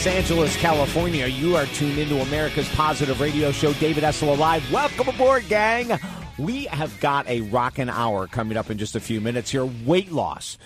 Los 0.00 0.06
Angeles, 0.06 0.56
California. 0.56 1.26
You 1.26 1.56
are 1.56 1.66
tuned 1.66 1.98
into 1.98 2.22
America's 2.22 2.66
Positive 2.70 3.20
Radio 3.20 3.52
Show, 3.52 3.74
David 3.74 4.02
Essel 4.02 4.38
Live. 4.38 4.72
Welcome 4.72 5.10
aboard, 5.10 5.46
gang. 5.46 5.90
We 6.38 6.64
have 6.64 6.98
got 7.00 7.28
a 7.28 7.42
rockin' 7.42 7.90
hour 7.90 8.26
coming 8.26 8.56
up 8.56 8.70
in 8.70 8.78
just 8.78 8.96
a 8.96 9.00
few 9.00 9.20
minutes 9.20 9.50
here. 9.50 9.66
Weight 9.66 10.10
loss. 10.10 10.56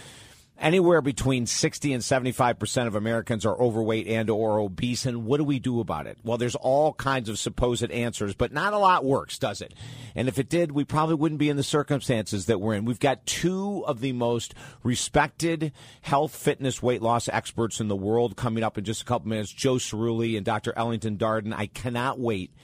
Anywhere 0.65 1.03
between 1.03 1.45
60 1.45 1.93
and 1.93 2.03
75% 2.03 2.87
of 2.87 2.95
Americans 2.95 3.45
are 3.45 3.55
overweight 3.61 4.07
and 4.07 4.31
or 4.31 4.59
obese. 4.59 5.05
And 5.05 5.27
what 5.27 5.37
do 5.37 5.45
we 5.45 5.59
do 5.59 5.79
about 5.79 6.07
it? 6.07 6.17
Well, 6.25 6.39
there's 6.39 6.55
all 6.55 6.95
kinds 6.95 7.29
of 7.29 7.39
supposed 7.39 7.91
answers, 7.91 8.35
but 8.35 8.51
not 8.51 8.73
a 8.73 8.79
lot 8.79 9.05
works, 9.05 9.39
does 9.39 9.61
it? 9.61 9.75
And 10.15 10.27
if 10.27 10.39
it 10.39 10.49
did, 10.49 10.73
we 10.73 10.85
probably 10.85 11.17
wouldn't 11.17 11.39
be 11.39 11.51
in 11.51 11.59
the 11.59 11.63
circumstances 11.63 12.47
that 12.47 12.63
we're 12.63 12.77
in. 12.77 12.87
We've 12.87 12.99
got 12.99 13.27
two 13.27 13.85
of 13.87 14.01
the 14.01 14.13
most 14.13 14.55
respected 14.83 15.73
health, 16.01 16.35
fitness, 16.35 16.83
weight 16.83 17.03
loss 17.03 17.29
experts 17.29 17.79
in 17.79 17.89
the 17.89 17.95
world 17.95 18.35
coming 18.35 18.65
up 18.65 18.79
in 18.79 18.85
just 18.85 19.03
a 19.03 19.05
couple 19.05 19.29
minutes. 19.29 19.53
Joe 19.53 19.75
Cirulli 19.75 20.35
and 20.35 20.47
Dr. 20.47 20.73
Ellington 20.79 21.19
Darden. 21.19 21.53
I 21.53 21.67
cannot 21.67 22.19
wait 22.19 22.55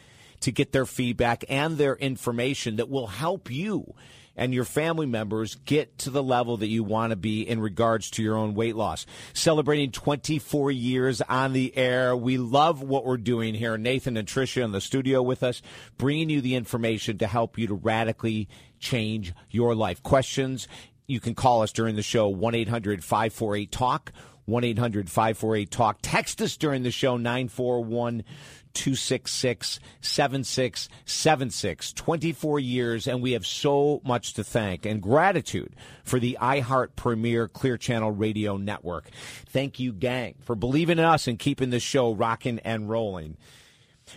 to 0.40 0.50
get 0.50 0.72
their 0.72 0.86
feedback 0.86 1.44
and 1.50 1.76
their 1.76 1.96
information 1.96 2.76
that 2.76 2.88
will 2.88 3.08
help 3.08 3.50
you 3.50 3.94
and 4.36 4.54
your 4.54 4.64
family 4.64 5.06
members 5.06 5.56
get 5.64 5.98
to 5.98 6.10
the 6.10 6.22
level 6.22 6.56
that 6.58 6.68
you 6.68 6.82
want 6.82 7.10
to 7.10 7.16
be 7.16 7.42
in 7.42 7.60
regards 7.60 8.10
to 8.10 8.22
your 8.22 8.36
own 8.36 8.54
weight 8.54 8.76
loss. 8.76 9.06
Celebrating 9.32 9.90
24 9.90 10.70
years 10.70 11.20
on 11.22 11.52
the 11.52 11.76
air. 11.76 12.16
We 12.16 12.38
love 12.38 12.82
what 12.82 13.04
we're 13.04 13.16
doing 13.16 13.54
here. 13.54 13.76
Nathan 13.76 14.16
and 14.16 14.26
Tricia 14.26 14.64
in 14.64 14.72
the 14.72 14.80
studio 14.80 15.22
with 15.22 15.42
us, 15.42 15.62
bringing 15.98 16.30
you 16.30 16.40
the 16.40 16.54
information 16.54 17.18
to 17.18 17.26
help 17.26 17.58
you 17.58 17.66
to 17.66 17.74
radically 17.74 18.48
change 18.78 19.32
your 19.50 19.74
life. 19.74 20.02
Questions, 20.02 20.68
you 21.06 21.20
can 21.20 21.34
call 21.34 21.62
us 21.62 21.72
during 21.72 21.96
the 21.96 22.02
show, 22.02 22.28
1 22.28 22.54
800 22.54 23.04
548 23.04 23.72
TALK. 23.72 24.12
1 24.46 24.64
800 24.64 25.10
548 25.10 25.70
TALK. 25.70 25.98
Text 26.02 26.42
us 26.42 26.56
during 26.56 26.82
the 26.82 26.90
show, 26.90 27.16
941 27.16 28.24
266 28.72 29.80
7676. 30.00 31.92
24 31.92 32.60
years, 32.60 33.08
and 33.08 33.22
we 33.22 33.32
have 33.32 33.46
so 33.46 34.00
much 34.04 34.34
to 34.34 34.44
thank 34.44 34.86
and 34.86 35.02
gratitude 35.02 35.74
for 36.04 36.18
the 36.20 36.38
iHeart 36.40 36.96
Premier 36.96 37.48
Clear 37.48 37.76
Channel 37.76 38.12
Radio 38.12 38.56
Network. 38.56 39.08
Thank 39.46 39.80
you, 39.80 39.92
gang, 39.92 40.34
for 40.40 40.54
believing 40.54 40.98
in 40.98 41.04
us 41.04 41.26
and 41.26 41.38
keeping 41.38 41.70
the 41.70 41.80
show 41.80 42.12
rocking 42.12 42.58
and 42.60 42.88
rolling. 42.88 43.36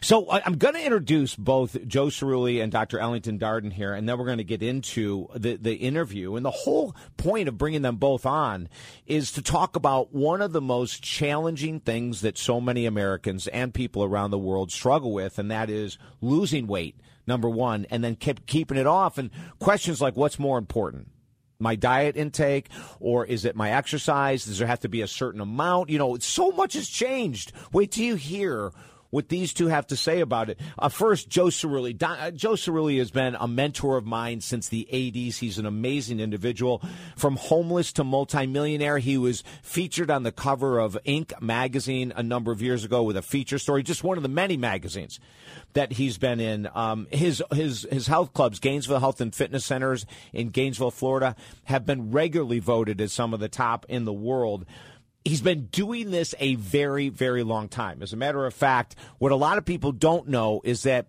So 0.01 0.29
I'm 0.29 0.57
going 0.57 0.73
to 0.73 0.83
introduce 0.83 1.35
both 1.35 1.85
Joe 1.87 2.07
Cirulli 2.07 2.61
and 2.61 2.71
Dr. 2.71 2.99
Ellington 2.99 3.39
Darden 3.39 3.71
here, 3.71 3.93
and 3.93 4.07
then 4.07 4.17
we're 4.17 4.25
going 4.25 4.37
to 4.37 4.43
get 4.43 4.63
into 4.63 5.27
the, 5.35 5.55
the 5.55 5.75
interview. 5.75 6.35
And 6.35 6.45
the 6.45 6.51
whole 6.51 6.95
point 7.17 7.47
of 7.47 7.57
bringing 7.57 7.81
them 7.81 7.97
both 7.97 8.25
on 8.25 8.69
is 9.05 9.31
to 9.33 9.41
talk 9.41 9.75
about 9.75 10.13
one 10.13 10.41
of 10.41 10.51
the 10.51 10.61
most 10.61 11.03
challenging 11.03 11.79
things 11.79 12.21
that 12.21 12.37
so 12.37 12.59
many 12.59 12.85
Americans 12.85 13.47
and 13.47 13.73
people 13.73 14.03
around 14.03 14.31
the 14.31 14.39
world 14.39 14.71
struggle 14.71 15.13
with, 15.13 15.39
and 15.39 15.51
that 15.51 15.69
is 15.69 15.97
losing 16.21 16.67
weight, 16.67 16.99
number 17.27 17.49
one, 17.49 17.85
and 17.89 18.03
then 18.03 18.15
keep 18.15 18.45
keeping 18.45 18.77
it 18.77 18.87
off. 18.87 19.17
And 19.17 19.29
questions 19.59 20.01
like 20.01 20.15
what's 20.15 20.39
more 20.39 20.57
important? 20.57 21.09
my 21.59 21.75
diet 21.75 22.17
intake 22.17 22.67
or 22.99 23.25
is 23.25 23.45
it 23.45 23.55
my 23.55 23.71
exercise? 23.71 24.43
Does 24.43 24.59
there 24.59 24.67
have 24.67 24.81
to 24.81 24.89
be 24.89 25.01
a 25.01 25.07
certain 25.07 25.39
amount? 25.39 25.89
You 25.89 25.97
know, 25.97 26.17
so 26.17 26.51
much 26.51 26.73
has 26.73 26.89
changed. 26.89 27.53
Wait 27.71 27.91
till 27.91 28.03
you 28.03 28.15
hear 28.15 28.71
what 29.13 29.29
these 29.29 29.53
two 29.53 29.67
have 29.67 29.85
to 29.85 29.95
say 29.95 30.21
about 30.21 30.49
it. 30.49 30.59
Uh, 30.79 30.89
first, 30.89 31.29
Joe 31.29 31.45
Cirulli. 31.45 31.95
Don, 31.95 32.17
uh, 32.17 32.31
Joe 32.31 32.53
Cirulli 32.53 32.97
has 32.97 33.11
been 33.11 33.37
a 33.39 33.47
mentor 33.47 33.95
of 33.95 34.07
mine 34.07 34.41
since 34.41 34.69
the 34.69 34.87
80s. 34.91 35.35
He's 35.35 35.59
an 35.59 35.67
amazing 35.67 36.19
individual. 36.19 36.81
From 37.15 37.35
homeless 37.35 37.93
to 37.93 38.03
multimillionaire, 38.03 38.97
he 38.97 39.19
was 39.19 39.43
featured 39.61 40.09
on 40.09 40.23
the 40.23 40.31
cover 40.31 40.79
of 40.79 40.97
Inc. 41.05 41.39
magazine 41.39 42.11
a 42.15 42.23
number 42.23 42.51
of 42.51 42.63
years 42.63 42.83
ago 42.83 43.03
with 43.03 43.15
a 43.15 43.21
feature 43.21 43.59
story, 43.59 43.83
just 43.83 44.03
one 44.03 44.17
of 44.17 44.23
the 44.23 44.29
many 44.29 44.57
magazines 44.57 45.19
that 45.73 45.91
he's 45.91 46.17
been 46.17 46.39
in. 46.39 46.67
Um, 46.73 47.05
his 47.11 47.43
his 47.53 47.85
his 47.91 48.07
health 48.07 48.33
clubs, 48.33 48.59
Gainesville 48.59 48.99
Health 48.99 49.21
and 49.21 49.33
Fitness 49.33 49.63
Centers 49.63 50.07
in 50.31 50.49
Gainesville, 50.49 50.89
Florida, 50.89 51.35
have 51.65 51.85
been 51.85 52.09
regularly 52.09 52.57
voted 52.57 52.99
as 52.99 53.13
some 53.13 53.31
of 53.35 53.39
the 53.39 53.47
top 53.47 53.85
in 53.89 54.05
the 54.05 54.13
world 54.13 54.65
he's 55.25 55.41
been 55.41 55.65
doing 55.67 56.11
this 56.11 56.35
a 56.39 56.55
very, 56.55 57.09
very 57.09 57.43
long 57.43 57.67
time. 57.67 58.01
As 58.01 58.13
a 58.13 58.17
matter 58.17 58.45
of 58.45 58.53
fact, 58.53 58.95
what 59.17 59.31
a 59.31 59.35
lot 59.35 59.57
of 59.57 59.65
people 59.65 59.91
don't 59.91 60.27
know 60.27 60.61
is 60.63 60.83
that 60.83 61.07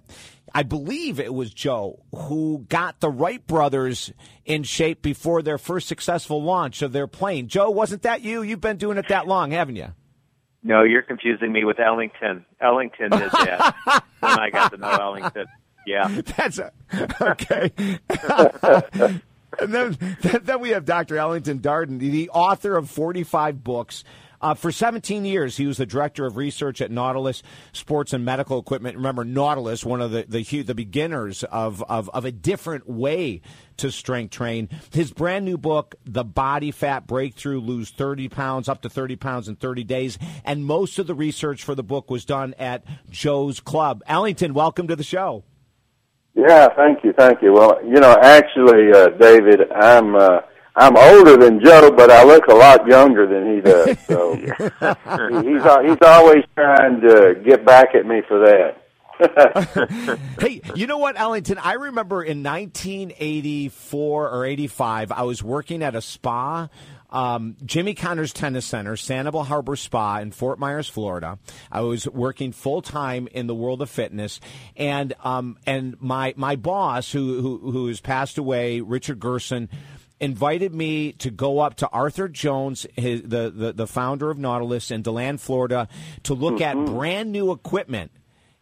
I 0.55 0.63
believe 0.63 1.19
it 1.19 1.35
was 1.35 1.53
Joe 1.53 2.01
who 2.15 2.65
got 2.69 3.01
the 3.01 3.11
Wright 3.11 3.45
brothers 3.45 4.13
in 4.45 4.63
shape 4.63 5.03
before 5.03 5.43
their 5.43 5.59
first 5.59 5.89
successful 5.89 6.43
launch 6.43 6.83
of 6.83 6.93
their 6.93 7.07
plane. 7.07 7.49
Joe, 7.49 7.71
wasn't 7.71 8.03
that 8.03 8.23
you? 8.23 8.43
You've 8.43 8.61
been 8.61 8.77
doing 8.77 8.99
it 8.99 9.09
that 9.09 9.27
long, 9.27 9.51
haven't 9.51 9.77
you? 9.77 9.89
No, 10.63 10.83
you're 10.83 11.03
confusing 11.03 11.53
me 11.53 11.65
with 11.65 11.79
Ellington. 11.79 12.47
Ellington 12.61 13.11
did 13.11 13.31
that 13.31 13.75
when 14.21 14.39
I 14.39 14.51
got 14.51 14.71
to 14.71 14.79
know 14.79 14.91
Ellington. 14.91 15.47
Yeah. 15.87 16.09
That's 16.37 16.59
a, 16.59 16.73
okay. 17.21 17.71
and 19.61 19.73
then, 19.73 19.99
then 20.43 20.61
we 20.61 20.71
have 20.71 20.85
Dr. 20.85 21.17
Ellington 21.17 21.61
Darden, 21.61 21.99
the 21.99 22.31
author 22.31 22.77
of 22.77 22.91
45 22.91 23.63
books. 23.63 24.05
Uh, 24.45 24.53
for 24.53 24.71
17 24.71 25.25
years, 25.25 25.57
he 25.57 25.67
was 25.67 25.79
the 25.79 25.87
director 25.87 26.27
of 26.27 26.37
research 26.37 26.83
at 26.83 26.91
Nautilus 26.91 27.43
Sports 27.73 28.13
and 28.13 28.27
Medical 28.27 28.59
Equipment. 28.59 28.97
Remember, 28.97 29.25
Nautilus, 29.25 29.87
one 29.87 30.03
of 30.03 30.11
the 30.11 30.27
the, 30.29 30.63
the 30.63 30.75
beginners 30.75 31.45
of, 31.45 31.83
of, 31.85 32.11
of 32.11 32.27
a 32.27 32.31
different 32.31 32.87
way 32.87 33.41
to 33.79 33.91
strength 33.91 34.33
train. 34.33 34.69
His 34.93 35.15
brand 35.15 35.47
new 35.47 35.57
book, 35.57 35.95
The 36.05 36.25
Body 36.25 36.73
Fat 36.73 37.07
Breakthrough, 37.07 37.59
lose 37.59 37.89
30 37.89 38.29
pounds, 38.29 38.69
up 38.69 38.83
to 38.83 38.91
30 38.91 39.17
pounds 39.17 39.49
in 39.49 39.57
30 39.57 39.83
days. 39.85 40.19
And 40.45 40.67
most 40.67 40.99
of 40.99 41.07
the 41.07 41.15
research 41.15 41.63
for 41.63 41.75
the 41.75 41.83
book 41.83 42.11
was 42.11 42.27
done 42.27 42.55
at 42.59 42.85
Joe's 43.09 43.61
Club. 43.61 44.03
Ellington, 44.07 44.53
welcome 44.53 44.89
to 44.89 44.97
the 44.97 45.03
show. 45.03 45.45
Yeah, 46.35 46.69
thank 46.75 47.05
you, 47.05 47.13
thank 47.13 47.43
you. 47.43 47.53
Well, 47.53 47.79
you 47.85 48.01
know, 48.01 48.17
actually, 48.21 48.93
uh, 48.93 49.11
David, 49.11 49.71
I'm 49.73 50.17
uh, 50.17 50.41
I'm 50.77 50.97
older 50.97 51.37
than 51.37 51.65
Joe, 51.65 51.93
but 51.93 52.11
I 52.11 52.25
look 52.25 52.49
a 52.49 52.55
lot 52.55 52.87
younger 52.87 53.27
than 53.27 53.55
he 53.55 53.61
does. 53.61 53.97
So 54.07 54.35
he's 54.35 55.63
he's 55.63 56.03
always 56.03 56.45
trying 56.55 57.01
to 57.01 57.41
get 57.45 57.65
back 57.65 57.95
at 57.95 58.07
me 58.07 58.23
for 58.27 58.41
that. 58.41 58.85
hey, 60.41 60.61
you 60.75 60.87
know 60.87 60.99
what, 60.99 61.19
Ellington? 61.19 61.59
I 61.59 61.75
remember 61.75 62.23
in 62.23 62.43
1984 62.43 64.31
or 64.31 64.45
85, 64.45 65.13
I 65.13 65.23
was 65.23 65.43
working 65.43 65.83
at 65.83 65.95
a 65.95 66.01
spa 66.01 66.69
um, 67.15 67.57
Jimmy 67.65 67.95
Connors 67.95 68.33
Tennis 68.33 68.67
Center, 68.67 68.97
Sanibel 68.97 69.47
Harbor 69.47 69.77
Spa 69.77 70.19
in 70.19 70.33
Fort 70.33 70.59
Myers, 70.59 70.89
Florida. 70.89 71.39
I 71.71 71.83
was 71.83 72.09
working 72.09 72.51
full 72.51 72.83
time 72.83 73.29
in 73.31 73.47
the 73.47 73.55
world 73.55 73.81
of 73.81 73.89
fitness, 73.89 74.41
and 74.77 75.15
um, 75.23 75.57
and 75.65 75.97
my 76.01 76.35
my 76.37 76.57
boss, 76.57 77.13
who 77.13 77.41
who 77.41 77.71
who 77.71 77.87
has 77.87 78.01
passed 78.01 78.37
away, 78.37 78.81
Richard 78.81 79.21
Gerson 79.21 79.69
invited 80.19 80.75
me 80.75 81.13
to 81.13 81.31
go 81.31 81.61
up 81.61 81.77
to 81.77 81.89
Arthur 81.89 82.29
Jones, 82.29 82.87
his, 82.97 83.23
the, 83.23 83.51
the, 83.51 83.73
the 83.73 83.87
founder 83.87 84.31
of 84.31 84.39
Nautilus 84.39 84.91
in 84.91 85.03
DeLand, 85.03 85.41
Florida, 85.41 85.89
to 86.23 86.35
look 86.35 86.57
mm-hmm. 86.61 86.81
at 86.81 86.87
brand 86.87 87.31
new 87.31 87.53
equipment 87.53 88.11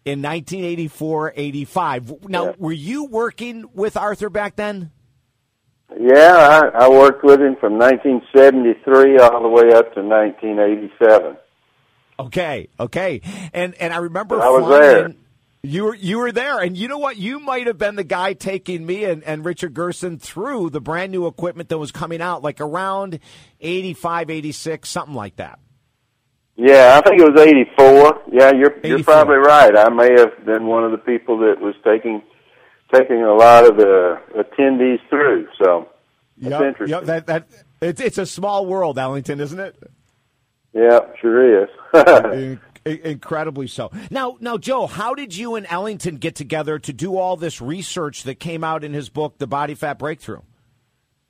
in 0.05 0.23
1984 0.23 1.33
85. 1.37 2.29
Now, 2.29 2.47
yeah. 2.47 2.53
were 2.59 2.73
you 2.73 3.05
working 3.05 3.65
with 3.75 3.97
Arthur 3.97 4.29
back 4.29 4.57
then? 4.57 4.91
Yeah, 6.01 6.71
I, 6.75 6.85
I 6.85 6.89
worked 6.89 7.25
with 7.25 7.41
him 7.41 7.57
from 7.57 7.79
1973 7.79 9.19
all 9.19 9.43
the 9.43 9.49
way 9.49 9.73
up 9.73 9.95
to 9.95 10.03
1987. 10.03 11.37
Okay, 12.19 12.69
okay, 12.79 13.21
and 13.53 13.75
and 13.75 13.93
I 13.93 13.99
remember 13.99 14.41
I 14.41 14.49
was 14.49 14.69
there. 14.69 15.15
You 15.65 15.85
were 15.85 15.95
you 15.95 16.19
were 16.19 16.33
there, 16.33 16.59
and 16.61 16.77
you 16.77 16.89
know 16.89 16.99
what? 16.99 17.17
You 17.17 17.39
might 17.39 17.67
have 17.67 17.79
been 17.79 17.95
the 17.95 18.05
guy 18.05 18.33
taking 18.33 18.85
me 18.85 19.05
and, 19.05 19.23
and 19.23 19.45
Richard 19.45 19.75
Gerson 19.75 20.19
through 20.19 20.71
the 20.71 20.81
brand 20.81 21.13
new 21.13 21.27
equipment 21.27 21.69
that 21.69 21.79
was 21.79 21.93
coming 21.93 22.21
out, 22.21 22.43
like 22.43 22.61
around 22.61 23.21
85, 23.61 24.31
86, 24.31 24.89
something 24.89 25.15
like 25.15 25.37
that. 25.37 25.61
Yeah, 26.57 27.01
I 27.01 27.09
think 27.09 27.21
it 27.21 27.33
was 27.33 27.41
84. 27.41 28.23
Yeah, 28.33 28.53
you're 28.53 28.73
84. 28.73 28.89
you're 28.89 29.05
probably 29.05 29.37
right. 29.37 29.77
I 29.77 29.89
may 29.89 30.11
have 30.19 30.45
been 30.45 30.67
one 30.67 30.85
of 30.85 30.91
the 30.91 30.99
people 30.99 31.39
that 31.39 31.61
was 31.61 31.75
taking 31.85 32.23
taking 32.93 33.23
a 33.23 33.35
lot 33.35 33.67
of 33.67 33.77
the 33.77 34.21
attendees 34.35 35.01
through. 35.09 35.49
So 35.63 35.89
that's 36.39 36.51
yep, 36.51 36.63
interesting. 36.63 36.89
Yep, 36.89 37.05
that 37.05 37.27
that 37.27 37.49
it's 37.81 38.01
it's 38.01 38.19
a 38.19 38.27
small 38.27 38.67
world, 38.67 38.99
Ellington, 38.99 39.41
isn't 39.41 39.59
it? 39.59 39.77
Yeah, 40.73 41.01
sure 41.21 41.65
is. 41.65 42.59
Incredibly 42.85 43.69
so. 43.69 43.93
Now, 44.11 44.37
now, 44.41 44.59
Joe, 44.59 44.87
how 44.87 45.15
did 45.15 45.37
you 45.37 45.55
and 45.55 45.67
Ellington 45.71 46.17
get 46.17 46.35
together 46.35 46.79
to 46.81 46.93
do 46.93 47.17
all 47.17 47.37
this 47.37 47.61
research 47.61 48.25
that 48.25 48.41
came 48.41 48.65
out 48.65 48.83
in 48.83 48.93
his 48.93 49.09
book, 49.09 49.39
The 49.39 49.47
Body 49.47 49.75
Fat 49.75 49.99
Breakthrough? 49.99 50.41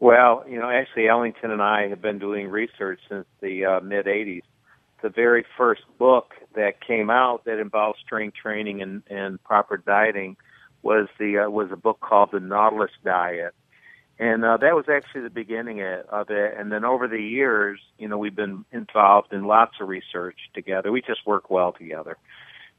Well, 0.00 0.44
you 0.48 0.58
know, 0.58 0.70
actually, 0.70 1.08
Ellington 1.08 1.50
and 1.50 1.60
I 1.60 1.88
have 1.88 2.00
been 2.00 2.18
doing 2.18 2.48
research 2.48 3.00
since 3.08 3.26
the 3.40 3.64
uh, 3.66 3.80
mid 3.80 4.06
'80s. 4.06 4.42
The 5.02 5.10
very 5.10 5.44
first 5.58 5.82
book 5.98 6.32
that 6.54 6.80
came 6.80 7.10
out 7.10 7.44
that 7.44 7.58
involved 7.58 7.98
strength 8.04 8.36
training 8.36 8.82
and, 8.82 9.02
and 9.10 9.42
proper 9.42 9.76
dieting 9.76 10.36
was 10.82 11.08
the 11.18 11.38
uh, 11.38 11.50
was 11.50 11.70
a 11.72 11.76
book 11.76 12.00
called 12.00 12.30
The 12.32 12.40
Nautilus 12.40 12.90
Diet, 13.04 13.54
And 14.18 14.44
uh, 14.44 14.56
that 14.58 14.76
was 14.76 14.84
actually 14.88 15.22
the 15.22 15.30
beginning 15.30 15.82
of 15.82 16.30
it. 16.30 16.54
And 16.56 16.70
then 16.70 16.84
over 16.84 17.08
the 17.08 17.20
years, 17.20 17.80
you 17.98 18.06
know, 18.06 18.18
we've 18.18 18.36
been 18.36 18.64
involved 18.70 19.32
in 19.32 19.44
lots 19.44 19.74
of 19.80 19.88
research 19.88 20.36
together. 20.54 20.92
We 20.92 21.00
just 21.02 21.26
work 21.26 21.50
well 21.50 21.72
together. 21.72 22.16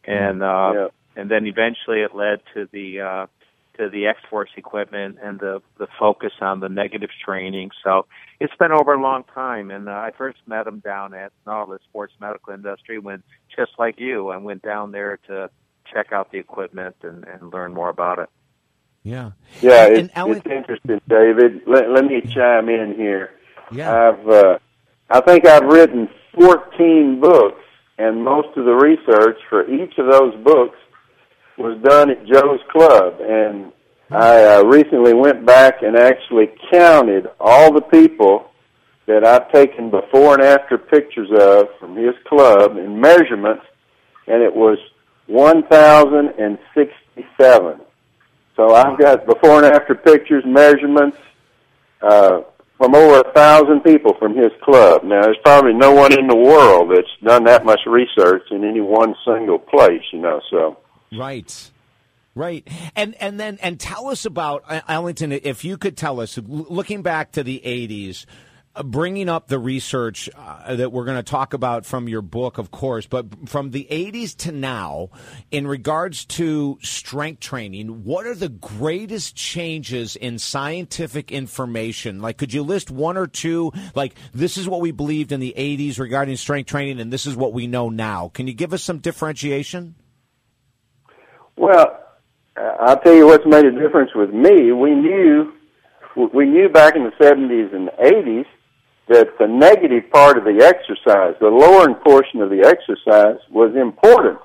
And 0.06 0.42
uh, 0.44 0.72
yeah. 0.74 0.88
and 1.16 1.30
then 1.30 1.46
eventually 1.46 2.02
it 2.02 2.16
led 2.16 2.42
to 2.54 2.70
the 2.72 3.02
uh, 3.02 3.28
to 3.78 3.90
the 3.90 4.08
X 4.08 4.20
Force 4.30 4.52
equipment 4.56 5.18
and 5.22 5.40
the 5.40 5.62
the 5.78 5.88
focus 6.00 6.34
on 6.40 6.60
the 6.60 6.70
negative 6.70 7.10
training. 7.26 7.72
So 7.84 8.06
it's 8.40 8.56
been 8.56 8.72
over 8.72 8.94
a 8.94 9.02
long 9.02 9.24
time. 9.34 9.72
And 9.72 9.90
uh, 9.90 9.92
I 9.92 10.12
first 10.18 10.40
met 10.46 10.68
him 10.68 10.80
down 10.80 11.14
at 11.14 11.32
Nautilus 11.46 11.82
Sports 11.90 12.14
Medical 12.22 12.54
Industry 12.54 13.00
when, 13.00 13.24
just 13.54 13.72
like 13.78 14.00
you, 14.00 14.30
I 14.30 14.38
went 14.38 14.62
down 14.62 14.92
there 14.92 15.20
to 15.28 15.50
check 15.94 16.12
out 16.12 16.32
the 16.32 16.38
equipment 16.38 16.96
and, 17.04 17.26
and 17.26 17.54
learn 17.54 17.74
more 17.74 17.90
about 17.90 18.20
it. 18.20 18.30
Yeah. 19.04 19.32
Yeah, 19.62 19.86
it's, 19.86 20.10
Alan, 20.16 20.38
it's 20.38 20.48
interesting, 20.48 21.02
David. 21.08 21.62
Let, 21.68 21.90
let 21.90 22.06
me 22.06 22.22
chime 22.22 22.70
in 22.70 22.96
here. 22.96 23.32
Yeah. 23.72 24.10
I've, 24.10 24.28
uh, 24.28 24.60
I 25.10 25.22
think 25.22 25.46
I've 25.46 25.66
written 25.66 26.10
14 26.36 27.20
books, 27.20 27.60
and 27.98 28.24
most 28.24 28.58
of 28.58 28.66
the 28.66 28.74
research 28.74 29.38
for 29.50 29.70
each 29.70 29.98
of 29.98 30.10
those 30.10 30.36
books 30.44 30.78
was 31.58 31.80
done 31.84 32.10
at 32.10 32.26
Joe's 32.26 32.62
Club. 32.72 33.20
And 33.20 33.72
I 34.10 34.56
uh, 34.56 34.64
recently 34.64 35.14
went 35.14 35.46
back 35.46 35.82
and 35.82 35.98
actually 35.98 36.48
counted 36.72 37.28
all 37.40 37.74
the 37.74 37.82
people 37.82 38.50
that 39.06 39.26
I've 39.26 39.52
taken 39.52 39.90
before 39.90 40.36
and 40.36 40.44
after 40.44 40.78
pictures 40.78 41.30
of 41.38 41.68
from 41.80 41.96
his 41.98 42.16
club 42.26 42.78
in 42.78 43.02
measurements, 43.02 43.64
and 44.28 44.42
it 44.42 44.56
was 44.56 44.78
1,067. 45.28 47.82
So 48.56 48.76
I've 48.76 49.00
got 49.00 49.26
before 49.26 49.64
and 49.64 49.74
after 49.74 49.96
pictures, 49.96 50.44
measurements, 50.46 51.18
uh, 52.02 52.42
from 52.78 52.96
over 52.96 53.20
a 53.20 53.34
thousand 53.34 53.82
people 53.82 54.14
from 54.20 54.36
his 54.36 54.52
club. 54.62 55.04
Now, 55.04 55.24
there's 55.24 55.38
probably 55.44 55.74
no 55.74 55.92
one 55.92 56.18
in 56.18 56.28
the 56.28 56.36
world 56.36 56.92
that's 56.92 57.08
done 57.24 57.44
that 57.46 57.66
much 57.66 57.82
research 57.86 58.44
in 58.52 58.64
any 58.64 58.82
one 58.82 59.16
single 59.26 59.60
place, 59.60 60.02
you 60.12 60.20
know, 60.20 60.42
so. 60.50 60.78
Right. 61.18 61.72
Right. 62.36 62.68
And 62.96 63.14
and 63.22 63.40
then 63.40 63.60
and 63.62 63.80
tell 63.80 64.08
us 64.08 64.26
about 64.26 64.64
uh, 64.68 64.82
Ellington 64.88 65.32
if 65.32 65.64
you 65.64 65.78
could 65.78 65.96
tell 65.96 66.20
us 66.20 66.40
looking 66.44 67.04
back 67.04 67.34
to 67.34 67.44
the 67.44 67.62
80s 67.64 68.26
uh, 68.26 68.30
bringing 68.82 69.30
up 69.30 69.48
the 69.48 69.60
research 69.60 70.30
uh, 70.36 70.76
that 70.76 70.92
we're 70.92 71.06
going 71.06 71.18
to 71.18 71.24
talk 71.24 71.54
about 71.54 71.86
from 71.86 72.10
your 72.10 72.24
book, 72.24 72.58
of 72.58 72.72
course, 72.72 73.06
but 73.06 73.48
from 73.48 73.70
the 73.70 73.88
80s 73.92 74.36
to 74.38 74.52
now, 74.52 75.10
in 75.52 75.68
regards 75.68 76.26
to 76.26 76.80
strength 76.82 77.40
training, 77.40 78.04
what 78.04 78.26
are 78.26 78.34
the 78.34 78.50
greatest 78.50 79.36
changes 79.36 80.16
in 80.16 80.40
scientific 80.40 81.32
information? 81.32 82.20
Like, 82.20 82.38
could 82.38 82.54
you 82.54 82.64
list 82.64 82.90
one 82.90 83.16
or 83.16 83.28
two? 83.28 83.72
Like, 83.94 84.16
this 84.34 84.58
is 84.58 84.68
what 84.68 84.82
we 84.82 84.92
believed 84.92 85.32
in 85.32 85.40
the 85.40 85.54
80s 85.56 86.00
regarding 86.00 86.36
strength 86.38 86.68
training, 86.68 87.00
and 87.00 87.14
this 87.14 87.28
is 87.28 87.36
what 87.36 87.54
we 87.54 87.68
know 87.68 87.90
now. 87.90 88.30
Can 88.30 88.48
you 88.48 88.54
give 88.54 88.74
us 88.74 88.82
some 88.82 88.98
differentiation? 88.98 89.94
Well, 91.56 92.00
I'll 92.58 93.00
tell 93.00 93.14
you 93.14 93.28
what's 93.28 93.46
made 93.46 93.66
a 93.66 93.72
difference 93.72 94.12
with 94.16 94.32
me. 94.32 94.72
We 94.72 94.96
knew 94.96 95.54
we 96.16 96.46
knew 96.46 96.70
back 96.70 96.96
in 96.96 97.04
the 97.04 97.12
70s 97.20 97.74
and 97.74 97.90
80s 98.00 98.46
that 99.10 99.38
the 99.38 99.48
negative 99.48 100.10
part 100.12 100.38
of 100.38 100.46
the 100.46 100.64
exercise, 100.64 101.36
the 101.40 101.48
lowering 101.48 101.96
portion 101.96 102.42
of 102.42 102.50
the 102.50 102.64
exercise, 102.66 103.38
was 103.50 103.76
important. 103.76 104.40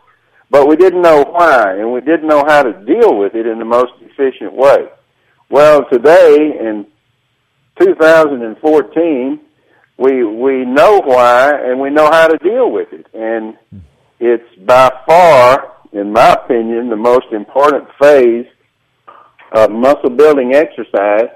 But 0.50 0.66
we 0.66 0.76
didn't 0.76 1.02
know 1.02 1.24
why, 1.24 1.76
and 1.78 1.92
we 1.92 2.00
didn't 2.00 2.26
know 2.26 2.44
how 2.46 2.62
to 2.62 2.72
deal 2.84 3.16
with 3.16 3.34
it 3.34 3.46
in 3.46 3.58
the 3.58 3.64
most 3.64 3.92
efficient 4.00 4.52
way. 4.54 4.88
Well, 5.50 5.84
today, 5.90 6.36
in 6.58 6.86
2014, 7.80 9.40
we, 9.98 10.24
we 10.24 10.64
know 10.64 11.00
why, 11.04 11.50
and 11.50 11.80
we 11.80 11.90
know 11.90 12.10
how 12.10 12.28
to 12.28 12.38
deal 12.38 12.70
with 12.70 12.88
it. 12.92 13.06
And 13.14 13.56
it's 14.18 14.58
by 14.64 14.90
far, 15.06 15.74
in 15.92 16.12
my 16.12 16.32
opinion, 16.32 16.88
the 16.88 16.96
most 16.96 17.26
important 17.32 17.88
phase 18.00 18.46
of 19.52 19.70
muscle 19.70 20.10
building 20.10 20.54
exercise, 20.54 21.28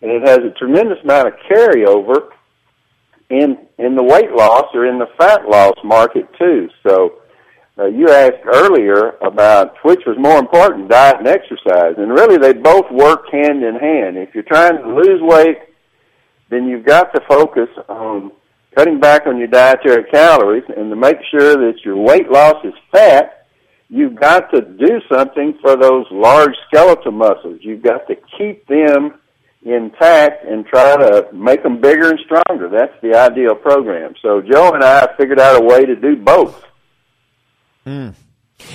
and 0.00 0.10
it 0.10 0.26
has 0.26 0.38
a 0.38 0.50
tremendous 0.58 0.98
amount 1.02 1.28
of 1.28 1.34
carryover 1.50 2.28
in 3.30 3.58
in 3.78 3.94
the 3.94 4.02
weight 4.02 4.32
loss 4.32 4.66
or 4.74 4.86
in 4.86 4.98
the 4.98 5.08
fat 5.18 5.48
loss 5.48 5.74
market 5.84 6.26
too. 6.38 6.68
So 6.86 7.20
uh, 7.78 7.86
you 7.86 8.08
asked 8.10 8.44
earlier 8.44 9.16
about 9.22 9.74
which 9.84 10.00
was 10.06 10.16
more 10.18 10.38
important, 10.38 10.88
diet 10.88 11.18
and 11.18 11.28
exercise, 11.28 11.94
and 11.96 12.10
really 12.10 12.38
they 12.38 12.52
both 12.52 12.90
work 12.90 13.30
hand 13.30 13.62
in 13.62 13.76
hand. 13.76 14.16
If 14.16 14.34
you're 14.34 14.42
trying 14.44 14.78
to 14.78 14.94
lose 14.94 15.20
weight, 15.22 15.58
then 16.50 16.66
you've 16.66 16.86
got 16.86 17.14
to 17.14 17.20
focus 17.28 17.68
on 17.88 18.32
cutting 18.74 19.00
back 19.00 19.26
on 19.26 19.38
your 19.38 19.48
dietary 19.48 20.04
calories 20.10 20.64
and 20.76 20.90
to 20.90 20.96
make 20.96 21.18
sure 21.30 21.54
that 21.54 21.84
your 21.84 21.96
weight 21.96 22.30
loss 22.30 22.64
is 22.64 22.74
fat. 22.90 23.46
You've 23.88 24.16
got 24.16 24.50
to 24.52 24.60
do 24.60 25.00
something 25.10 25.58
for 25.62 25.76
those 25.76 26.06
large 26.10 26.54
skeletal 26.68 27.12
muscles. 27.12 27.58
You've 27.62 27.82
got 27.82 28.06
to 28.08 28.16
keep 28.36 28.66
them 28.66 29.18
intact 29.62 30.44
and 30.44 30.64
try 30.66 30.96
to 30.96 31.28
make 31.32 31.62
them 31.62 31.80
bigger 31.80 32.10
and 32.10 32.18
stronger. 32.24 32.68
That's 32.68 32.94
the 33.02 33.14
ideal 33.16 33.54
program. 33.54 34.14
So 34.22 34.40
Joe 34.40 34.72
and 34.72 34.84
I 34.84 35.08
figured 35.16 35.40
out 35.40 35.60
a 35.60 35.64
way 35.64 35.84
to 35.84 35.96
do 35.96 36.16
both. 36.16 36.64
Mm. 37.86 38.14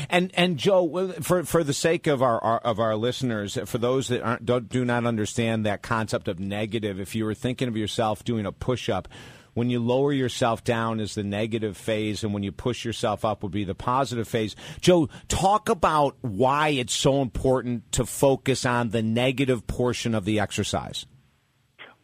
And 0.09 0.31
and 0.35 0.57
Joe, 0.57 1.13
for 1.21 1.43
for 1.43 1.63
the 1.63 1.73
sake 1.73 2.07
of 2.07 2.21
our, 2.21 2.41
our, 2.41 2.59
of 2.59 2.79
our 2.79 2.95
listeners, 2.95 3.57
for 3.65 3.77
those 3.77 4.07
that 4.07 4.21
aren't, 4.21 4.45
don't, 4.45 4.69
do 4.69 4.85
not 4.85 5.05
understand 5.05 5.65
that 5.65 5.81
concept 5.81 6.27
of 6.27 6.39
negative, 6.39 6.99
if 6.99 7.15
you 7.15 7.25
were 7.25 7.33
thinking 7.33 7.67
of 7.67 7.75
yourself 7.75 8.23
doing 8.23 8.45
a 8.45 8.51
push 8.51 8.89
up, 8.89 9.07
when 9.53 9.69
you 9.69 9.79
lower 9.79 10.11
yourself 10.11 10.63
down 10.63 10.99
is 10.99 11.15
the 11.15 11.23
negative 11.23 11.77
phase, 11.77 12.23
and 12.23 12.33
when 12.33 12.43
you 12.43 12.51
push 12.51 12.83
yourself 12.85 13.23
up 13.23 13.43
would 13.43 13.51
be 13.51 13.63
the 13.63 13.75
positive 13.75 14.27
phase. 14.27 14.55
Joe, 14.81 15.09
talk 15.27 15.69
about 15.69 16.15
why 16.21 16.69
it's 16.69 16.93
so 16.93 17.21
important 17.21 17.91
to 17.93 18.05
focus 18.05 18.65
on 18.65 18.89
the 18.89 19.03
negative 19.03 19.67
portion 19.67 20.15
of 20.15 20.25
the 20.25 20.39
exercise. 20.39 21.05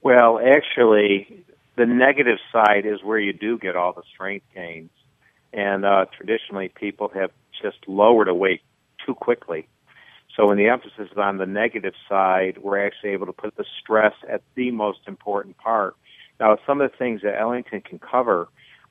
Well, 0.01 0.39
actually, 0.39 1.45
the 1.75 1.85
negative 1.85 2.37
side 2.51 2.85
is 2.85 3.03
where 3.03 3.19
you 3.19 3.33
do 3.33 3.57
get 3.57 3.75
all 3.75 3.93
the 3.93 4.03
strength 4.13 4.45
gains. 4.53 4.91
And 5.51 5.83
uh, 5.85 6.05
traditionally, 6.15 6.69
people 6.69 7.09
have 7.15 7.31
just 7.61 7.77
lowered 7.87 8.27
a 8.27 8.33
weight 8.33 8.61
too 9.05 9.15
quickly. 9.15 9.67
So 10.35 10.47
when 10.47 10.57
the 10.57 10.67
emphasis 10.67 11.09
is 11.11 11.17
on 11.17 11.37
the 11.37 11.45
negative 11.45 11.93
side, 12.07 12.59
we're 12.61 12.85
actually 12.85 13.09
able 13.11 13.25
to 13.25 13.33
put 13.33 13.57
the 13.57 13.65
stress 13.81 14.13
at 14.29 14.41
the 14.55 14.71
most 14.71 14.99
important 15.07 15.57
part. 15.57 15.95
Now, 16.39 16.57
some 16.65 16.81
of 16.81 16.91
the 16.91 16.97
things 16.97 17.21
that 17.23 17.37
Ellington 17.39 17.81
can 17.81 17.99
cover 17.99 18.47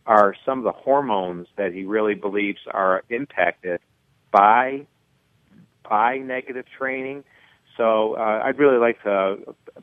are 0.06 0.34
some 0.44 0.58
of 0.58 0.64
the 0.64 0.72
hormones 0.72 1.46
that 1.56 1.72
he 1.72 1.84
really 1.84 2.14
believes 2.14 2.60
are 2.70 3.02
impacted 3.10 3.80
by 4.30 4.86
by 5.88 6.18
negative 6.18 6.66
training. 6.76 7.24
So 7.76 8.14
uh, 8.14 8.42
I'd 8.44 8.58
really 8.58 8.78
like 8.78 9.02
to 9.04 9.36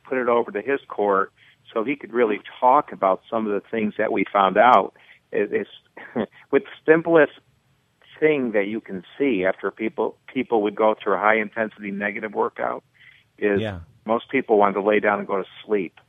put 0.04 0.18
it 0.18 0.28
over 0.28 0.52
to 0.52 0.62
his 0.62 0.80
court 0.88 1.32
so 1.74 1.84
he 1.84 1.96
could 1.96 2.14
really 2.14 2.40
talk 2.60 2.92
about 2.92 3.22
some 3.30 3.48
of 3.48 3.54
the 3.54 3.68
things 3.70 3.96
that 3.98 4.12
we 4.12 4.26
found 4.32 4.58
out. 4.58 4.94
It's 5.32 5.70
with 6.52 6.64
the 6.64 6.92
simplest 6.92 7.34
thing 8.20 8.52
that 8.52 8.68
you 8.68 8.80
can 8.80 9.04
see 9.18 9.46
after 9.46 9.72
people 9.72 10.18
people 10.34 10.62
would 10.62 10.76
go 10.76 10.96
through 11.02 11.14
a 11.14 11.18
high 11.18 11.38
intensity 11.38 11.92
negative 11.92 12.34
workout 12.34 12.84
is 13.38 13.60
yeah. 13.60 13.80
most 14.06 14.30
people 14.30 14.58
want 14.58 14.76
to 14.76 14.82
lay 14.82 15.00
down 15.00 15.20
and 15.20 15.28
go 15.28 15.38
to 15.38 15.46
sleep. 15.66 16.00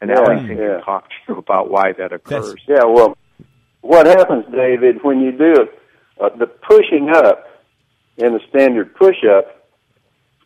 And 0.00 0.10
yeah, 0.10 0.16
Ellington 0.18 0.56
yeah. 0.56 0.74
can 0.76 0.82
talk 0.82 1.08
to 1.08 1.14
you 1.28 1.36
about 1.38 1.70
why 1.70 1.92
that 1.92 2.12
occurs. 2.12 2.54
That's, 2.54 2.68
yeah, 2.68 2.84
well, 2.84 3.16
what 3.80 4.06
happens, 4.06 4.44
David, 4.52 5.02
when 5.02 5.20
you 5.20 5.32
do 5.32 5.68
uh, 6.20 6.28
the 6.36 6.46
pushing 6.46 7.10
up 7.10 7.46
in 8.18 8.34
the 8.34 8.40
standard 8.48 8.94
push-up, 8.94 9.68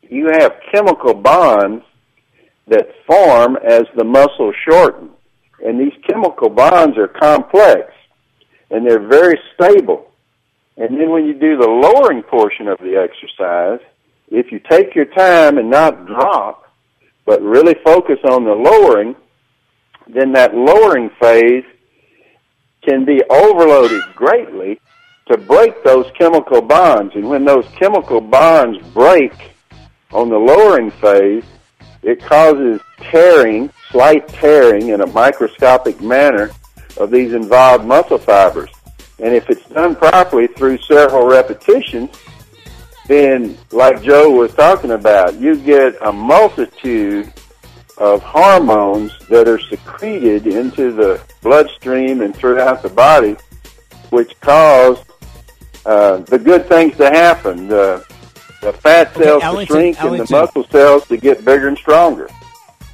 you 0.02 0.28
have 0.38 0.52
chemical 0.72 1.14
bonds 1.14 1.84
that 2.68 2.88
form 3.06 3.56
as 3.56 3.84
the 3.96 4.04
muscle 4.04 4.52
shorten. 4.68 5.10
And 5.64 5.80
these 5.80 5.92
chemical 6.08 6.50
bonds 6.50 6.96
are 6.98 7.08
complex, 7.08 7.92
and 8.70 8.86
they're 8.86 9.06
very 9.06 9.38
stable. 9.54 10.10
And 10.76 11.00
then 11.00 11.10
when 11.10 11.24
you 11.24 11.34
do 11.34 11.56
the 11.56 11.68
lowering 11.68 12.22
portion 12.22 12.68
of 12.68 12.78
the 12.78 12.96
exercise, 12.96 13.80
if 14.28 14.50
you 14.50 14.60
take 14.70 14.94
your 14.94 15.04
time 15.04 15.58
and 15.58 15.70
not 15.70 16.06
drop, 16.06 16.72
but 17.24 17.40
really 17.42 17.74
focus 17.84 18.18
on 18.24 18.44
the 18.44 18.52
lowering, 18.52 19.14
then 20.06 20.32
that 20.32 20.54
lowering 20.54 21.10
phase 21.20 21.64
can 22.82 23.04
be 23.04 23.22
overloaded 23.30 24.02
greatly 24.14 24.80
to 25.26 25.38
break 25.38 25.82
those 25.84 26.06
chemical 26.18 26.60
bonds. 26.60 27.14
And 27.14 27.28
when 27.28 27.44
those 27.44 27.66
chemical 27.78 28.20
bonds 28.20 28.86
break 28.88 29.32
on 30.12 30.28
the 30.28 30.38
lowering 30.38 30.90
phase, 30.90 31.44
it 32.02 32.22
causes 32.22 32.80
tearing, 32.98 33.70
slight 33.90 34.28
tearing 34.28 34.88
in 34.88 35.00
a 35.00 35.06
microscopic 35.06 36.00
manner 36.00 36.50
of 36.98 37.10
these 37.10 37.32
involved 37.32 37.86
muscle 37.86 38.18
fibers. 38.18 38.70
And 39.18 39.34
if 39.34 39.48
it's 39.48 39.66
done 39.70 39.96
properly 39.96 40.46
through 40.48 40.78
several 40.82 41.26
repetitions, 41.26 42.10
then 43.06 43.56
like 43.70 44.02
Joe 44.02 44.30
was 44.30 44.52
talking 44.54 44.90
about, 44.90 45.40
you 45.40 45.56
get 45.56 45.96
a 46.02 46.12
multitude 46.12 47.32
of 47.98 48.22
hormones 48.22 49.12
that 49.28 49.48
are 49.48 49.58
secreted 49.58 50.46
into 50.46 50.92
the 50.92 51.20
bloodstream 51.42 52.20
and 52.20 52.34
throughout 52.34 52.82
the 52.82 52.88
body, 52.88 53.36
which 54.10 54.38
cause 54.40 54.98
uh, 55.86 56.18
the 56.18 56.38
good 56.38 56.66
things 56.66 56.96
to 56.96 57.10
happen. 57.10 57.68
The, 57.68 58.04
the 58.60 58.72
fat 58.72 59.14
cells 59.14 59.42
Ellington, 59.42 59.66
to 59.66 59.80
shrink 59.80 60.00
Ellington. 60.00 60.20
and 60.20 60.28
the 60.28 60.40
muscle 60.40 60.64
cells 60.68 61.06
to 61.08 61.16
get 61.16 61.44
bigger 61.44 61.68
and 61.68 61.78
stronger. 61.78 62.28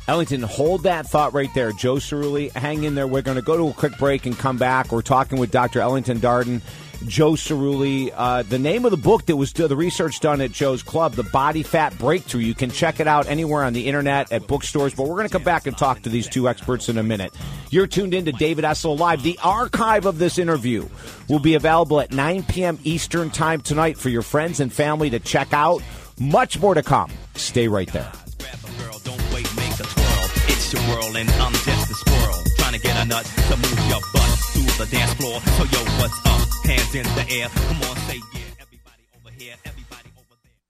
Ellington, 0.09 0.43
hold 0.43 0.83
that 0.83 1.07
thought 1.07 1.33
right 1.35 1.53
there. 1.55 1.71
Joe 1.71 1.95
Cirulli, 1.95 2.51
hang 2.51 2.83
in 2.83 2.97
there. 2.97 3.07
We're 3.07 3.23
going 3.23 3.37
to 3.37 3.43
go 3.43 3.57
to 3.57 3.69
a 3.69 3.73
quick 3.73 3.97
break 3.97 4.27
and 4.27 4.37
come 4.37 4.59
back. 4.59 4.91
We're 4.91 5.03
talking 5.03 5.39
with 5.39 5.53
Dr. 5.53 5.81
Ellington 5.81 6.19
Darden, 6.19 6.63
Joe 7.07 7.33
Cirulli. 7.33 8.13
Uh, 8.15 8.43
the 8.43 8.59
name 8.59 8.85
of 8.85 8.91
the 8.91 8.97
book 8.97 9.27
that 9.27 9.37
was 9.37 9.53
the 9.53 9.77
research 9.77 10.21
done 10.21 10.41
at 10.41 10.53
Joe's 10.53 10.83
Club, 10.83 11.13
The 11.13 11.23
Body 11.23 11.63
Fat 11.63 11.97
Breakthrough. 11.99 12.43
You 12.43 12.55
can 12.55 12.71
check 12.71 13.01
it 13.01 13.07
out 13.07 13.27
anywhere 13.27 13.65
on 13.65 13.73
the 13.73 13.87
internet, 13.87 14.33
at 14.33 14.47
bookstores. 14.47 14.95
But 14.95 15.05
we're 15.05 15.17
going 15.17 15.29
to 15.29 15.33
come 15.33 15.43
back 15.43 15.67
and 15.67 15.77
talk 15.77 16.03
to 16.03 16.09
these 16.09 16.29
two 16.29 16.49
experts 16.49 16.89
in 16.89 16.99
a 16.99 17.03
minute. 17.03 17.35
You're 17.71 17.87
tuned 17.87 18.15
in 18.15 18.25
to 18.27 18.33
David 18.33 18.65
Essel 18.65 18.99
Live. 18.99 19.23
The 19.23 19.39
archive 19.43 20.07
of 20.07 20.19
this 20.19 20.39
interview 20.39 20.89
will 21.29 21.39
be 21.39 21.55
available 21.55 22.01
at 22.01 22.13
9 22.13 22.43
p.m. 22.45 22.79
Eastern 22.85 23.31
Time 23.31 23.61
tonight 23.61 23.97
for 23.97 24.09
your 24.09 24.23
friends 24.23 24.61
and 24.61 24.73
family 24.73 25.11
to 25.11 25.19
check 25.21 25.53
out. 25.53 25.83
Much 26.19 26.59
more 26.59 26.75
to 26.75 26.83
come. 26.83 27.11
Stay 27.35 27.69
right 27.69 27.91
there. 27.93 28.11
Your 30.71 30.83
world 30.83 31.17
and 31.17 31.29
I'm 31.31 31.53
just 31.53 31.91
a 31.91 31.95
squirrel. 31.95 32.45
Trying 32.59 32.75
to 32.75 32.79
get 32.79 32.97
a 32.97 33.05
nut 33.05 33.25
to 33.25 33.57
move 33.57 33.89
your 33.89 33.99
butt 34.13 34.31
the 34.81 34.87
dance 34.87 35.13
floor. 35.13 35.41
So 35.41 35.65
yo, 35.65 35.85
what's 36.01 36.27
up? 36.27 36.40
Hands 36.71 36.95
in 36.95 37.03
the 37.03 37.27
air. 37.35 37.49
Come 37.49 37.83
on, 37.83 37.97
say 38.07 38.21
yeah. 38.33 38.43
Everybody 38.61 39.03
over 39.17 39.35
here, 39.37 39.57
everybody. 39.65 39.90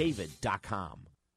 talkdavid.com. 0.00 1.09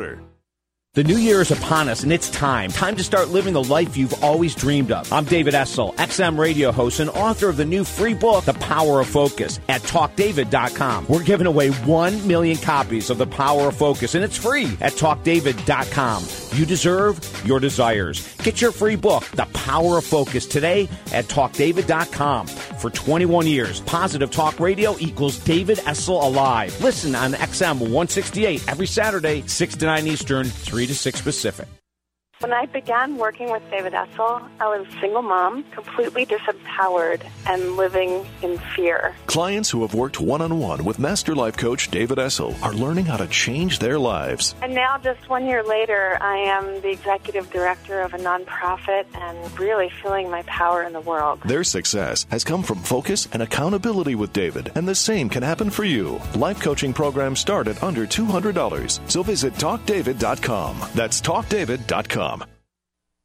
order. 0.00 0.39
The 0.94 1.04
new 1.04 1.18
year 1.18 1.40
is 1.40 1.52
upon 1.52 1.88
us, 1.88 2.02
and 2.02 2.10
it's 2.10 2.28
time. 2.30 2.68
Time 2.72 2.96
to 2.96 3.04
start 3.04 3.28
living 3.28 3.54
the 3.54 3.62
life 3.62 3.96
you've 3.96 4.24
always 4.24 4.56
dreamed 4.56 4.90
of. 4.90 5.12
I'm 5.12 5.24
David 5.24 5.54
Essel, 5.54 5.94
XM 5.94 6.36
radio 6.36 6.72
host 6.72 6.98
and 6.98 7.08
author 7.10 7.48
of 7.48 7.56
the 7.56 7.64
new 7.64 7.84
free 7.84 8.12
book, 8.12 8.44
The 8.44 8.54
Power 8.54 8.98
of 8.98 9.06
Focus, 9.06 9.60
at 9.68 9.82
TalkDavid.com. 9.82 11.06
We're 11.08 11.22
giving 11.22 11.46
away 11.46 11.70
1 11.70 12.26
million 12.26 12.56
copies 12.56 13.08
of 13.08 13.18
The 13.18 13.28
Power 13.28 13.68
of 13.68 13.76
Focus, 13.76 14.16
and 14.16 14.24
it's 14.24 14.36
free 14.36 14.76
at 14.80 14.94
TalkDavid.com. 14.94 16.58
You 16.58 16.66
deserve 16.66 17.20
your 17.46 17.60
desires. 17.60 18.26
Get 18.38 18.60
your 18.60 18.72
free 18.72 18.96
book, 18.96 19.22
The 19.28 19.46
Power 19.52 19.98
of 19.98 20.04
Focus, 20.04 20.44
today 20.44 20.88
at 21.12 21.26
TalkDavid.com. 21.26 22.48
For 22.48 22.90
21 22.90 23.46
years, 23.46 23.80
Positive 23.82 24.32
Talk 24.32 24.58
Radio 24.58 24.96
equals 24.98 25.38
David 25.38 25.78
Essel 25.78 26.20
Alive. 26.24 26.82
Listen 26.82 27.14
on 27.14 27.34
XM 27.34 27.78
168 27.78 28.68
every 28.68 28.88
Saturday, 28.88 29.44
6 29.46 29.76
to 29.76 29.86
9 29.86 30.06
Eastern, 30.08 30.46
3 30.46 30.79
to 30.86 30.94
6 30.94 31.22
Pacific. 31.22 31.79
When 32.40 32.54
I 32.54 32.64
began 32.64 33.18
working 33.18 33.50
with 33.50 33.62
David 33.70 33.92
Essel, 33.92 34.42
I 34.60 34.66
was 34.74 34.88
a 34.88 35.00
single 35.00 35.20
mom, 35.20 35.62
completely 35.72 36.24
disempowered 36.24 37.20
and 37.46 37.76
living 37.76 38.24
in 38.40 38.56
fear. 38.74 39.14
Clients 39.26 39.68
who 39.68 39.82
have 39.82 39.92
worked 39.92 40.22
one 40.22 40.40
on 40.40 40.58
one 40.58 40.82
with 40.82 40.98
Master 40.98 41.34
Life 41.34 41.58
Coach 41.58 41.90
David 41.90 42.16
Essel 42.16 42.58
are 42.62 42.72
learning 42.72 43.04
how 43.04 43.18
to 43.18 43.26
change 43.26 43.78
their 43.78 43.98
lives. 43.98 44.54
And 44.62 44.74
now, 44.74 44.96
just 44.96 45.28
one 45.28 45.44
year 45.44 45.62
later, 45.62 46.16
I 46.22 46.38
am 46.38 46.80
the 46.80 46.88
executive 46.88 47.50
director 47.50 48.00
of 48.00 48.14
a 48.14 48.18
nonprofit 48.18 49.04
and 49.12 49.60
really 49.60 49.90
feeling 50.02 50.30
my 50.30 50.40
power 50.44 50.82
in 50.82 50.94
the 50.94 51.02
world. 51.02 51.42
Their 51.44 51.62
success 51.62 52.24
has 52.30 52.42
come 52.42 52.62
from 52.62 52.78
focus 52.78 53.28
and 53.34 53.42
accountability 53.42 54.14
with 54.14 54.32
David, 54.32 54.72
and 54.76 54.88
the 54.88 54.94
same 54.94 55.28
can 55.28 55.42
happen 55.42 55.68
for 55.68 55.84
you. 55.84 56.18
Life 56.36 56.62
coaching 56.62 56.94
programs 56.94 57.38
start 57.38 57.68
at 57.68 57.82
under 57.82 58.06
$200. 58.06 59.10
So 59.10 59.22
visit 59.22 59.52
talkdavid.com. 59.56 60.80
That's 60.94 61.20
talkdavid.com. 61.20 62.29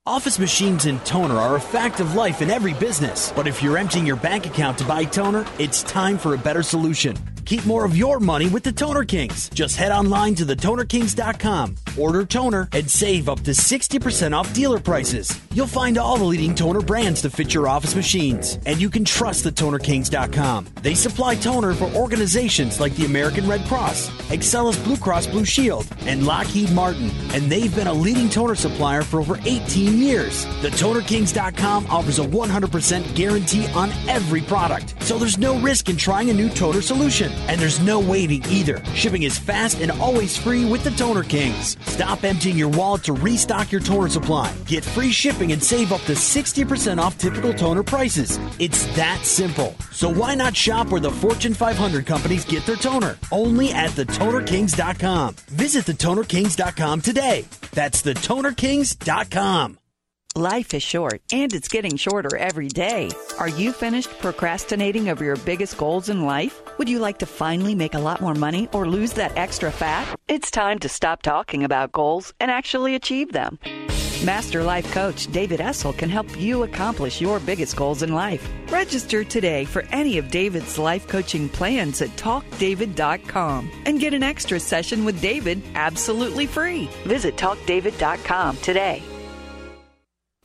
Office 0.08 0.38
machines 0.38 0.86
and 0.86 1.04
toner 1.04 1.34
are 1.34 1.56
a 1.56 1.60
fact 1.60 2.00
of 2.00 2.14
life 2.14 2.44
in 2.44 2.52
every 2.52 2.76
business. 2.76 3.34
But 3.36 3.48
if 3.48 3.64
you're 3.64 3.76
emptying 3.76 4.06
your 4.06 4.18
bank 4.18 4.46
account 4.46 4.78
to 4.78 4.86
buy 4.86 5.04
toner, 5.06 5.48
it's 5.58 5.82
time 5.82 6.20
for 6.20 6.36
a 6.36 6.38
better 6.38 6.62
solution. 6.62 7.18
Keep 7.46 7.66
more 7.66 7.86
of 7.86 7.96
your 7.96 8.20
money 8.20 8.48
with 8.48 8.64
the 8.64 8.72
Toner 8.72 9.06
Kings. 9.06 9.50
Just 9.50 9.76
head 9.76 9.92
online 9.92 10.34
to 10.36 10.46
thetonerkings.com, 10.46 11.76
order 11.98 12.26
toner, 12.26 12.68
and 12.72 12.90
save 12.90 13.30
up 13.30 13.42
to 13.42 13.52
60% 13.52 14.34
off 14.36 14.52
dealer 14.52 14.80
prices. 14.80 15.40
You'll 15.54 15.68
find 15.68 16.00
all 16.00 16.18
the 16.18 16.24
leading 16.24 16.56
toner 16.56 16.82
brands 16.82 17.22
to 17.22 17.30
fit 17.30 17.54
your 17.54 17.68
office 17.68 17.96
machines. 17.96 18.58
And 18.66 18.82
you 18.82 18.90
can 18.90 19.06
trust 19.06 19.46
thetonerkings.com. 19.46 20.68
They 20.82 20.96
supply 20.96 21.36
toner 21.36 21.74
for 21.74 21.86
organizations 21.94 22.80
like 22.80 22.96
the 22.96 23.06
American 23.06 23.48
Red 23.48 23.66
Cross, 23.68 24.10
Excellus 24.30 24.84
Blue 24.84 24.98
Cross 24.98 25.28
Blue 25.28 25.46
Shield, 25.46 25.88
and 26.02 26.26
Lockheed 26.26 26.72
Martin. 26.72 27.12
And 27.34 27.44
they've 27.44 27.74
been 27.76 27.88
a 27.88 27.94
leading 27.94 28.30
toner 28.30 28.56
supplier 28.56 29.04
for 29.04 29.20
over 29.20 29.38
18 29.46 30.00
years. 30.00 30.46
TheTonerKings.com 30.62 31.88
offers 31.88 32.18
a 32.18 32.26
100% 32.26 33.16
guarantee 33.16 33.68
on 33.76 33.92
every 34.10 34.42
product. 34.42 34.96
So 35.04 35.20
there's 35.20 35.38
no 35.38 35.60
risk 35.60 35.90
in 35.90 35.98
trying 35.98 36.32
a 36.32 36.34
new 36.34 36.50
toner 36.50 36.82
solution. 36.82 37.35
And 37.48 37.60
there's 37.60 37.80
no 37.80 38.00
waiting 38.00 38.44
either. 38.50 38.84
Shipping 38.94 39.24
is 39.24 39.38
fast 39.38 39.80
and 39.82 39.92
always 39.92 40.38
free 40.38 40.66
with 40.66 40.84
the 40.84 40.92
Toner 40.92 41.24
Kings. 41.24 41.78
Stop 41.86 42.24
emptying 42.24 42.58
your 42.58 42.70
wallet 42.70 43.04
to 43.04 43.14
restock 43.14 43.72
your 43.72 43.82
toner 43.82 44.10
supply. 44.10 44.54
Get 44.66 44.84
free 44.84 45.12
shipping 45.12 45.52
and 45.52 45.64
save 45.64 45.92
up 45.92 46.02
to 46.02 46.14
60% 46.14 46.98
off 47.00 47.18
typical 47.18 47.54
toner 47.54 47.84
prices. 47.84 48.40
It's 48.60 48.86
that 48.96 49.20
simple. 49.24 49.76
So 49.92 50.10
why 50.10 50.36
not 50.36 50.56
shop 50.56 50.90
where 50.90 51.02
the 51.02 51.12
Fortune 51.12 51.54
500 51.54 52.06
companies 52.06 52.46
get 52.46 52.66
their 52.66 52.76
toner? 52.76 53.18
Only 53.32 53.72
at 53.72 53.92
thetonerkings.com. 53.92 55.36
Visit 55.48 55.86
thetonerkings.com 55.86 57.02
today. 57.02 57.46
That's 57.72 58.02
thetonerkings.com. 58.02 59.78
Life 60.38 60.74
is 60.74 60.84
short, 60.84 61.22
and 61.32 61.54
it's 61.54 61.70
getting 61.70 61.96
shorter 61.96 62.36
every 62.36 62.68
day. 62.68 63.10
Are 63.40 63.48
you 63.48 63.72
finished 63.72 64.20
procrastinating 64.20 65.08
over 65.08 65.24
your 65.24 65.38
biggest 65.38 65.78
goals 65.78 66.10
in 66.10 66.26
life? 66.26 66.62
Would 66.78 66.90
you 66.90 67.00
like 67.00 67.20
to 67.20 67.26
finally 67.26 67.74
make 67.74 67.94
a 67.94 68.00
lot 68.00 68.20
more 68.20 68.36
money 68.36 68.68
or 68.74 68.86
lose 68.86 69.14
that 69.14 69.38
extra 69.38 69.72
fat? 69.72 70.14
It's 70.28 70.52
time 70.52 70.80
to 70.80 70.90
stop 70.90 71.22
talking 71.22 71.64
about 71.64 71.94
goals 71.94 72.34
and 72.42 72.52
actually 72.52 72.96
achieve 72.96 73.32
them. 73.32 73.60
Master 74.26 74.62
Life 74.62 74.92
Coach 74.92 75.32
David 75.32 75.62
Essel 75.62 75.98
can 75.98 76.10
help 76.10 76.38
you 76.38 76.64
accomplish 76.64 77.22
your 77.22 77.40
biggest 77.40 77.78
goals 77.78 78.04
in 78.04 78.14
life. 78.14 78.46
Register 78.70 79.24
today 79.24 79.64
for 79.64 79.84
any 79.94 80.18
of 80.18 80.32
David's 80.32 80.78
life 80.78 81.08
coaching 81.08 81.48
plans 81.48 82.02
at 82.02 82.10
talkdavid.com 82.18 83.72
and 83.86 84.02
get 84.02 84.14
an 84.14 84.24
extra 84.24 84.60
session 84.60 85.06
with 85.06 85.22
David 85.22 85.64
absolutely 85.76 86.46
free. 86.46 86.90
Visit 87.06 87.38
talkdavid.com 87.38 88.58
today. 88.58 89.02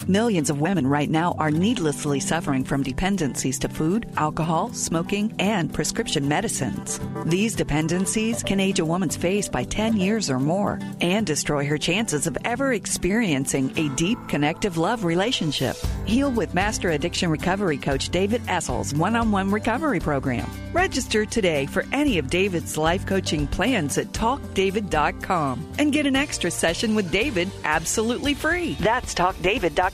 Millions 0.09 0.49
of 0.49 0.62
women 0.62 0.87
right 0.87 1.11
now 1.11 1.35
are 1.38 1.50
needlessly 1.50 2.21
suffering 2.21 2.64
from 2.64 2.83
dependencies 2.83 3.59
to 3.59 3.69
food, 3.69 4.11
alcohol, 4.16 4.73
smoking, 4.73 5.30
and 5.38 5.73
prescription 5.73 6.26
medicines. 6.26 6.99
These 7.26 7.54
dependencies 7.54 8.42
can 8.42 8.61
age 8.61 8.78
a 8.78 8.85
woman's 8.85 9.14
face 9.14 9.47
by 9.47 9.64
10 9.64 9.99
years 9.99 10.30
or 10.30 10.40
more 10.40 10.80
and 11.02 11.26
destroy 11.26 11.66
her 11.66 11.76
chances 11.76 12.26
of 12.26 12.38
ever 12.47 12.73
experiencing 12.73 13.76
a 13.76 13.95
deep, 13.95 14.19
connective 14.26 14.78
love 14.78 15.04
relationship. 15.04 15.76
Heal 16.07 16.30
with 16.30 16.54
Master 16.54 16.90
Addiction 16.90 17.30
Recovery 17.30 17.76
Coach 17.76 18.09
David 18.09 18.40
Essel's 18.49 18.95
one 18.95 19.14
on 19.16 19.30
one 19.30 19.50
recovery 19.50 20.00
program. 20.00 20.50
Register 20.73 21.26
today 21.26 21.66
for 21.66 21.85
any 21.92 22.16
of 22.16 22.30
David's 22.30 22.78
life 22.78 23.04
coaching 23.04 23.47
plans 23.47 23.99
at 23.99 24.07
talkdavid.com 24.12 25.73
and 25.78 25.92
get 25.92 26.07
an 26.07 26.16
extra 26.16 26.50
session 26.50 26.95
with 26.95 27.12
David 27.12 27.50
absolutely 27.64 28.33
free. 28.33 28.75
That's 28.80 29.14
talkdavid.com. 29.14 29.89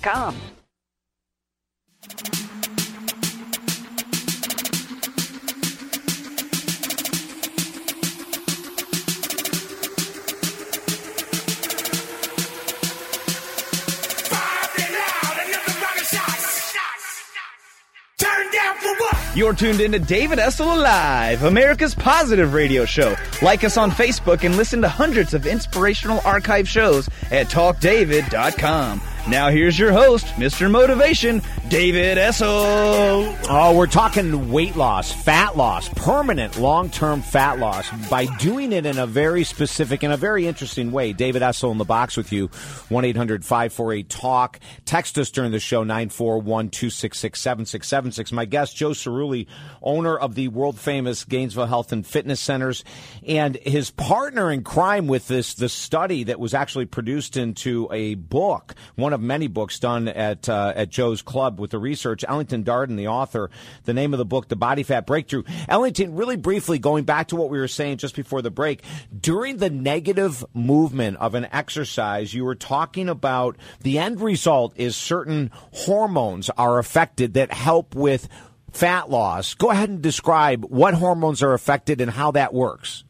You're 19.37 19.53
tuned 19.53 19.83
in 19.83 19.93
to 19.93 19.99
David 19.99 20.39
Essel 20.39 20.79
Alive, 20.79 21.43
America's 21.43 21.95
positive 21.95 22.55
radio 22.55 22.87
show. 22.87 23.15
Like 23.43 23.65
us 23.65 23.77
on 23.77 23.91
Facebook 23.91 24.45
and 24.45 24.57
listen 24.57 24.81
to 24.81 24.89
hundreds 24.89 25.35
of 25.35 25.45
inspirational 25.45 26.23
archive 26.25 26.67
shows 26.67 27.07
at 27.31 27.49
talkdavid.com. 27.49 29.03
Now 29.29 29.51
here's 29.51 29.77
your 29.77 29.93
host, 29.93 30.25
Mr. 30.37 30.71
Motivation, 30.71 31.43
David 31.69 32.17
Essel. 32.17 33.37
Oh, 33.49 33.77
we're 33.77 33.89
talking 33.89 34.53
weight 34.53 34.77
loss, 34.77 35.11
fat 35.11 35.57
loss, 35.57 35.89
permanent 35.89 36.61
long-term 36.61 37.23
fat 37.23 37.59
loss 37.59 37.91
by 38.09 38.27
doing 38.37 38.73
it 38.73 38.87
in 38.87 39.01
a 39.01 39.07
very 39.07 39.43
specific 39.43 40.05
and 40.05 40.13
a 40.13 40.17
very 40.17 40.47
interesting 40.47 40.93
way. 40.93 41.13
David 41.13 41.43
Essel 41.43 41.73
in 41.73 41.79
the 41.79 41.85
box 41.85 42.17
with 42.17 42.33
you, 42.33 42.47
1-800-548-TALK. 42.89 44.61
Text 44.85 45.19
us 45.19 45.33
during 45.33 45.51
the 45.51 45.59
show, 45.59 45.85
941-266-7676. 45.85 48.31
My 48.31 48.45
guest, 48.45 48.77
Joe 48.77 48.91
Cirulli, 48.91 49.49
owner 49.83 50.17
of 50.17 50.37
the 50.37 50.47
world-famous 50.47 51.25
Gainesville 51.25 51.67
Health 51.67 51.91
and 51.91 52.07
Fitness 52.07 52.39
Centers, 52.39 52.85
and 53.27 53.57
his 53.57 53.91
partner 53.91 54.53
in 54.53 54.63
crime 54.63 55.09
with 55.09 55.27
this, 55.27 55.55
the 55.55 55.69
study 55.69 56.23
that 56.25 56.39
was 56.39 56.55
actually 56.55 56.87
produced 56.87 57.37
into 57.37 57.89
a 57.91 58.15
book, 58.15 58.77
one 58.95 59.16
of 59.17 59.23
many 59.23 59.49
books 59.49 59.81
done 59.81 60.07
at 60.07 60.49
uh, 60.49 60.73
at 60.77 60.91
Joe's 60.91 61.23
Club 61.23 61.59
with 61.59 61.73
the 61.73 61.79
research. 61.79 62.25
Ellington 62.29 62.63
Darden, 62.63 62.97
the 62.97 63.09
author, 63.09 63.51
the 63.85 63.93
name 63.93 64.15
of 64.15 64.19
the 64.19 64.25
book, 64.25 64.49
The 64.49 64.57
Body 64.57 64.85
Fat 64.85 65.07
Breakthrough. 65.07 65.43
Ellington, 65.69 66.15
really 66.15 66.37
briefly, 66.37 66.79
going 66.79 67.05
back 67.05 67.29
to 67.29 67.37
what 67.37 67.51
we 67.51 67.59
were 67.59 67.67
saying 67.67 67.97
just 67.97 68.15
before 68.15 68.43
the 68.43 68.51
break, 68.51 68.83
during 69.19 69.57
the 69.57 69.71
negative 69.71 70.45
movement 70.55 71.17
of 71.17 71.35
an 71.35 71.49
exercise, 71.51 72.33
you 72.33 72.45
were 72.45 72.55
talking 72.55 73.09
about 73.09 73.57
the 73.81 73.99
end 73.99 74.21
result 74.21 74.73
is 74.77 74.95
certain 74.95 75.51
hormones 75.73 76.51
are 76.51 76.79
affected 76.79 77.35
that 77.35 77.53
help 77.53 77.95
with 77.95 78.29
fat 78.71 79.11
loss. 79.11 79.55
Go 79.55 79.71
ahead 79.71 79.89
and 79.89 80.03
describe 80.03 80.65
what 80.65 80.95
hormones 80.95 81.43
are 81.43 81.55
affected 81.55 82.01
and 82.01 82.11
how 82.11 82.31
that 82.33 82.53
works. 82.53 83.05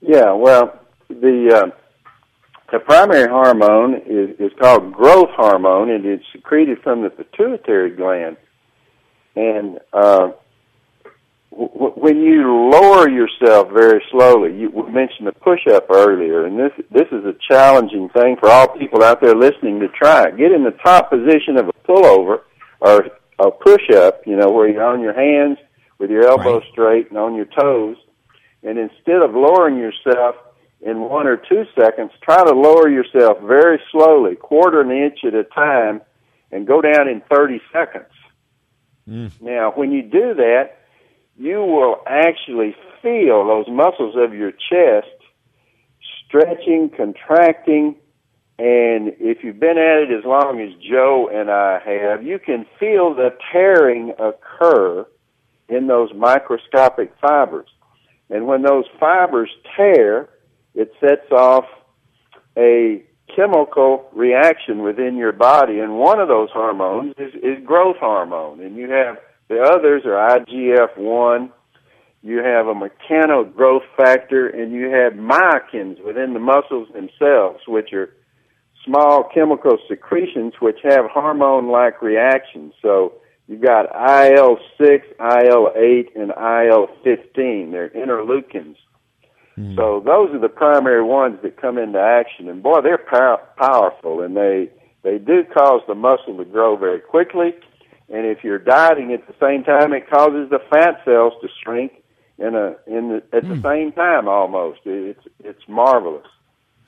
Yeah, 0.00 0.32
well, 0.32 0.78
the 1.08 1.72
uh, 1.74 1.79
the 2.72 2.78
primary 2.78 3.28
hormone 3.28 3.94
is, 4.06 4.30
is 4.38 4.52
called 4.60 4.92
growth 4.92 5.30
hormone, 5.36 5.90
and 5.90 6.04
it's 6.04 6.24
secreted 6.32 6.78
from 6.82 7.02
the 7.02 7.10
pituitary 7.10 7.90
gland. 7.90 8.36
And 9.36 9.78
uh, 9.92 10.30
w- 11.50 11.92
when 11.96 12.20
you 12.22 12.68
lower 12.70 13.08
yourself 13.08 13.68
very 13.72 14.02
slowly, 14.10 14.56
you 14.58 14.70
we 14.70 14.90
mentioned 14.90 15.26
the 15.26 15.32
push-up 15.32 15.86
earlier, 15.90 16.46
and 16.46 16.58
this 16.58 16.72
this 16.90 17.08
is 17.12 17.24
a 17.24 17.34
challenging 17.48 18.08
thing 18.10 18.36
for 18.40 18.48
all 18.48 18.68
people 18.76 19.02
out 19.02 19.20
there 19.20 19.34
listening 19.34 19.80
to 19.80 19.88
try. 19.88 20.30
Get 20.30 20.52
in 20.52 20.64
the 20.64 20.76
top 20.84 21.10
position 21.10 21.56
of 21.56 21.68
a 21.68 21.72
pullover 21.86 22.40
or 22.80 23.06
a 23.38 23.50
push-up, 23.50 24.22
you 24.26 24.36
know, 24.36 24.50
where 24.50 24.68
you're 24.68 24.84
on 24.84 25.00
your 25.00 25.14
hands 25.14 25.58
with 25.98 26.10
your 26.10 26.26
elbows 26.28 26.62
Right. 26.62 26.72
straight 26.72 27.08
and 27.10 27.18
on 27.18 27.34
your 27.34 27.46
toes, 27.46 27.96
and 28.62 28.78
instead 28.78 29.22
of 29.22 29.34
lowering 29.34 29.76
yourself 29.78 30.36
in 30.82 31.00
one 31.00 31.26
or 31.26 31.36
two 31.36 31.64
seconds, 31.78 32.10
try 32.22 32.42
to 32.42 32.52
lower 32.52 32.88
yourself 32.88 33.38
very 33.40 33.80
slowly, 33.90 34.36
quarter 34.36 34.80
an 34.80 34.90
inch 34.90 35.18
at 35.26 35.34
a 35.34 35.44
time, 35.44 36.00
and 36.50 36.66
go 36.66 36.80
down 36.80 37.08
in 37.08 37.22
30 37.30 37.60
seconds. 37.72 38.12
Mm. 39.08 39.30
Now, 39.40 39.72
when 39.74 39.92
you 39.92 40.02
do 40.02 40.34
that, 40.34 40.78
you 41.36 41.58
will 41.58 41.96
actually 42.06 42.74
feel 43.02 43.46
those 43.46 43.66
muscles 43.68 44.14
of 44.16 44.34
your 44.34 44.52
chest 44.52 45.08
stretching, 46.26 46.90
contracting, 46.96 47.96
and 48.60 49.14
if 49.18 49.42
you've 49.42 49.58
been 49.58 49.78
at 49.78 50.02
it 50.02 50.10
as 50.10 50.22
long 50.26 50.60
as 50.60 50.70
Joe 50.86 51.30
and 51.32 51.50
I 51.50 51.80
have, 51.82 52.22
you 52.22 52.38
can 52.38 52.66
feel 52.78 53.14
the 53.14 53.30
tearing 53.50 54.12
occur 54.18 55.06
in 55.70 55.86
those 55.86 56.12
microscopic 56.14 57.10
fibers. 57.22 57.68
And 58.28 58.46
when 58.46 58.60
those 58.60 58.84
fibers 59.00 59.48
tear, 59.74 60.28
it 60.74 60.92
sets 61.00 61.30
off 61.32 61.64
a 62.56 63.02
chemical 63.34 64.08
reaction 64.12 64.82
within 64.82 65.16
your 65.16 65.32
body, 65.32 65.78
and 65.78 65.98
one 65.98 66.20
of 66.20 66.28
those 66.28 66.48
hormones 66.52 67.14
is, 67.18 67.34
is 67.34 67.64
growth 67.64 67.96
hormone. 67.98 68.60
And 68.60 68.76
you 68.76 68.90
have 68.90 69.18
the 69.48 69.60
others 69.62 70.02
are 70.04 70.38
IGF 70.38 70.96
one, 70.96 71.50
you 72.22 72.38
have 72.38 72.66
a 72.66 72.74
mechano 72.74 73.52
growth 73.54 73.82
factor, 73.96 74.48
and 74.48 74.72
you 74.72 74.90
have 74.90 75.14
myokines 75.14 76.04
within 76.04 76.34
the 76.34 76.40
muscles 76.40 76.88
themselves, 76.92 77.60
which 77.66 77.92
are 77.92 78.10
small 78.84 79.28
chemical 79.34 79.78
secretions 79.88 80.54
which 80.60 80.78
have 80.84 81.06
hormone 81.10 81.68
like 81.68 82.02
reactions. 82.02 82.74
So 82.82 83.14
you've 83.46 83.62
got 83.62 83.86
IL 83.94 84.58
six, 84.78 85.06
IL 85.18 85.72
eight, 85.76 86.10
and 86.14 86.30
IL 86.30 86.88
fifteen. 87.02 87.70
They're 87.72 87.90
interleukins. 87.90 88.76
Mm. 89.60 89.76
So 89.76 90.02
those 90.04 90.34
are 90.34 90.38
the 90.38 90.48
primary 90.48 91.04
ones 91.04 91.38
that 91.42 91.60
come 91.60 91.76
into 91.76 92.00
action, 92.00 92.48
and 92.48 92.62
boy, 92.62 92.80
they're 92.82 92.98
pow- 92.98 93.40
powerful, 93.58 94.22
and 94.22 94.36
they 94.36 94.70
they 95.02 95.18
do 95.18 95.44
cause 95.44 95.82
the 95.86 95.94
muscle 95.94 96.36
to 96.38 96.44
grow 96.44 96.76
very 96.76 97.00
quickly. 97.00 97.52
And 98.08 98.26
if 98.26 98.42
you're 98.42 98.58
dieting 98.58 99.12
at 99.12 99.26
the 99.26 99.34
same 99.40 99.62
time, 99.64 99.92
it 99.92 100.08
causes 100.08 100.50
the 100.50 100.58
fat 100.70 101.00
cells 101.04 101.34
to 101.42 101.48
shrink 101.62 101.92
in 102.38 102.54
a 102.54 102.76
in 102.86 103.08
the, 103.08 103.36
at 103.36 103.42
the 103.42 103.54
mm. 103.54 103.62
same 103.62 103.92
time 103.92 104.28
almost. 104.28 104.80
It's 104.84 105.26
it's 105.44 105.62
marvelous. 105.68 106.26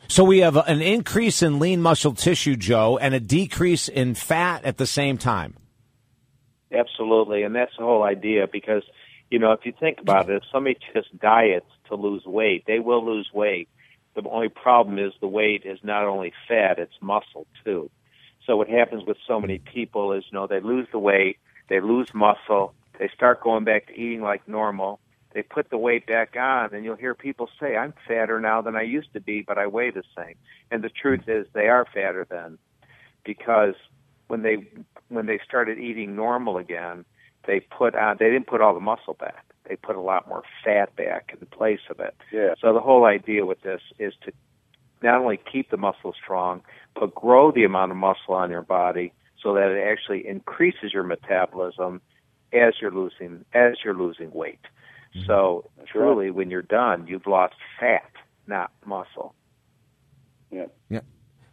So 0.08 0.24
we 0.24 0.38
have 0.38 0.56
an 0.56 0.82
increase 0.82 1.42
in 1.42 1.58
lean 1.58 1.80
muscle 1.80 2.14
tissue, 2.14 2.56
Joe, 2.56 2.98
and 2.98 3.14
a 3.14 3.20
decrease 3.20 3.88
in 3.88 4.14
fat 4.14 4.64
at 4.64 4.76
the 4.76 4.86
same 4.86 5.16
time. 5.16 5.56
Absolutely, 6.72 7.42
and 7.42 7.54
that's 7.54 7.72
the 7.78 7.84
whole 7.84 8.02
idea 8.02 8.46
because 8.50 8.82
you 9.30 9.38
know 9.38 9.52
if 9.52 9.60
you 9.64 9.72
think 9.78 9.98
about 10.00 10.30
it, 10.30 10.36
if 10.36 10.42
somebody 10.50 10.78
just 10.94 11.18
diets 11.18 11.66
to 11.96 12.02
lose 12.02 12.24
weight, 12.24 12.64
they 12.66 12.78
will 12.78 13.04
lose 13.04 13.30
weight. 13.32 13.68
The 14.14 14.28
only 14.28 14.48
problem 14.48 14.98
is 14.98 15.12
the 15.20 15.28
weight 15.28 15.62
is 15.64 15.78
not 15.82 16.04
only 16.04 16.32
fat; 16.48 16.78
it's 16.78 17.00
muscle 17.00 17.46
too. 17.64 17.90
So 18.46 18.56
what 18.56 18.68
happens 18.68 19.04
with 19.06 19.16
so 19.26 19.40
many 19.40 19.58
people 19.58 20.12
is, 20.12 20.24
you 20.30 20.38
know, 20.38 20.46
they 20.46 20.60
lose 20.60 20.88
the 20.90 20.98
weight, 20.98 21.38
they 21.68 21.80
lose 21.80 22.12
muscle, 22.12 22.74
they 22.98 23.08
start 23.14 23.42
going 23.42 23.64
back 23.64 23.86
to 23.86 23.92
eating 23.92 24.20
like 24.20 24.46
normal. 24.48 25.00
They 25.32 25.42
put 25.42 25.70
the 25.70 25.78
weight 25.78 26.06
back 26.06 26.36
on, 26.36 26.74
and 26.74 26.84
you'll 26.84 26.96
hear 26.96 27.14
people 27.14 27.48
say, 27.58 27.74
"I'm 27.76 27.94
fatter 28.06 28.38
now 28.38 28.60
than 28.60 28.76
I 28.76 28.82
used 28.82 29.14
to 29.14 29.20
be, 29.20 29.40
but 29.40 29.56
I 29.56 29.66
weigh 29.66 29.90
the 29.90 30.04
same." 30.16 30.34
And 30.70 30.84
the 30.84 30.90
truth 30.90 31.26
is, 31.26 31.46
they 31.52 31.68
are 31.68 31.86
fatter 31.86 32.26
then, 32.28 32.58
because 33.24 33.74
when 34.28 34.42
they 34.42 34.66
when 35.08 35.26
they 35.26 35.38
started 35.38 35.78
eating 35.78 36.16
normal 36.16 36.58
again, 36.58 37.04
they 37.46 37.60
put 37.60 37.94
on 37.94 38.16
they 38.18 38.30
didn't 38.30 38.46
put 38.46 38.60
all 38.60 38.74
the 38.74 38.80
muscle 38.80 39.14
back. 39.14 39.46
They 39.72 39.76
put 39.76 39.96
a 39.96 40.02
lot 40.02 40.28
more 40.28 40.42
fat 40.62 40.94
back 40.96 41.34
in 41.40 41.46
place 41.46 41.80
of 41.88 41.98
it. 41.98 42.14
Yeah. 42.30 42.52
So 42.60 42.74
the 42.74 42.80
whole 42.80 43.06
idea 43.06 43.46
with 43.46 43.62
this 43.62 43.80
is 43.98 44.12
to 44.26 44.32
not 45.02 45.22
only 45.22 45.40
keep 45.50 45.70
the 45.70 45.78
muscle 45.78 46.14
strong, 46.22 46.60
but 46.94 47.14
grow 47.14 47.50
the 47.50 47.64
amount 47.64 47.90
of 47.90 47.96
muscle 47.96 48.34
on 48.34 48.50
your 48.50 48.60
body 48.60 49.14
so 49.42 49.54
that 49.54 49.70
it 49.70 49.82
actually 49.90 50.28
increases 50.28 50.92
your 50.92 51.04
metabolism 51.04 52.02
as 52.52 52.74
you're 52.82 52.90
losing 52.90 53.46
as 53.54 53.76
you're 53.82 53.96
losing 53.96 54.30
weight. 54.30 54.60
Mm-hmm. 55.16 55.26
So 55.26 55.70
truly, 55.90 56.30
when 56.30 56.50
you're 56.50 56.60
done, 56.60 57.06
you've 57.06 57.26
lost 57.26 57.54
fat, 57.80 58.12
not 58.46 58.72
muscle. 58.84 59.34
Yeah. 60.50 60.66
Yeah. 60.90 61.00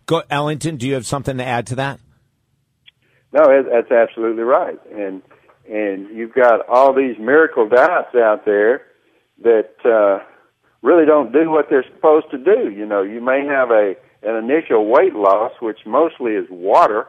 Go, 0.08 0.24
Ellington. 0.30 0.76
Do 0.76 0.86
you 0.86 0.96
have 0.96 1.06
something 1.06 1.38
to 1.38 1.46
add 1.46 1.68
to 1.68 1.76
that? 1.76 2.02
No, 3.32 3.64
that's 3.64 3.92
absolutely 3.92 4.44
right. 4.44 4.78
And 4.92 5.22
and 5.70 6.16
you've 6.16 6.34
got 6.34 6.68
all 6.68 6.94
these 6.94 7.18
miracle 7.20 7.70
diets 7.70 8.16
out 8.16 8.46
there 8.46 8.88
that 9.44 9.76
uh, 9.86 10.24
really 10.82 11.06
don't 11.06 11.32
do 11.32 11.50
what 11.50 11.68
they're 11.70 11.86
supposed 11.96 12.30
to 12.32 12.38
do. 12.38 12.72
You 12.72 12.86
know, 12.86 13.02
you 13.04 13.22
may 13.22 13.46
have 13.46 13.70
a 13.72 13.94
an 14.22 14.36
initial 14.36 14.86
weight 14.86 15.14
loss, 15.14 15.54
which 15.62 15.80
mostly 15.86 16.34
is 16.34 16.46
water, 16.50 17.08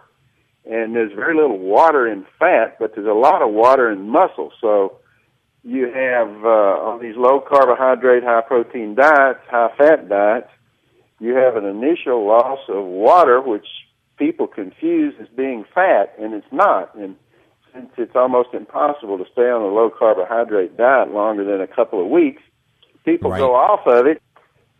and 0.65 0.95
there's 0.95 1.13
very 1.13 1.35
little 1.35 1.59
water 1.59 2.07
in 2.07 2.25
fat, 2.39 2.77
but 2.79 2.95
there's 2.95 3.09
a 3.09 3.13
lot 3.13 3.43
of 3.43 3.53
water 3.53 3.91
in 3.91 4.09
muscle. 4.09 4.53
So 4.61 4.99
you 5.65 5.87
have 5.87 6.29
uh, 6.45 6.87
on 6.87 7.03
these 7.03 7.17
low 7.17 7.41
carbohydrate, 7.41 8.23
high 8.23 8.43
protein 8.43 8.95
diets, 8.95 9.41
high 9.51 9.71
fat 9.77 10.09
diets, 10.09 10.51
you 11.19 11.35
have 11.35 11.57
an 11.57 11.65
initial 11.65 12.27
loss 12.27 12.61
of 12.69 12.85
water, 12.85 13.41
which 13.41 13.67
people 14.17 14.47
confuse 14.47 15.15
as 15.21 15.29
being 15.37 15.65
fat, 15.75 16.15
and 16.19 16.33
it's 16.33 16.53
not. 16.53 16.95
And 16.95 17.17
since 17.73 17.91
it's 17.99 18.17
almost 18.17 18.51
impossible 18.53 19.19
to 19.19 19.25
stay 19.33 19.49
on 19.51 19.63
a 19.63 19.67
low 19.67 19.91
carbohydrate 19.91 20.77
diet 20.77 21.13
longer 21.13 21.45
than 21.45 21.61
a 21.61 21.67
couple 21.67 22.03
of 22.03 22.09
weeks, 22.11 22.43
people 23.05 23.31
Right. 23.31 23.39
go 23.39 23.55
off 23.55 23.87
of 23.87 24.07
it, 24.07 24.21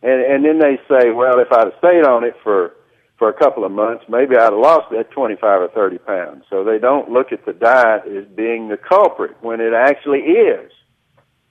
and 0.01 0.21
and 0.21 0.45
then 0.45 0.59
they 0.59 0.77
say, 0.89 1.11
well, 1.11 1.39
if 1.39 1.51
I'd 1.51 1.65
have 1.65 1.73
stayed 1.79 2.05
on 2.05 2.23
it 2.23 2.35
for 2.43 2.73
for 3.17 3.29
a 3.29 3.33
couple 3.33 3.63
of 3.63 3.71
months, 3.71 4.03
maybe 4.09 4.35
I'd 4.35 4.51
have 4.51 4.53
lost 4.53 4.89
that 4.91 5.11
25 5.11 5.61
or 5.61 5.67
30 5.67 5.99
pounds. 5.99 6.43
So 6.49 6.63
they 6.63 6.79
don't 6.79 7.11
look 7.11 7.31
at 7.31 7.45
the 7.45 7.53
diet 7.53 8.03
as 8.07 8.25
being 8.35 8.69
the 8.69 8.77
culprit 8.77 9.37
when 9.41 9.61
it 9.61 9.73
actually 9.73 10.21
is. 10.21 10.71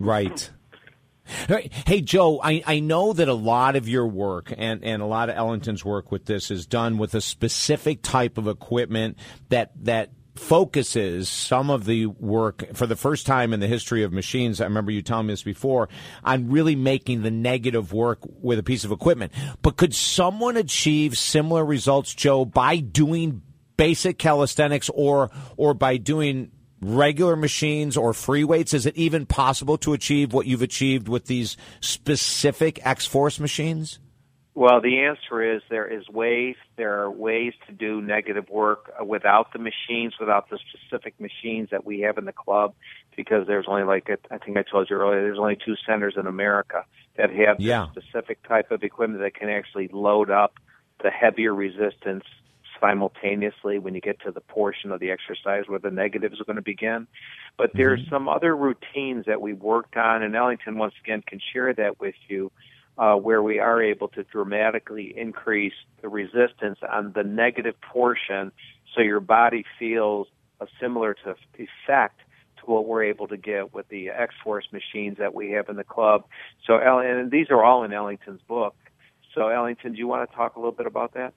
Right. 0.00 0.50
Hey, 1.46 1.70
Hey, 1.87 2.00
Joe, 2.00 2.40
I, 2.42 2.64
I 2.66 2.81
know 2.81 3.12
that 3.12 3.29
a 3.29 3.35
lot 3.35 3.76
of 3.76 3.88
your 3.88 4.09
work 4.09 4.53
and, 4.57 4.83
and 4.85 5.00
a 5.00 5.07
lot 5.07 5.29
of 5.31 5.37
Ellington's 5.37 5.85
work 5.85 6.11
with 6.11 6.24
this 6.24 6.50
is 6.50 6.66
done 6.66 6.98
with 6.98 7.14
a 7.14 7.20
specific 7.20 8.03
type 8.03 8.37
of 8.37 8.48
equipment 8.48 9.16
that, 9.50 9.70
that 9.85 10.11
focuses 10.40 11.29
some 11.29 11.70
of 11.70 11.85
the 11.85 12.07
work 12.07 12.74
for 12.74 12.87
the 12.87 12.96
first 12.96 13.26
time 13.26 13.53
in 13.53 13.61
the 13.61 13.66
history 13.66 14.03
of 14.03 14.12
machines. 14.12 14.61
I 14.61 14.64
remember 14.64 14.90
you 14.90 15.03
telling 15.03 15.26
me 15.26 15.35
this 15.35 15.42
before 15.42 15.88
on 16.24 16.50
really 16.50 16.74
making 16.74 17.22
the 17.22 17.31
negative 17.31 17.92
work 17.92 18.18
with 18.22 18.59
a 18.59 18.62
piece 18.62 18.85
of 18.85 18.90
equipment. 18.90 19.33
But 19.62 19.76
could 19.76 19.94
someone 19.94 20.57
achieve 20.57 21.16
similar 21.16 21.64
results, 21.64 22.14
Joe, 22.14 22.44
by 22.44 22.79
doing 22.79 23.42
basic 23.76 24.18
calisthenics 24.18 24.90
or, 24.94 25.31
or 25.57 25.74
by 25.74 25.98
doing 25.98 26.50
regular 26.81 27.37
machines 27.37 27.96
or 27.96 28.14
free 28.14 28.42
weights? 28.42 28.72
Is 28.72 28.87
it 28.87 28.96
even 28.96 29.26
possible 29.26 29.76
to 29.79 29.92
achieve 29.92 30.33
what 30.33 30.46
you've 30.46 30.62
achieved 30.62 31.07
with 31.07 31.26
these 31.26 31.57
specific 31.81 32.85
X 32.85 33.07
Force 33.07 33.38
machines? 33.38 34.00
Well, 34.55 34.81
the 34.81 35.01
answer 35.01 35.55
is 35.55 35.63
there 35.71 35.87
is 35.87 36.09
ways. 36.09 36.57
There 36.77 37.03
are 37.03 37.11
ways 37.11 37.55
to 37.67 37.73
do 37.73 38.01
negative 38.01 38.49
work 38.51 38.93
uh, 39.01 39.05
without 39.05 39.53
the 39.53 39.61
machines, 39.61 40.15
without 40.19 40.51
the 40.51 40.59
specific 40.59 41.15
machines 41.21 41.69
that 41.71 41.85
we 41.85 42.01
have 42.01 42.19
in 42.19 42.25
the 42.25 42.33
club, 42.33 42.75
because 43.17 43.47
there's 43.47 43.67
only 43.69 43.85
like 43.85 44.11
I 44.31 44.39
think 44.39 44.57
I 44.57 44.63
told 44.63 44.91
you 44.91 44.97
earlier. 44.97 45.23
There's 45.23 45.39
only 45.39 45.57
two 45.57 45.77
centers 45.87 46.15
in 46.17 46.27
America 46.27 46.85
that 47.17 47.31
have 47.31 47.59
this 47.59 47.67
Yeah. 47.67 47.87
specific 47.93 48.43
type 48.43 48.71
of 48.73 48.83
equipment 48.83 49.23
that 49.23 49.35
can 49.35 49.49
actually 49.49 49.89
load 49.89 50.31
up 50.31 50.55
the 51.03 51.11
heavier 51.11 51.55
resistance 51.55 52.25
simultaneously 52.81 53.79
when 53.79 53.95
you 53.95 54.01
get 54.01 54.19
to 54.21 54.33
the 54.33 54.41
portion 54.41 54.91
of 54.91 55.01
the 55.01 55.11
exercise 55.11 55.65
where 55.69 55.79
the 55.79 55.91
negatives 55.91 56.41
are 56.41 56.45
going 56.45 56.57
to 56.57 56.63
begin. 56.63 57.07
But 57.57 57.73
there's 57.75 58.01
some 58.09 58.29
other 58.29 58.57
routines 58.57 59.27
that 59.27 59.41
we 59.41 59.53
worked 59.53 59.97
on, 59.97 60.23
and 60.23 60.35
Ellington 60.35 60.79
once 60.79 60.95
again 61.03 61.23
can 61.27 61.41
share 61.53 61.75
that 61.75 62.01
with 62.01 62.15
you, 62.29 62.51
uh, 63.01 63.15
where 63.15 63.43
we 63.43 63.59
are 63.59 63.83
able 63.83 64.09
to 64.09 64.23
dramatically 64.25 65.15
increase 65.17 65.73
the 66.03 66.09
resistance 66.09 66.79
on 66.93 67.13
the 67.15 67.23
negative 67.23 67.75
portion, 67.81 68.53
so 68.95 69.01
your 69.01 69.21
body 69.21 69.65
feels 69.79 70.29
a 70.61 70.67
similar 70.79 71.15
to 71.15 71.35
effect 71.55 72.21
to 72.59 72.67
what 72.67 72.87
we're 72.87 73.05
able 73.05 73.27
to 73.27 73.39
get 73.39 73.73
with 73.73 73.89
the 73.89 74.11
X 74.11 74.35
Force 74.45 74.67
machines 74.71 75.17
that 75.19 75.35
we 75.35 75.53
have 75.53 75.71
in 75.71 75.77
the 75.77 75.85
club. 75.85 76.25
So, 76.67 76.75
and 76.77 77.31
these 77.31 77.47
are 77.49 77.65
all 77.65 77.85
in 77.85 77.93
Ellington's 77.95 78.43
book. 78.47 78.77
So, 79.35 79.49
Ellington, 79.49 79.93
do 79.93 79.99
you 79.99 80.07
want 80.07 80.29
to 80.29 80.37
talk 80.37 80.57
a 80.57 80.59
little 80.59 80.73
bit 80.73 80.87
about 80.87 81.15
that? 81.15 81.33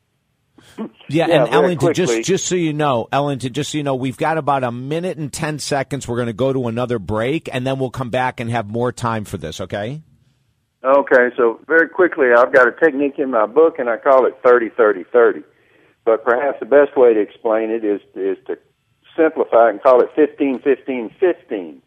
Yeah, 1.08 1.28
Yeah, 1.28 1.44
and 1.44 1.50
very 1.50 1.64
Ellington, 1.64 1.94
just 1.94 2.24
just 2.24 2.46
so 2.46 2.56
you 2.56 2.74
know, 2.74 3.08
Ellington, 3.12 3.54
just 3.54 3.72
so 3.72 3.78
you 3.78 3.84
know, 3.84 3.96
we've 3.96 4.18
got 4.18 4.38
about 4.38 4.64
a 4.64 4.72
minute 4.72 5.18
and 5.18 5.32
ten 5.32 5.60
seconds. 5.60 6.08
We're 6.08 6.18
going 6.18 6.28
to 6.28 6.34
go 6.34 6.52
to 6.52 6.68
another 6.68 7.00
break, 7.00 7.50
and 7.54 7.66
then 7.66 7.80
we'll 7.80 7.90
come 7.90 8.10
back 8.10 8.40
and 8.40 8.52
have 8.52 8.70
more 8.70 8.92
time 8.92 9.24
for 9.24 9.38
this. 9.38 9.62
Okay? 9.62 10.02
Okay, 10.84 11.30
so 11.38 11.62
very 11.66 11.88
quickly, 11.88 12.28
I've 12.38 12.52
got 12.52 12.68
a 12.68 12.74
technique 12.74 13.18
in 13.18 13.32
my 13.32 13.46
book, 13.46 13.80
and 13.80 13.90
I 13.90 13.96
call 13.96 14.26
it 14.26 14.38
30 14.44 14.70
30 14.70 15.06
30. 15.06 15.44
But 16.04 16.26
perhaps 16.26 16.60
the 16.60 16.66
best 16.66 16.98
way 16.98 17.14
to 17.14 17.22
explain 17.22 17.70
it 17.70 17.86
is 17.86 18.02
is 18.16 18.38
to 18.48 18.58
simplify 19.16 19.68
it 19.68 19.72
and 19.72 19.82
call 19.82 20.02
it 20.02 20.10
15 20.14 20.60
15 20.60 21.16
15. 21.18 21.82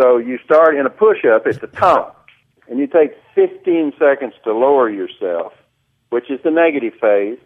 So 0.00 0.16
you 0.16 0.38
start 0.42 0.74
in 0.74 0.86
a 0.86 0.90
push 0.90 1.24
up 1.26 1.46
at 1.46 1.60
the 1.60 1.66
top, 1.66 2.26
and 2.66 2.78
you 2.78 2.86
take 2.86 3.12
15 3.34 3.92
seconds 3.98 4.32
to 4.44 4.54
lower 4.54 4.88
yourself, 4.88 5.52
which 6.08 6.30
is 6.30 6.40
the 6.42 6.50
negative 6.50 6.94
phase. 6.98 7.38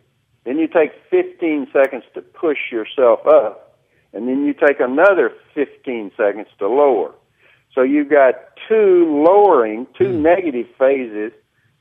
Then 0.45 0.59
you 0.59 0.69
take 0.69 0.93
15 1.11 1.67
seconds 1.73 2.05
to 2.15 2.23
push 2.23 2.71
yourself 2.71 3.27
up, 3.27 3.77
and 4.13 4.29
then 4.29 4.45
you 4.45 4.55
take 4.55 4.79
another 4.79 5.33
15 5.55 6.13
seconds 6.17 6.47
to 6.61 6.69
lower. 6.69 7.13
So 7.79 7.85
you've 7.85 8.11
got 8.11 8.35
two 8.69 9.23
lowering, 9.25 9.87
two 9.97 10.17
hmm. 10.17 10.23
negative 10.23 10.67
phases, 10.77 11.31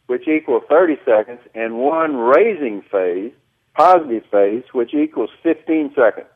which 0.05 0.27
equal 0.27 0.61
30 0.69 0.97
seconds, 1.03 1.39
and 1.55 1.79
one 1.79 2.15
raising 2.17 2.83
phase, 2.83 3.31
positive 3.73 4.21
phase, 4.29 4.61
which 4.73 4.93
equals 4.93 5.31
15 5.41 5.95
seconds. 5.95 6.27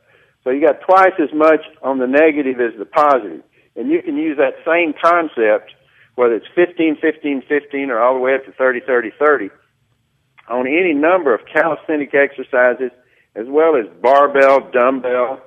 So 0.43 0.49
you 0.49 0.65
got 0.65 0.81
twice 0.81 1.13
as 1.21 1.31
much 1.31 1.61
on 1.83 1.99
the 1.99 2.07
negative 2.07 2.59
as 2.59 2.73
the 2.79 2.85
positive. 2.85 3.43
And 3.75 3.91
you 3.91 4.01
can 4.01 4.17
use 4.17 4.35
that 4.39 4.55
same 4.65 4.95
concept, 4.99 5.75
whether 6.15 6.33
it's 6.33 6.47
15, 6.55 6.97
15, 6.99 7.43
15, 7.47 7.91
or 7.91 7.99
all 7.99 8.15
the 8.15 8.19
way 8.19 8.33
up 8.33 8.43
to 8.45 8.51
30, 8.53 8.79
30, 8.79 9.11
30, 9.19 9.49
on 10.49 10.65
any 10.65 10.95
number 10.95 11.35
of 11.35 11.41
calisthenic 11.45 12.15
exercises, 12.15 12.89
as 13.35 13.45
well 13.47 13.75
as 13.75 13.85
barbell, 14.01 14.71
dumbbell, 14.71 15.39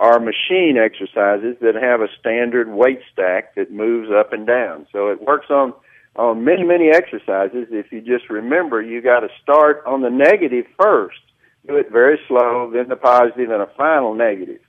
or 0.00 0.18
machine 0.18 0.78
exercises 0.78 1.56
that 1.60 1.74
have 1.74 2.00
a 2.00 2.08
standard 2.18 2.70
weight 2.70 3.00
stack 3.12 3.54
that 3.54 3.70
moves 3.70 4.08
up 4.10 4.32
and 4.32 4.46
down. 4.46 4.86
So 4.90 5.08
it 5.08 5.20
works 5.20 5.46
on 5.50 5.74
on 6.16 6.42
many 6.42 6.64
many 6.64 6.88
exercises. 6.88 7.68
If 7.70 7.92
you 7.92 8.00
just 8.00 8.30
remember, 8.30 8.82
you 8.82 9.02
got 9.02 9.20
to 9.20 9.28
start 9.42 9.82
on 9.86 10.00
the 10.00 10.10
negative 10.10 10.64
first. 10.80 11.20
Do 11.68 11.76
it 11.76 11.92
very 11.92 12.18
slow, 12.26 12.70
then 12.72 12.88
the 12.88 12.96
positive, 12.96 13.50
and 13.50 13.62
a 13.62 13.70
final 13.76 14.14
negative. 14.14 14.60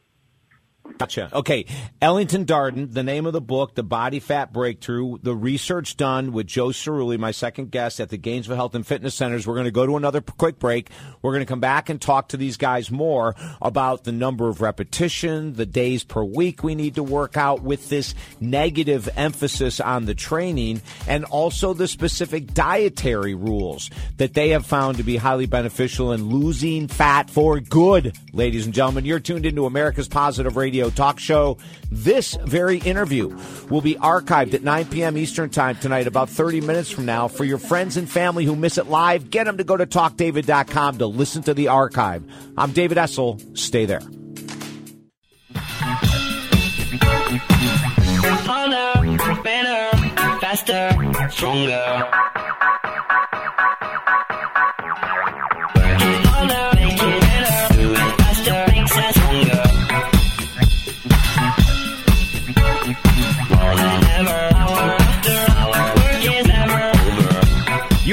Gotcha. 0.98 1.30
Okay. 1.34 1.66
Ellington 2.02 2.46
Darden, 2.46 2.94
the 2.94 3.04
name 3.04 3.26
of 3.26 3.34
the 3.34 3.42
book, 3.42 3.76
The 3.76 3.84
Body 3.84 4.20
Fat 4.20 4.54
Breakthrough, 4.54 5.18
the 5.22 5.36
research 5.36 5.98
done 5.98 6.32
with 6.32 6.48
Joe 6.48 6.68
Cirulli, 6.68 7.18
my 7.18 7.32
second 7.32 7.72
guest 7.72 8.00
at 8.00 8.10
the 8.10 8.18
Gainesville 8.18 8.56
Health 8.56 8.76
and 8.76 8.86
Fitness 8.86 9.16
Centers. 9.16 9.46
We're 9.48 9.56
going 9.56 9.66
to 9.66 9.72
go 9.72 9.86
to 9.86 9.98
another 9.98 10.22
quick 10.22 10.60
break. 10.60 10.90
We're 11.22 11.32
going 11.32 11.46
to 11.46 11.50
come 11.50 11.60
back 11.60 11.90
and 11.90 12.02
talk 12.02 12.30
to 12.30 12.38
these 12.38 12.58
guys 12.58 12.92
more 12.92 13.36
about 13.62 14.04
the 14.04 14.12
number 14.12 14.48
of 14.48 14.62
repetition, 14.62 15.54
the 15.54 15.66
days 15.66 16.04
per 16.04 16.24
week 16.24 16.64
we 16.64 16.76
need 16.76 16.96
to 16.96 17.04
work 17.04 17.38
out 17.38 17.62
with 17.62 17.90
this 17.90 18.16
negative 18.40 19.10
emphasis 19.16 19.80
on 19.80 20.06
the 20.06 20.16
training, 20.16 20.82
and 21.08 21.26
also 21.26 21.74
the 21.74 21.88
specific 21.88 22.54
dietary 22.54 23.36
rules 23.36 23.90
that 24.18 24.34
they 24.34 24.50
have 24.50 24.66
found 24.66 24.98
to 24.98 25.04
be 25.04 25.18
highly 25.18 25.46
beneficial 25.46 26.12
in 26.12 26.30
losing 26.30 26.88
fat 26.88 27.30
for 27.30 27.60
good. 27.60 28.16
Ladies 28.34 28.66
and 28.66 28.74
gentlemen, 28.74 29.06
you're 29.06 29.20
tuned 29.20 29.46
into 29.46 29.66
America's 29.66 30.08
Positive 30.08 30.56
Radio 30.56 30.81
Talk 30.90 31.20
Show. 31.20 31.58
This 31.92 32.36
very 32.46 32.78
interview 32.78 33.38
will 33.70 33.82
be 33.82 33.96
archived 33.96 34.54
at 34.54 34.64
9 34.64 34.86
p.m. 34.86 35.18
Eastern 35.18 35.50
Time 35.50 35.76
tonight, 35.76 36.08
about 36.08 36.30
30 36.30 36.62
minutes 36.62 36.90
from 36.90 37.06
now. 37.06 37.28
For 37.28 37.44
your 37.44 37.58
friends 37.58 37.98
and 37.98 38.10
family 38.10 38.46
who 38.46 38.56
miss 38.56 38.78
it 38.78 38.88
live, 38.88 39.30
get 39.30 39.46
them 39.46 39.58
to 39.58 39.64
go 39.64 39.78
to 39.78 39.86
talkdavid.com 39.86 40.98
to 41.00 41.06
listen 41.06 41.44
to 41.44 41.54
the 41.54 41.68
archive. 41.68 42.24
I'm 42.58 42.72
David 42.72 42.98
Essel. 42.98 43.58
Stay 43.58 43.86
there. 43.86 44.02
Harder, 48.24 49.44
better, 49.44 49.98
faster, 50.40 51.30
stronger. 51.30 52.81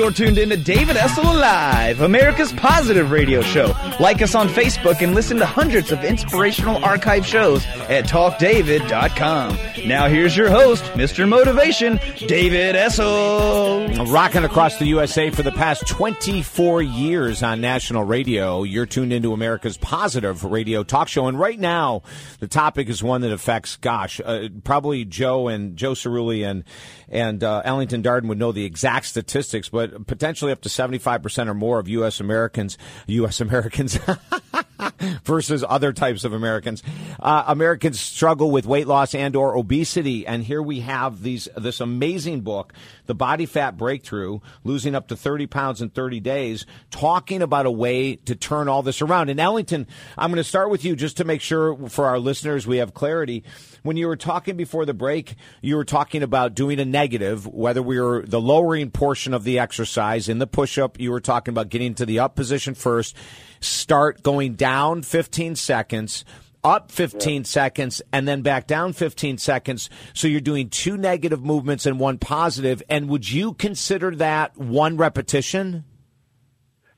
You're 0.08 0.14
tuned 0.14 0.38
in 0.38 0.48
to 0.48 0.56
David 0.56 0.96
Essel 0.96 1.22
Live, 1.22 2.00
America's 2.00 2.50
positive 2.54 3.10
radio 3.10 3.42
show. 3.42 3.74
Like 4.00 4.22
us 4.22 4.36
on 4.36 4.48
Facebook 4.48 5.02
and 5.02 5.12
listen 5.12 5.38
to 5.38 5.46
hundreds 5.46 5.90
of 5.90 6.04
inspirational 6.04 6.84
archive 6.84 7.26
shows 7.26 7.66
at 7.88 8.04
talkdavid.com. 8.04 9.58
Now 9.88 10.08
here's 10.08 10.36
your 10.36 10.50
host, 10.50 10.84
Mr. 10.92 11.28
Motivation, 11.28 11.98
David 12.28 12.76
Essel. 12.76 14.12
Rocking 14.12 14.44
across 14.44 14.78
the 14.78 14.86
USA 14.86 15.30
for 15.30 15.42
the 15.42 15.50
past 15.50 15.86
24 15.88 16.82
years 16.82 17.42
on 17.42 17.60
national 17.60 18.04
radio. 18.04 18.62
You're 18.62 18.86
tuned 18.86 19.12
into 19.12 19.32
America's 19.32 19.76
positive 19.76 20.44
radio 20.44 20.84
talk 20.84 21.08
show. 21.08 21.26
And 21.26 21.38
right 21.38 21.58
now, 21.58 22.02
the 22.38 22.46
topic 22.48 22.88
is 22.88 23.02
one 23.02 23.22
that 23.22 23.32
affects, 23.32 23.76
gosh, 23.76 24.20
uh, 24.24 24.48
probably 24.62 25.04
Joe 25.04 25.48
and 25.48 25.76
Joe 25.76 25.92
Cirulli 25.92 26.48
and, 26.48 26.62
and 27.08 27.42
uh, 27.42 27.62
Ellington 27.64 28.02
Darden 28.04 28.28
would 28.28 28.38
know 28.38 28.52
the 28.52 28.64
exact 28.64 29.06
statistics, 29.06 29.68
but 29.68 30.06
potentially 30.06 30.52
up 30.52 30.60
to 30.62 30.68
75% 30.68 31.48
or 31.48 31.54
more 31.54 31.80
of 31.80 31.88
U.S. 31.88 32.20
Americans, 32.20 32.78
U.S. 33.06 33.40
Americans, 33.40 33.87
versus 35.24 35.64
other 35.68 35.92
types 35.92 36.24
of 36.24 36.32
Americans. 36.32 36.82
Uh, 37.20 37.44
Americans 37.46 38.00
struggle 38.00 38.50
with 38.50 38.66
weight 38.66 38.86
loss 38.86 39.14
and 39.14 39.36
or 39.36 39.56
obesity, 39.56 40.26
and 40.26 40.44
here 40.44 40.62
we 40.62 40.80
have 40.80 41.22
these 41.22 41.48
this 41.56 41.80
amazing 41.80 42.40
book, 42.40 42.72
The 43.06 43.14
Body 43.14 43.46
Fat 43.46 43.76
Breakthrough, 43.76 44.40
losing 44.64 44.94
up 44.94 45.08
to 45.08 45.16
30 45.16 45.46
pounds 45.46 45.82
in 45.82 45.90
30 45.90 46.20
days, 46.20 46.66
talking 46.90 47.42
about 47.42 47.66
a 47.66 47.70
way 47.70 48.16
to 48.16 48.34
turn 48.34 48.68
all 48.68 48.82
this 48.82 49.02
around. 49.02 49.28
And 49.28 49.40
Ellington, 49.40 49.86
I'm 50.16 50.30
going 50.30 50.38
to 50.38 50.44
start 50.44 50.70
with 50.70 50.84
you 50.84 50.96
just 50.96 51.18
to 51.18 51.24
make 51.24 51.40
sure 51.40 51.88
for 51.88 52.06
our 52.06 52.18
listeners 52.18 52.66
we 52.66 52.78
have 52.78 52.94
clarity. 52.94 53.44
When 53.88 53.96
you 53.96 54.06
were 54.06 54.16
talking 54.16 54.58
before 54.58 54.84
the 54.84 54.92
break, 54.92 55.34
you 55.62 55.74
were 55.76 55.84
talking 55.86 56.22
about 56.22 56.52
doing 56.52 56.78
a 56.78 56.84
negative, 56.84 57.46
whether 57.46 57.80
we 57.80 57.98
were 57.98 58.22
the 58.22 58.38
lowering 58.38 58.90
portion 58.90 59.32
of 59.32 59.44
the 59.44 59.58
exercise 59.60 60.28
in 60.28 60.38
the 60.38 60.46
push 60.46 60.76
up, 60.76 61.00
you 61.00 61.10
were 61.10 61.22
talking 61.22 61.52
about 61.52 61.70
getting 61.70 61.94
to 61.94 62.04
the 62.04 62.18
up 62.18 62.36
position 62.36 62.74
first, 62.74 63.16
start 63.60 64.22
going 64.22 64.56
down 64.56 65.00
15 65.00 65.56
seconds 65.56 66.26
up 66.62 66.90
15 66.90 67.44
seconds 67.44 68.02
and 68.12 68.28
then 68.28 68.42
back 68.42 68.66
down 68.66 68.92
15 68.92 69.38
seconds. 69.38 69.88
So 70.12 70.28
you're 70.28 70.42
doing 70.42 70.68
two 70.68 70.98
negative 70.98 71.42
movements 71.42 71.86
and 71.86 71.98
one 71.98 72.18
positive. 72.18 72.82
And 72.90 73.08
would 73.08 73.30
you 73.30 73.54
consider 73.54 74.14
that 74.16 74.58
one 74.58 74.98
repetition? 74.98 75.84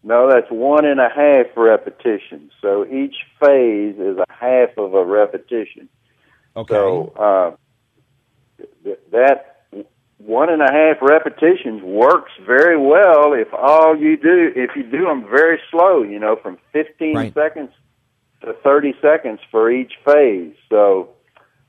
No, 0.02 0.28
that's 0.28 0.50
one 0.50 0.84
and 0.84 0.98
a 0.98 1.08
half 1.08 1.56
repetitions. 1.56 2.50
So 2.60 2.84
each 2.84 3.14
phase 3.38 3.94
is 3.96 4.18
a 4.18 4.24
half 4.28 4.70
of 4.76 4.94
a 4.94 5.04
repetition. 5.04 5.88
Okay. 6.60 6.74
So 6.74 7.12
uh, 7.16 8.64
th- 8.84 8.98
that 9.12 9.46
one 10.18 10.50
and 10.50 10.60
a 10.62 10.70
half 10.70 10.98
repetitions 11.00 11.82
works 11.82 12.32
very 12.46 12.76
well 12.78 13.32
if 13.32 13.48
all 13.54 13.96
you 13.96 14.16
do 14.16 14.52
if 14.54 14.70
you 14.76 14.82
do 14.82 15.04
them 15.06 15.22
very 15.30 15.58
slow. 15.70 16.02
You 16.02 16.18
know, 16.18 16.36
from 16.36 16.58
15 16.72 17.16
Right. 17.16 17.34
seconds 17.34 17.70
to 18.42 18.52
30 18.62 18.94
seconds 19.00 19.40
for 19.50 19.70
each 19.70 19.92
phase. 20.04 20.54
So 20.68 21.10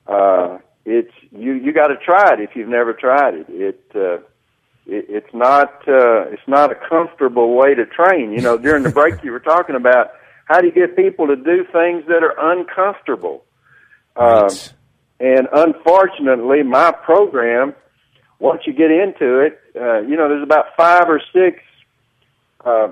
uh, 0.08 0.58
it's 0.86 1.14
you 1.32 1.54
you 1.54 1.72
got 1.74 1.88
to 1.88 1.98
try 1.98 2.34
it 2.34 2.40
if 2.42 2.56
you've 2.56 2.70
never 2.70 2.94
tried 2.94 3.36
it. 3.36 3.46
It 3.50 3.84
uh, 3.96 4.16
it, 4.86 5.06
it's 5.10 5.34
not 5.34 5.88
uh, 5.88 6.28
it's 6.34 6.48
not 6.48 6.72
a 6.72 6.76
comfortable 6.76 7.56
way 7.56 7.74
to 7.76 7.86
train. 7.86 8.32
You 8.32 8.42
know, 8.42 8.58
during 8.58 8.84
the 8.84 8.90
break 8.90 9.16
you 9.24 9.32
were 9.32 9.40
talking 9.40 9.76
about 9.76 10.12
how 10.46 10.60
do 10.60 10.68
you 10.68 10.74
get 10.74 10.96
people 10.98 11.28
to 11.28 11.36
do 11.36 11.66
things 11.72 12.04
that 12.08 12.24
are 12.24 12.36
uncomfortable. 12.52 13.46
Um, 14.18 14.50
and 15.22 15.48
unfortunately, 15.54 16.64
my 16.64 16.92
program, 16.92 17.76
once 18.40 18.62
you 18.66 18.74
get 18.74 18.90
into 18.90 19.40
it, 19.40 19.60
uh, 19.80 20.00
you 20.02 20.18
know, 20.18 20.28
there's 20.28 20.42
about 20.42 20.76
five 20.76 21.08
or 21.08 21.22
six 21.32 21.60
uh, 22.66 22.88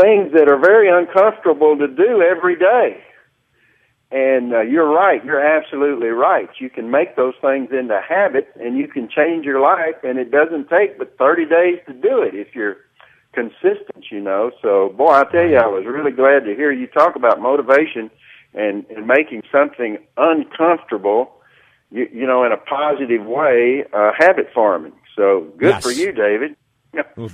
things 0.00 0.32
that 0.32 0.48
are 0.48 0.58
very 0.58 0.88
uncomfortable 0.90 1.78
to 1.78 1.86
do 1.86 2.20
every 2.20 2.58
day. 2.58 3.00
And 4.10 4.52
uh, 4.54 4.62
you're 4.62 4.90
right. 4.90 5.24
You're 5.24 5.40
absolutely 5.40 6.08
right. 6.08 6.48
You 6.58 6.68
can 6.68 6.90
make 6.90 7.14
those 7.14 7.34
things 7.40 7.68
into 7.70 8.00
habits, 8.00 8.48
and 8.56 8.76
you 8.76 8.88
can 8.88 9.08
change 9.08 9.44
your 9.44 9.60
life. 9.60 10.02
And 10.02 10.18
it 10.18 10.32
doesn't 10.32 10.68
take 10.68 10.98
but 10.98 11.16
30 11.16 11.44
days 11.44 11.78
to 11.86 11.92
do 11.92 12.22
it 12.22 12.34
if 12.34 12.54
you're 12.54 12.78
consistent. 13.34 14.06
You 14.10 14.20
know. 14.20 14.50
So, 14.62 14.94
boy, 14.96 15.12
I 15.12 15.24
tell 15.24 15.46
you, 15.46 15.58
I 15.58 15.66
was 15.66 15.84
really 15.86 16.10
glad 16.10 16.44
to 16.46 16.56
hear 16.56 16.72
you 16.72 16.88
talk 16.88 17.14
about 17.14 17.40
motivation 17.40 18.10
and 18.54 18.84
and 18.88 19.06
making 19.06 19.42
something 19.52 19.98
uncomfortable. 20.16 21.37
You, 21.90 22.06
you 22.12 22.26
know, 22.26 22.44
in 22.44 22.52
a 22.52 22.56
positive 22.56 23.24
way, 23.24 23.84
uh, 23.92 24.10
habit 24.18 24.48
farming. 24.54 24.92
So 25.16 25.52
good 25.58 25.70
Yes. 25.70 25.82
for 25.82 25.90
you, 25.90 26.12
David. 26.12 26.56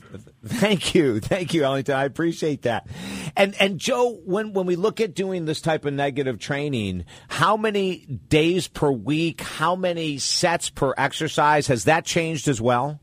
Thank 0.44 0.94
you, 0.94 1.20
thank 1.20 1.54
you, 1.54 1.64
Ellington. 1.64 1.94
I 1.94 2.04
appreciate 2.04 2.62
that. 2.62 2.86
And 3.36 3.54
and 3.60 3.78
Joe, 3.78 4.20
when 4.24 4.52
when 4.52 4.66
we 4.66 4.74
look 4.76 5.00
at 5.00 5.14
doing 5.14 5.44
this 5.44 5.60
type 5.60 5.84
of 5.84 5.94
negative 5.94 6.38
training, 6.38 7.04
how 7.28 7.56
many 7.56 7.98
days 8.28 8.66
per 8.68 8.90
week, 8.90 9.40
how 9.40 9.76
many 9.76 10.18
sets 10.18 10.70
per 10.70 10.92
exercise 10.98 11.68
has 11.68 11.84
that 11.84 12.04
changed 12.04 12.48
as 12.48 12.60
well? 12.60 13.00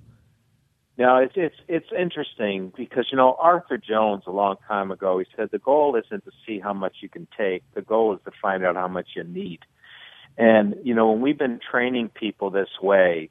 Now 0.98 1.18
it's 1.20 1.34
it's 1.36 1.56
it's 1.68 1.88
interesting 1.98 2.72
because 2.76 3.08
you 3.12 3.18
know 3.18 3.36
Arthur 3.40 3.78
Jones 3.78 4.24
a 4.28 4.32
long 4.32 4.58
time 4.68 4.92
ago 4.92 5.20
he 5.20 5.26
said 5.36 5.50
the 5.52 5.58
goal 5.58 5.96
isn't 5.96 6.26
to 6.26 6.32
see 6.46 6.60
how 6.60 6.74
much 6.74 6.98
you 7.02 7.10
can 7.10 7.28
take 7.36 7.64
the 7.74 7.82
goal 7.82 8.14
is 8.14 8.20
to 8.26 8.32
find 8.42 8.64
out 8.64 8.76
how 8.76 8.88
much 8.90 9.10
you 9.16 9.24
need 9.24 9.60
and 10.38 10.76
you 10.84 10.94
know 10.94 11.12
when 11.12 11.22
we've 11.22 11.38
been 11.38 11.60
training 11.60 12.10
people 12.10 12.50
this 12.50 12.70
way 12.82 13.30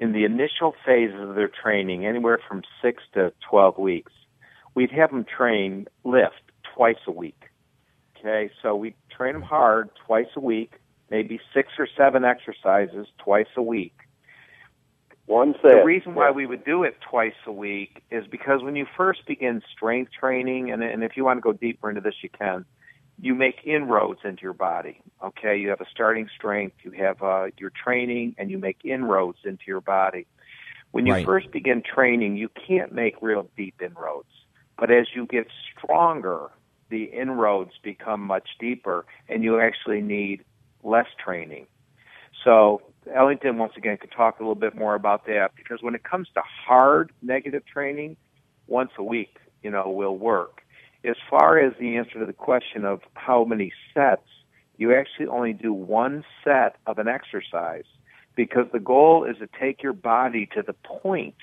in 0.00 0.12
the 0.12 0.24
initial 0.24 0.74
phases 0.86 1.20
of 1.20 1.34
their 1.34 1.48
training 1.48 2.06
anywhere 2.06 2.38
from 2.48 2.62
6 2.82 3.02
to 3.14 3.32
12 3.50 3.78
weeks 3.78 4.12
we'd 4.74 4.90
have 4.90 5.10
them 5.10 5.24
train 5.24 5.86
lift 6.04 6.42
twice 6.74 6.96
a 7.06 7.12
week 7.12 7.44
okay 8.18 8.50
so 8.62 8.74
we 8.74 8.94
train 9.10 9.34
them 9.34 9.42
hard 9.42 9.90
twice 10.06 10.28
a 10.36 10.40
week 10.40 10.74
maybe 11.10 11.40
6 11.54 11.68
or 11.78 11.88
7 11.96 12.24
exercises 12.24 13.06
twice 13.18 13.48
a 13.56 13.62
week 13.62 13.94
One 15.26 15.54
set. 15.60 15.72
the 15.72 15.84
reason 15.84 16.14
why 16.14 16.30
we 16.30 16.46
would 16.46 16.64
do 16.64 16.84
it 16.84 16.96
twice 17.10 17.34
a 17.46 17.52
week 17.52 18.02
is 18.10 18.26
because 18.26 18.62
when 18.62 18.76
you 18.76 18.86
first 18.96 19.26
begin 19.26 19.62
strength 19.74 20.12
training, 20.18 20.70
and, 20.70 20.82
and 20.82 21.04
if 21.04 21.16
you 21.16 21.24
want 21.24 21.36
to 21.36 21.42
go 21.42 21.52
deeper 21.52 21.90
into 21.90 22.00
this, 22.00 22.14
you 22.22 22.30
can. 22.30 22.64
You 23.20 23.34
make 23.34 23.56
inroads 23.64 24.20
into 24.24 24.42
your 24.42 24.52
body. 24.54 25.00
Okay, 25.24 25.56
you 25.58 25.68
have 25.70 25.80
a 25.80 25.86
starting 25.90 26.28
strength, 26.36 26.76
you 26.84 26.92
have 26.92 27.20
uh, 27.22 27.46
your 27.58 27.70
training, 27.82 28.34
and 28.38 28.50
you 28.50 28.58
make 28.58 28.78
inroads 28.84 29.38
into 29.44 29.64
your 29.66 29.80
body. 29.80 30.26
When 30.92 31.06
you 31.06 31.14
Right. 31.14 31.24
first 31.24 31.50
begin 31.52 31.82
training, 31.82 32.36
you 32.36 32.48
can't 32.66 32.92
make 32.92 33.16
real 33.20 33.50
deep 33.56 33.74
inroads. 33.82 34.28
But 34.78 34.90
as 34.90 35.08
you 35.14 35.26
get 35.26 35.48
stronger, 35.76 36.48
the 36.90 37.04
inroads 37.04 37.72
become 37.82 38.20
much 38.22 38.48
deeper, 38.60 39.04
and 39.28 39.42
you 39.42 39.60
actually 39.60 40.00
need 40.00 40.44
less 40.82 41.06
training. 41.22 41.66
So 42.44 42.82
Ellington 43.12 43.58
once 43.58 43.72
again 43.76 43.98
could 44.00 44.12
talk 44.12 44.38
a 44.38 44.42
little 44.42 44.54
bit 44.54 44.74
more 44.76 44.94
about 44.94 45.26
that 45.26 45.50
because 45.56 45.78
when 45.82 45.94
it 45.94 46.04
comes 46.04 46.28
to 46.34 46.42
hard 46.66 47.10
negative 47.22 47.64
training, 47.66 48.16
once 48.68 48.90
a 48.98 49.02
week, 49.02 49.38
you 49.62 49.70
know, 49.70 49.90
will 49.90 50.16
work. 50.16 50.62
As 51.04 51.16
far 51.30 51.58
as 51.58 51.74
the 51.78 51.96
answer 51.96 52.18
to 52.18 52.26
the 52.26 52.32
question 52.32 52.84
of 52.84 53.00
how 53.14 53.44
many 53.44 53.72
sets, 53.94 54.26
you 54.76 54.94
actually 54.94 55.26
only 55.26 55.52
do 55.52 55.72
one 55.72 56.24
set 56.44 56.76
of 56.86 56.98
an 56.98 57.08
exercise 57.08 57.84
because 58.34 58.66
the 58.72 58.80
goal 58.80 59.24
is 59.24 59.36
to 59.38 59.48
take 59.60 59.82
your 59.82 59.92
body 59.92 60.48
to 60.54 60.62
the 60.62 60.72
point 60.72 61.36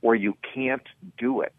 where 0.00 0.14
you 0.14 0.36
can't 0.54 0.86
do 1.18 1.40
it. 1.40 1.54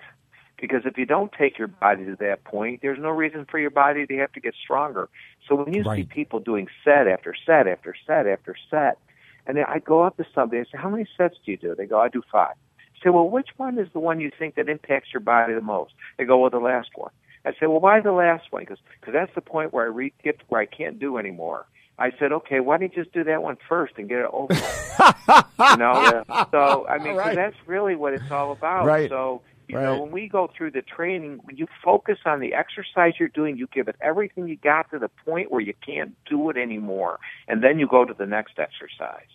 Because 0.59 0.81
if 0.85 0.97
you 0.97 1.05
don't 1.05 1.31
take 1.31 1.57
your 1.57 1.67
body 1.67 2.05
to 2.05 2.15
that 2.19 2.43
point, 2.43 2.81
there's 2.81 2.99
no 2.99 3.09
reason 3.09 3.45
for 3.49 3.59
your 3.59 3.69
body 3.69 4.05
to 4.07 4.17
have 4.17 4.31
to 4.33 4.39
get 4.39 4.55
stronger. 4.61 5.07
So 5.47 5.55
when 5.55 5.73
you 5.73 5.83
see 5.95 6.03
people 6.03 6.39
doing 6.39 6.67
set 6.83 7.07
after 7.07 7.33
set 7.45 7.67
after 7.67 7.93
set 8.05 8.27
after 8.27 8.55
set, 8.69 8.97
and 9.45 9.55
then 9.55 9.65
I 9.67 9.79
go 9.79 10.01
up 10.01 10.17
to 10.17 10.25
somebody 10.33 10.59
and 10.59 10.67
say, 10.67 10.77
"How 10.77 10.89
many 10.89 11.05
sets 11.15 11.35
do 11.45 11.51
you 11.51 11.57
do?" 11.57 11.75
They 11.75 11.85
go, 11.85 11.99
"I 11.99 12.09
do 12.09 12.21
five. 12.31 12.55
I 12.79 13.03
say, 13.03 13.09
"Well, 13.11 13.29
which 13.29 13.49
one 13.57 13.77
is 13.77 13.87
the 13.93 13.99
one 13.99 14.19
you 14.19 14.31
think 14.31 14.55
that 14.55 14.67
impacts 14.67 15.13
your 15.13 15.21
body 15.21 15.53
the 15.53 15.61
most?" 15.61 15.93
They 16.17 16.25
go, 16.25 16.39
"Well, 16.39 16.49
the 16.49 16.59
last 16.59 16.89
one." 16.95 17.11
I 17.45 17.51
said, 17.59 17.67
"Well, 17.67 17.79
why 17.79 17.99
the 18.01 18.11
last 18.11 18.45
one?" 18.51 18.63
Because 18.63 18.79
because 18.99 19.13
that's 19.13 19.33
the 19.35 19.41
point 19.41 19.73
where 19.73 19.85
I 19.85 19.89
re- 19.89 20.13
get 20.23 20.39
to 20.39 20.45
where 20.49 20.61
I 20.61 20.65
can't 20.65 20.99
do 20.99 21.17
anymore. 21.17 21.65
I 21.99 22.11
said, 22.19 22.31
"Okay, 22.31 22.59
why 22.59 22.77
don't 22.77 22.95
you 22.95 23.03
just 23.03 23.13
do 23.13 23.23
that 23.23 23.41
one 23.41 23.57
first 23.67 23.93
and 23.97 24.09
get 24.09 24.19
it 24.19 24.29
over?" 24.31 24.53
with?" 24.53 24.63
you 25.71 25.77
know. 25.77 26.23
So 26.51 26.87
I 26.87 26.97
mean, 26.99 27.15
Right. 27.15 27.35
that's 27.35 27.55
really 27.65 27.95
what 27.95 28.13
it's 28.13 28.29
all 28.31 28.51
about. 28.51 28.85
Right. 28.85 29.09
So 29.09 29.41
you 29.67 29.75
Right. 29.75 29.83
know, 29.83 29.97
when 29.97 30.11
we 30.11 30.29
go 30.29 30.49
through 30.57 30.71
the 30.71 30.81
training, 30.81 31.39
when 31.43 31.57
you 31.57 31.67
focus 31.83 32.19
on 32.25 32.39
the 32.39 32.53
exercise 32.53 33.13
you're 33.19 33.27
doing, 33.29 33.57
you 33.57 33.67
give 33.73 33.87
it 33.89 33.97
everything 34.01 34.47
you 34.47 34.57
got 34.57 34.89
to 34.91 34.99
the 34.99 35.09
point 35.25 35.51
where 35.51 35.61
you 35.61 35.73
can't 35.85 36.15
do 36.29 36.49
it 36.49 36.57
anymore, 36.57 37.19
and 37.47 37.63
then 37.63 37.77
you 37.77 37.87
go 37.87 38.05
to 38.05 38.13
the 38.13 38.25
next 38.25 38.59
exercise. 38.59 39.27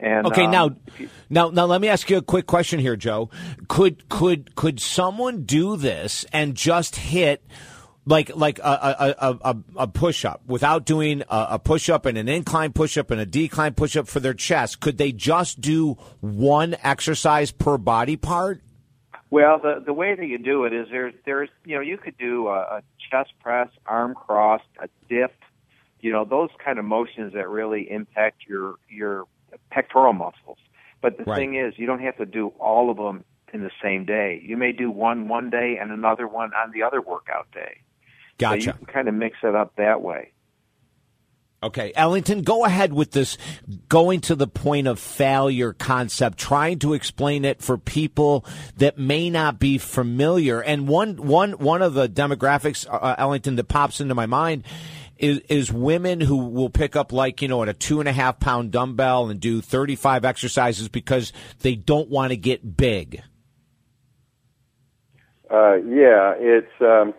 And 0.00 0.26
Okay, 0.26 0.44
um, 0.44 0.50
now, 0.50 0.70
you- 0.98 1.08
now, 1.30 1.50
now, 1.50 1.64
let 1.66 1.80
me 1.80 1.88
ask 1.88 2.10
you 2.10 2.16
a 2.16 2.22
quick 2.22 2.46
question 2.46 2.80
here, 2.80 2.96
Joe. 2.96 3.30
Could 3.68 4.08
could 4.08 4.54
could 4.56 4.80
someone 4.80 5.44
do 5.44 5.76
this 5.76 6.24
and 6.32 6.54
just 6.54 6.96
hit 6.96 7.44
like 8.04 8.34
like 8.34 8.58
a 8.58 8.62
a, 8.62 9.14
a, 9.18 9.38
a, 9.42 9.56
a 9.76 9.86
push 9.88 10.24
up 10.24 10.42
without 10.46 10.84
doing 10.84 11.22
a, 11.22 11.46
a 11.52 11.58
push 11.58 11.88
up 11.88 12.06
and 12.06 12.18
an 12.18 12.28
incline 12.28 12.72
push 12.72 12.98
up 12.98 13.10
and 13.10 13.20
a 13.20 13.26
decline 13.26 13.74
push 13.74 13.96
up 13.96 14.08
for 14.08 14.20
their 14.20 14.34
chest? 14.34 14.80
Could 14.80 14.98
they 14.98 15.12
just 15.12 15.60
do 15.60 15.96
one 16.20 16.76
exercise 16.82 17.50
per 17.50 17.78
body 17.78 18.16
part? 18.16 18.60
Well, 19.30 19.58
the 19.58 19.82
the 19.84 19.92
way 19.92 20.14
that 20.14 20.26
you 20.26 20.38
do 20.38 20.64
it 20.64 20.72
is 20.72 20.88
there's 20.90 21.14
there's 21.24 21.48
you 21.64 21.76
know 21.76 21.80
you 21.80 21.98
could 21.98 22.18
do 22.18 22.48
a, 22.48 22.58
a 22.58 22.82
chest 23.10 23.32
press, 23.40 23.68
arm 23.86 24.14
cross, 24.14 24.60
a 24.80 24.88
dip, 25.08 25.34
you 26.00 26.12
know 26.12 26.24
those 26.24 26.50
kind 26.62 26.78
of 26.78 26.84
motions 26.84 27.32
that 27.32 27.48
really 27.48 27.90
impact 27.90 28.42
your 28.46 28.74
your 28.88 29.24
pectoral 29.70 30.12
muscles. 30.12 30.58
But 31.00 31.18
the 31.18 31.24
Right. 31.24 31.38
thing 31.38 31.54
is, 31.56 31.78
you 31.78 31.86
don't 31.86 32.00
have 32.00 32.16
to 32.16 32.26
do 32.26 32.48
all 32.58 32.90
of 32.90 32.96
them 32.96 33.24
in 33.52 33.62
the 33.62 33.70
same 33.82 34.04
day. 34.04 34.40
You 34.44 34.56
may 34.56 34.72
do 34.72 34.90
one 34.90 35.28
one 35.28 35.50
day 35.50 35.78
and 35.80 35.90
another 35.90 36.26
one 36.26 36.52
on 36.54 36.72
the 36.72 36.82
other 36.82 37.00
workout 37.00 37.46
day. 37.52 37.78
So 38.40 38.54
you 38.54 38.72
can 38.72 38.86
kind 38.86 39.08
of 39.08 39.14
mix 39.14 39.36
it 39.42 39.54
up 39.54 39.76
that 39.76 40.02
way. 40.02 40.32
Okay, 41.62 41.92
Ellington, 41.94 42.42
go 42.42 42.66
ahead 42.66 42.92
with 42.92 43.12
this 43.12 43.38
going 43.88 44.20
to 44.22 44.34
the 44.34 44.46
point 44.46 44.86
of 44.86 44.98
failure 44.98 45.72
concept, 45.72 46.36
trying 46.36 46.78
to 46.80 46.92
explain 46.92 47.46
it 47.46 47.62
for 47.62 47.78
people 47.78 48.44
that 48.76 48.98
may 48.98 49.30
not 49.30 49.58
be 49.58 49.78
familiar. 49.78 50.60
And 50.60 50.86
one, 50.86 51.16
one, 51.16 51.52
one 51.52 51.80
of 51.80 51.94
the 51.94 52.06
demographics, 52.06 52.86
uh, 52.86 53.14
Ellington, 53.16 53.56
that 53.56 53.68
pops 53.68 54.02
into 54.02 54.14
my 54.14 54.26
mind 54.26 54.64
is, 55.18 55.38
is 55.48 55.72
women 55.72 56.20
who 56.20 56.36
will 56.36 56.70
pick 56.70 56.96
up 56.96 57.12
like, 57.12 57.42
you 57.42 57.48
know, 57.48 57.62
at 57.62 57.68
a 57.68 57.74
two 57.74 58.00
and 58.00 58.08
a 58.08 58.12
half 58.12 58.40
pound 58.40 58.72
dumbbell 58.72 59.28
and 59.28 59.40
do 59.40 59.60
35 59.60 60.24
exercises 60.24 60.88
because 60.88 61.32
they 61.60 61.74
don't 61.74 62.08
want 62.08 62.30
to 62.30 62.36
get 62.36 62.76
big. 62.76 63.22
Uh, 65.50 65.74
yeah, 65.76 66.34
it's 66.36 66.72
um, 66.80 67.14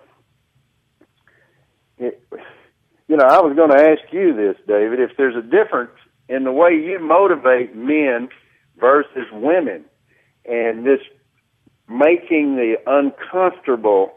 it, 1.97 2.21
you 3.07 3.17
know, 3.17 3.25
I 3.25 3.41
was 3.41 3.55
going 3.55 3.69
to 3.69 3.81
ask 3.81 4.11
you 4.11 4.35
this, 4.35 4.57
David, 4.67 4.99
if 4.99 5.11
there's 5.17 5.35
a 5.35 5.41
difference 5.41 5.91
in 6.27 6.43
the 6.43 6.51
way 6.51 6.71
you 6.71 6.99
motivate 6.99 7.75
men 7.75 8.29
versus 8.79 9.27
women, 9.31 9.85
and 10.43 10.85
this 10.85 10.99
making 11.87 12.55
the 12.55 12.75
uncomfortable, 12.87 14.11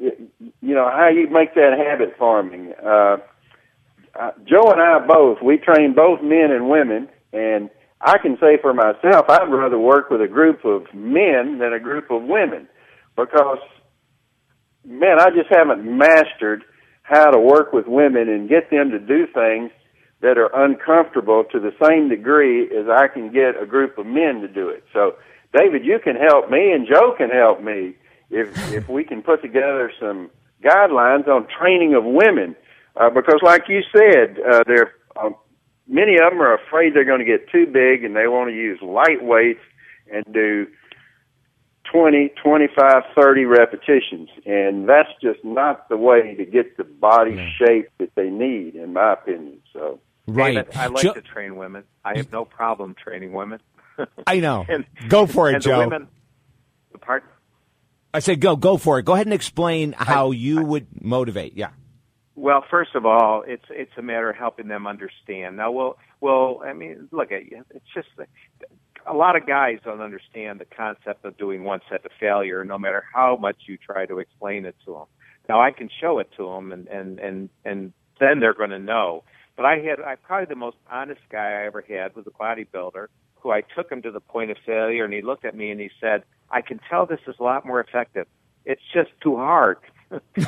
you, 0.00 0.74
know, 0.74 0.90
how 0.90 1.08
you 1.08 1.28
make 1.30 1.54
that 1.54 1.76
habit 1.78 2.14
forming. 2.18 2.72
Uh, 2.82 3.18
uh, 4.18 4.30
Joe 4.44 4.72
and 4.72 4.80
I 4.80 5.06
both, 5.06 5.38
we 5.42 5.58
train 5.58 5.94
both 5.94 6.22
men 6.22 6.50
and 6.50 6.68
women, 6.68 7.08
and 7.32 7.70
I 8.00 8.18
can 8.18 8.36
say 8.40 8.58
for 8.60 8.72
myself, 8.72 9.26
I'd 9.28 9.50
rather 9.50 9.78
work 9.78 10.10
with 10.10 10.22
a 10.22 10.28
group 10.28 10.64
of 10.64 10.82
men 10.94 11.58
than 11.58 11.72
a 11.72 11.80
group 11.80 12.10
of 12.10 12.22
women 12.22 12.66
because, 13.16 13.58
man, 14.84 15.20
I 15.20 15.30
just 15.30 15.50
haven't 15.50 15.84
mastered 15.84 16.64
how 17.02 17.30
to 17.30 17.38
work 17.38 17.72
with 17.72 17.86
women 17.86 18.28
and 18.28 18.48
get 18.48 18.70
them 18.70 18.90
to 18.90 18.98
do 18.98 19.26
things 19.26 19.70
that 20.22 20.38
are 20.38 20.50
uncomfortable 20.64 21.44
to 21.52 21.60
the 21.60 21.72
same 21.82 22.08
degree 22.08 22.64
as 22.64 22.86
I 22.88 23.08
can 23.08 23.32
get 23.32 23.60
a 23.60 23.66
group 23.66 23.98
of 23.98 24.06
men 24.06 24.40
to 24.40 24.48
do 24.48 24.68
it. 24.68 24.84
So, 24.92 25.16
David, 25.54 25.84
you 25.84 25.98
can 26.02 26.16
help 26.16 26.50
me, 26.50 26.72
and 26.72 26.86
Joe 26.86 27.14
can 27.16 27.30
help 27.30 27.62
me 27.62 27.96
if 28.30 28.72
if 28.72 28.88
we 28.88 29.04
can 29.04 29.22
put 29.22 29.42
together 29.42 29.90
some 30.00 30.30
guidelines 30.62 31.26
on 31.28 31.46
training 31.48 31.94
of 31.94 32.04
women, 32.04 32.54
uh, 32.96 33.10
because, 33.10 33.40
like 33.42 33.64
you 33.68 33.82
said, 33.96 34.38
uh, 34.40 34.62
they're 34.66 34.94
um, 35.20 35.34
many 35.88 36.14
of 36.14 36.30
them 36.30 36.40
are 36.40 36.54
afraid 36.54 36.94
they're 36.94 37.04
going 37.04 37.18
to 37.20 37.24
get 37.24 37.48
too 37.50 37.66
big, 37.66 38.04
and 38.04 38.14
they 38.14 38.26
want 38.28 38.50
to 38.50 38.54
use 38.54 38.80
light 38.82 39.22
weights 39.24 39.60
and 40.12 40.24
do 40.32 40.66
20, 41.90 42.30
25, 42.42 43.02
30 43.16 43.44
repetitions. 43.46 44.28
And 44.46 44.88
that's 44.88 45.08
just 45.20 45.44
not 45.44 45.88
the 45.88 45.96
way 45.96 46.34
to 46.36 46.44
get 46.44 46.76
the 46.76 46.84
body 46.84 47.36
shape 47.58 47.88
that 47.98 48.14
they 48.14 48.30
need, 48.30 48.76
in 48.76 48.92
my 48.92 49.14
opinion. 49.14 49.60
So, 49.72 49.98
David, 50.26 50.68
I 50.76 50.86
like 50.86 51.02
Jo- 51.02 51.14
to 51.14 51.22
train 51.22 51.56
women. 51.56 51.84
I 52.04 52.16
have 52.16 52.30
no 52.30 52.44
problem 52.44 52.94
training 52.94 53.32
women. 53.32 53.60
I 54.26 54.38
know. 54.40 54.64
And- 54.68 54.84
go 55.08 55.26
for 55.26 55.50
it, 55.50 55.54
and 55.54 55.62
Joe. 55.62 55.80
The 55.80 55.88
women, 55.88 56.08
pardon? 57.00 57.28
I 58.12 58.18
said, 58.18 58.40
go, 58.40 58.56
go 58.56 58.76
for 58.76 58.98
it. 58.98 59.04
Go 59.04 59.14
ahead 59.14 59.26
and 59.26 59.34
explain 59.34 59.92
how 59.92 60.32
you 60.32 60.62
would 60.64 60.86
motivate. 61.00 61.56
Yeah. 61.56 61.70
Well, 62.34 62.64
first 62.70 62.94
of 62.94 63.04
all, 63.04 63.44
it's 63.46 63.66
it's 63.70 63.92
a 63.98 64.02
matter 64.02 64.30
of 64.30 64.36
helping 64.36 64.68
them 64.68 64.86
understand. 64.86 65.56
Now, 65.56 65.70
well, 65.72 65.98
well, 66.20 66.62
I 66.64 66.72
mean, 66.72 67.08
look 67.12 67.32
at 67.32 67.44
you. 67.50 67.64
It's 67.70 67.84
just 67.94 68.08
a 69.06 69.14
lot 69.14 69.36
of 69.36 69.46
guys 69.46 69.78
don't 69.84 70.00
understand 70.00 70.58
the 70.58 70.64
concept 70.64 71.24
of 71.24 71.36
doing 71.36 71.64
one 71.64 71.80
set 71.90 72.02
to 72.02 72.08
failure, 72.18 72.64
no 72.64 72.78
matter 72.78 73.04
how 73.12 73.36
much 73.36 73.56
you 73.66 73.76
try 73.76 74.06
to 74.06 74.18
explain 74.18 74.64
it 74.64 74.74
to 74.86 74.92
them. 74.92 75.04
Now, 75.48 75.60
I 75.60 75.70
can 75.70 75.90
show 76.00 76.18
it 76.18 76.30
to 76.38 76.46
them, 76.46 76.72
and 76.72 76.88
and 76.88 77.18
and 77.18 77.48
and 77.64 77.92
then 78.18 78.40
they're 78.40 78.54
going 78.54 78.70
to 78.70 78.78
know. 78.78 79.24
But 79.56 79.66
I 79.66 79.78
had, 79.78 80.00
I 80.00 80.14
probably 80.14 80.46
the 80.46 80.56
most 80.56 80.78
honest 80.90 81.20
guy 81.30 81.60
I 81.60 81.66
ever 81.66 81.84
had 81.86 82.16
was 82.16 82.26
a 82.26 82.30
bodybuilder 82.30 83.08
who 83.40 83.50
I 83.50 83.60
took 83.60 83.90
him 83.90 84.00
to 84.02 84.10
the 84.10 84.20
point 84.20 84.50
of 84.50 84.56
failure, 84.64 85.04
and 85.04 85.12
he 85.12 85.20
looked 85.20 85.44
at 85.44 85.54
me 85.54 85.70
and 85.70 85.80
he 85.80 85.90
said, 86.00 86.22
"I 86.50 86.60
can 86.62 86.80
tell 86.88 87.06
this 87.06 87.20
is 87.26 87.36
a 87.38 87.42
lot 87.42 87.66
more 87.66 87.80
effective. 87.80 88.26
It's 88.64 88.82
just 88.92 89.10
too 89.22 89.36
hard." 89.36 89.78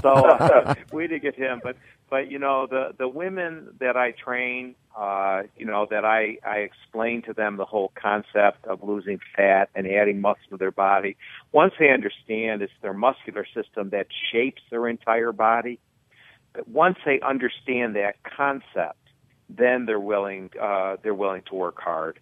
so 0.00 0.08
uh, 0.08 0.74
we 0.92 1.06
did 1.06 1.20
get 1.20 1.34
him, 1.34 1.60
but 1.62 1.76
but 2.08 2.30
you 2.30 2.38
know 2.38 2.66
the 2.66 2.94
the 2.98 3.08
women 3.08 3.68
that 3.80 3.96
I 3.96 4.12
train, 4.12 4.74
uh, 4.96 5.42
you 5.56 5.66
know 5.66 5.86
that 5.90 6.04
I 6.04 6.38
I 6.46 6.58
explain 6.58 7.22
to 7.22 7.34
them 7.34 7.56
the 7.56 7.66
whole 7.66 7.92
concept 7.94 8.64
of 8.66 8.82
losing 8.82 9.18
fat 9.36 9.68
and 9.74 9.86
adding 9.86 10.20
muscle 10.20 10.42
to 10.50 10.56
their 10.56 10.70
body. 10.70 11.16
Once 11.52 11.74
they 11.78 11.90
understand 11.90 12.62
it's 12.62 12.72
their 12.80 12.94
muscular 12.94 13.46
system 13.54 13.90
that 13.90 14.06
shapes 14.30 14.62
their 14.70 14.88
entire 14.88 15.32
body, 15.32 15.78
but 16.54 16.66
once 16.68 16.96
they 17.04 17.20
understand 17.20 17.96
that 17.96 18.16
concept, 18.22 18.98
then 19.50 19.86
they're 19.86 20.00
willing 20.00 20.50
uh, 20.60 20.96
they're 21.02 21.14
willing 21.14 21.42
to 21.48 21.54
work 21.54 21.78
hard. 21.78 22.18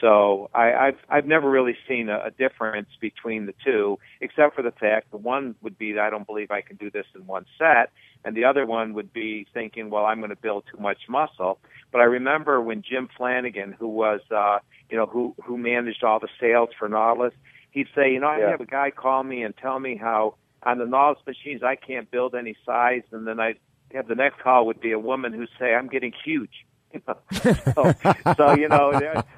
So 0.00 0.50
I, 0.54 0.72
I've 0.72 0.98
I've 1.08 1.26
never 1.26 1.50
really 1.50 1.76
seen 1.88 2.08
a, 2.08 2.24
a 2.26 2.30
difference 2.30 2.88
between 3.00 3.46
the 3.46 3.54
two, 3.64 3.98
except 4.20 4.54
for 4.56 4.62
the 4.62 4.72
fact 4.72 5.10
that 5.12 5.18
one 5.18 5.54
would 5.62 5.78
be 5.78 5.92
that 5.92 6.00
I 6.02 6.10
don't 6.10 6.26
believe 6.26 6.50
I 6.50 6.62
can 6.62 6.76
do 6.76 6.90
this 6.90 7.06
in 7.14 7.26
one 7.26 7.46
set, 7.58 7.90
and 8.24 8.36
the 8.36 8.44
other 8.44 8.66
one 8.66 8.94
would 8.94 9.12
be 9.12 9.46
thinking, 9.54 9.90
well, 9.90 10.04
I'm 10.04 10.18
going 10.18 10.30
to 10.30 10.36
build 10.36 10.64
too 10.70 10.80
much 10.80 10.98
muscle. 11.08 11.60
But 11.92 12.00
I 12.00 12.04
remember 12.04 12.60
when 12.60 12.82
Jim 12.82 13.08
Flanagan, 13.16 13.72
who 13.78 13.88
was 13.88 14.20
uh, 14.34 14.58
you 14.90 14.96
know 14.96 15.06
who 15.06 15.34
who 15.44 15.56
managed 15.58 16.02
all 16.04 16.18
the 16.20 16.28
sales 16.40 16.70
for 16.78 16.88
Nautilus, 16.88 17.34
he'd 17.70 17.88
say, 17.94 18.12
you 18.12 18.20
know, 18.20 18.28
I 18.28 18.40
Yeah. 18.40 18.50
have 18.50 18.60
a 18.60 18.66
guy 18.66 18.90
call 18.90 19.22
me 19.22 19.42
and 19.42 19.56
tell 19.56 19.78
me 19.78 19.96
how 19.96 20.34
on 20.64 20.78
the 20.78 20.86
Nautilus 20.86 21.24
machines 21.26 21.62
I 21.62 21.76
can't 21.76 22.10
build 22.10 22.34
any 22.34 22.56
size, 22.66 23.02
and 23.12 23.26
then 23.26 23.38
I 23.40 23.54
have 23.92 24.08
the 24.08 24.14
next 24.16 24.40
call 24.40 24.66
would 24.66 24.80
be 24.80 24.92
a 24.92 24.98
woman 24.98 25.32
who 25.32 25.46
say 25.58 25.74
I'm 25.74 25.88
getting 25.88 26.12
huge. 26.24 26.66
You 26.94 27.00
know? 27.08 27.94
so, 28.02 28.34
so 28.36 28.54
you 28.56 28.68
know, 28.68 28.92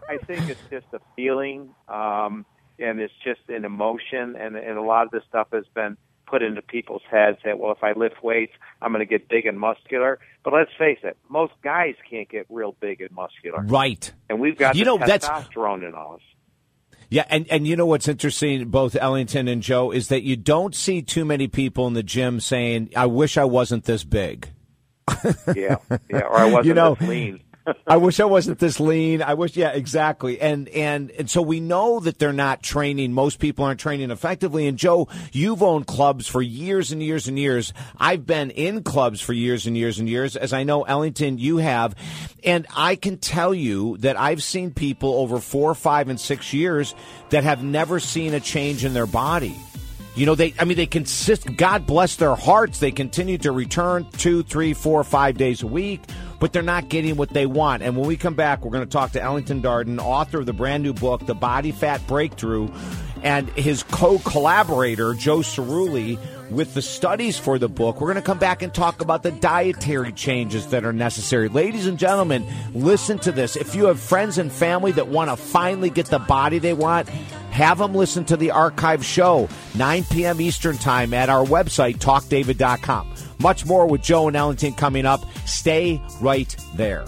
I 0.09 0.19
think 0.27 0.49
it's 0.49 0.61
just 0.71 0.87
a 0.93 1.01
feeling, 1.17 1.71
um, 1.89 2.45
and 2.79 3.01
it's 3.01 3.15
just 3.25 3.41
an 3.49 3.65
emotion, 3.65 4.37
and 4.37 4.57
and 4.57 4.79
a 4.79 4.83
lot 4.83 5.07
of 5.07 5.11
this 5.11 5.23
stuff 5.29 5.49
has 5.53 5.65
been 5.75 5.97
put 6.27 6.43
into 6.43 6.61
people's 6.61 7.03
heads 7.11 7.39
that 7.45 7.59
well, 7.59 7.73
if 7.73 7.83
I 7.85 7.93
lift 7.93 8.23
weights, 8.23 8.53
I'm 8.83 8.93
going 8.93 8.99
to 9.01 9.09
get 9.11 9.29
big 9.29 9.47
and 9.47 9.59
muscular. 9.59 10.19
But 10.45 10.53
let's 10.55 10.71
face 10.79 10.99
it, 11.03 11.17
most 11.29 11.53
guys 11.63 11.95
can't 12.11 12.29
get 12.29 12.47
real 12.51 12.77
big 12.81 13.01
and 13.01 13.11
muscular, 13.13 13.63
Right. 13.63 14.13
and 14.29 14.39
we've 14.41 14.57
got 14.59 14.77
You 14.77 14.85
know, 14.85 14.99
that's- 14.99 15.25
testosterone 15.25 15.87
in 15.89 15.95
us. 15.95 16.21
Yeah, 17.09 17.25
and, 17.31 17.47
and 17.53 17.69
you 17.69 17.77
know 17.77 17.87
what's 17.87 18.09
interesting, 18.09 18.69
both 18.69 18.97
Ellington 18.97 19.47
and 19.47 19.63
Joe, 19.63 19.93
is 19.93 20.09
that 20.09 20.25
you 20.25 20.35
don't 20.35 20.75
see 20.75 21.03
too 21.03 21.25
many 21.25 21.47
people 21.47 21.87
in 21.87 21.93
the 21.95 22.03
gym 22.03 22.41
saying, 22.41 22.91
I 22.97 23.07
wish 23.07 23.39
I 23.39 23.45
wasn't 23.45 23.85
this 23.85 24.03
big. 24.03 24.49
Yeah, 25.55 25.77
yeah, 26.11 26.21
or 26.23 26.37
I 26.37 26.45
wasn't 26.51 26.67
You 26.67 26.75
know, 26.75 26.97
this 26.97 27.09
lean. 27.09 27.41
I 27.87 27.97
wish 27.97 28.21
I 28.21 28.25
wasn't 28.25 28.59
this 28.59 28.81
lean. 28.81 29.23
I 29.23 29.35
wish, 29.35 29.57
yeah, 29.57 29.71
exactly. 29.71 30.41
And, 30.41 30.69
and, 30.69 31.11
and 31.13 31.31
so 31.31 31.43
we 31.43 31.61
know 31.61 32.01
that 32.01 32.19
they're 32.19 32.33
not 32.33 32.63
training. 32.63 33.13
Most 33.13 33.39
people 33.39 33.65
aren't 33.65 33.81
training 33.81 34.11
effectively. 34.11 34.67
And 34.67 34.79
Joe, 34.79 35.09
you've 35.33 35.63
owned 35.63 35.87
clubs 35.87 36.27
for 36.27 36.43
years 36.43 36.93
and 36.93 37.03
years 37.03 37.29
and 37.29 37.39
years. 37.39 37.73
I've 37.99 38.27
been 38.27 38.51
in 38.51 38.83
clubs 38.83 39.21
for 39.21 39.33
years 39.33 39.67
and 39.67 39.77
years 39.77 39.99
and 39.99 40.09
years, 40.09 40.37
as 40.37 40.53
I 40.53 40.65
know 40.65 40.83
Ellington, 40.83 41.39
you 41.39 41.59
have. 41.59 41.95
And 42.45 42.67
I 42.77 42.97
can 42.97 43.19
tell 43.19 43.55
you 43.55 43.97
that 43.99 44.19
I've 44.19 44.43
seen 44.43 44.73
people 44.73 45.15
over 45.15 45.39
four, 45.39 45.75
five, 45.75 46.09
and 46.09 46.21
six 46.21 46.53
years 46.53 46.95
that 47.31 47.45
have 47.45 47.63
never 47.63 48.01
seen 48.01 48.35
a 48.35 48.41
change 48.41 48.85
in 48.85 48.95
their 48.95 49.07
body. 49.07 49.57
You 50.17 50.25
know, 50.25 50.35
they, 50.35 50.55
I 50.59 50.65
mean, 50.65 50.79
they 50.79 50.87
consist, 50.87 51.57
God 51.57 51.87
bless 51.87 52.17
their 52.17 52.35
hearts. 52.35 52.79
They 52.79 52.91
continue 52.91 53.37
to 53.39 53.53
return 53.53 54.09
two, 54.13 54.43
three, 54.43 54.73
four, 54.73 55.05
five 55.05 55.37
days 55.37 55.63
a 55.63 55.67
week, 55.67 56.01
but 56.41 56.55
they're 56.55 56.63
not 56.63 56.89
getting 56.89 57.17
what 57.17 57.29
they 57.29 57.45
want. 57.45 57.83
And 57.83 57.95
when 57.99 58.07
we 58.07 58.17
come 58.17 58.35
back, 58.35 58.65
we're 58.65 58.71
going 58.71 58.85
to 58.85 58.91
talk 58.91 59.13
to 59.13 59.23
Ellington 59.23 59.61
Darden, 59.61 59.99
author 59.99 60.41
of 60.41 60.47
the 60.47 60.55
brand 60.55 60.83
new 60.83 60.95
book, 60.95 61.27
The 61.27 61.35
Body 61.35 61.71
Fat 61.71 62.07
Breakthrough, 62.07 62.71
and 63.23 63.49
his 63.51 63.83
co 63.83 64.19
collaborator, 64.21 65.15
Joe 65.15 65.39
Cirulli, 65.39 66.19
with 66.51 66.75
the 66.75 66.83
studies 66.83 67.39
for 67.39 67.59
the 67.59 67.69
book. 67.69 68.01
We're 68.01 68.13
going 68.13 68.23
to 68.23 68.27
come 68.27 68.39
back 68.39 68.63
and 68.63 68.73
talk 68.73 69.01
about 69.01 69.23
the 69.23 69.33
dietary 69.33 70.13
changes 70.13 70.69
that 70.69 70.85
are 70.85 70.93
necessary. 70.93 71.49
Ladies 71.49 71.87
and 71.87 71.99
gentlemen, 71.99 72.47
listen 72.75 73.19
to 73.21 73.33
this. 73.33 73.57
If 73.57 73.75
you 73.75 73.87
have 73.87 74.01
friends 74.01 74.39
and 74.39 74.53
family 74.53 74.93
that 74.93 75.09
want 75.09 75.31
to 75.31 75.37
finally 75.37 75.91
get 75.91 76.07
the 76.07 76.19
body 76.19 76.59
they 76.59 76.75
want, 76.75 77.09
have 77.09 77.79
them 77.79 77.95
listen 77.95 78.25
to 78.27 78.37
the 78.37 78.51
archive 78.51 79.05
show, 79.05 79.49
9 79.77 80.05
p.m. 80.05 80.41
Eastern 80.41 80.77
Time 80.77 81.15
at 81.15 81.29
our 81.29 81.45
website, 81.45 81.97
talkdavid.com. 81.97 83.15
Much 83.39 83.67
more 83.67 83.87
with 83.87 84.03
Joe 84.03 84.29
and 84.29 84.37
Ellington 84.37 84.75
coming 84.75 85.07
up. 85.07 85.25
Stay 85.47 86.01
right 86.21 86.55
there. 86.75 87.05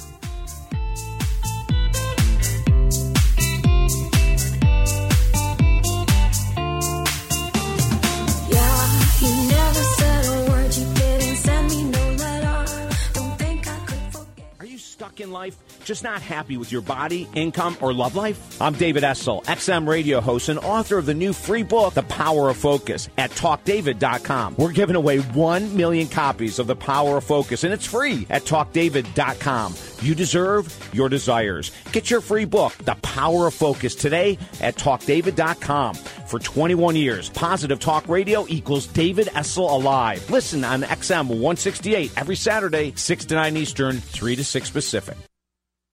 In 15.21 15.31
life? 15.33 15.57
Just 15.89 16.05
not 16.05 16.21
happy 16.21 16.59
with 16.59 16.71
your 16.71 16.83
body, 16.83 17.27
income, 17.33 17.75
or 17.81 17.95
love 17.95 18.15
life? 18.15 18.61
I'm 18.61 18.75
David 18.75 19.05
Essel, 19.05 19.43
XM 19.45 19.89
radio 19.89 20.21
host 20.21 20.51
and 20.51 20.59
author 20.59 20.99
of 20.99 21.07
the 21.07 21.15
new 21.15 21.33
free 21.33 21.63
book, 21.63 21.95
The 21.95 22.03
Power 22.03 22.51
of 22.51 22.59
Focus, 22.59 23.09
at 23.17 23.31
TalkDavid.com. 23.31 24.57
We're 24.59 24.73
giving 24.73 24.97
away 24.97 25.21
1 25.21 25.75
million 25.75 26.07
copies 26.07 26.59
of 26.59 26.67
The 26.67 26.77
Power 26.77 27.17
of 27.17 27.25
Focus, 27.25 27.65
and 27.65 27.73
it's 27.73 27.87
free 27.87 28.27
at 28.29 28.43
TalkDavid.com. 28.43 29.75
You 30.03 30.15
deserve 30.15 30.91
your 30.93 31.09
desires. 31.09 31.73
Get 31.93 32.11
your 32.11 32.21
free 32.21 32.45
book, 32.45 32.75
The 32.85 32.97
Power 32.97 33.47
of 33.47 33.55
Focus, 33.55 33.95
today 33.95 34.37
at 34.61 34.77
TalkDavid.com. 34.77 35.95
For 35.95 36.39
21 36.39 36.97
years, 36.97 37.31
Positive 37.31 37.81
Talk 37.81 38.07
Radio 38.09 38.45
equals 38.51 38.89
David 38.89 39.29
Essel 39.29 39.71
Alive. 39.71 40.29
Listen 40.29 40.65
on 40.65 40.83
XM 40.83 41.29
168 41.29 42.13
every 42.15 42.37
Saturday, 42.37 42.93
6 42.95 43.25
to 43.25 43.35
9 43.37 43.57
Eastern, 43.57 43.97
3 43.97 44.37
to 44.37 44.45
6 44.45 44.69
Pacific. 44.69 45.17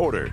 order. 0.00 0.32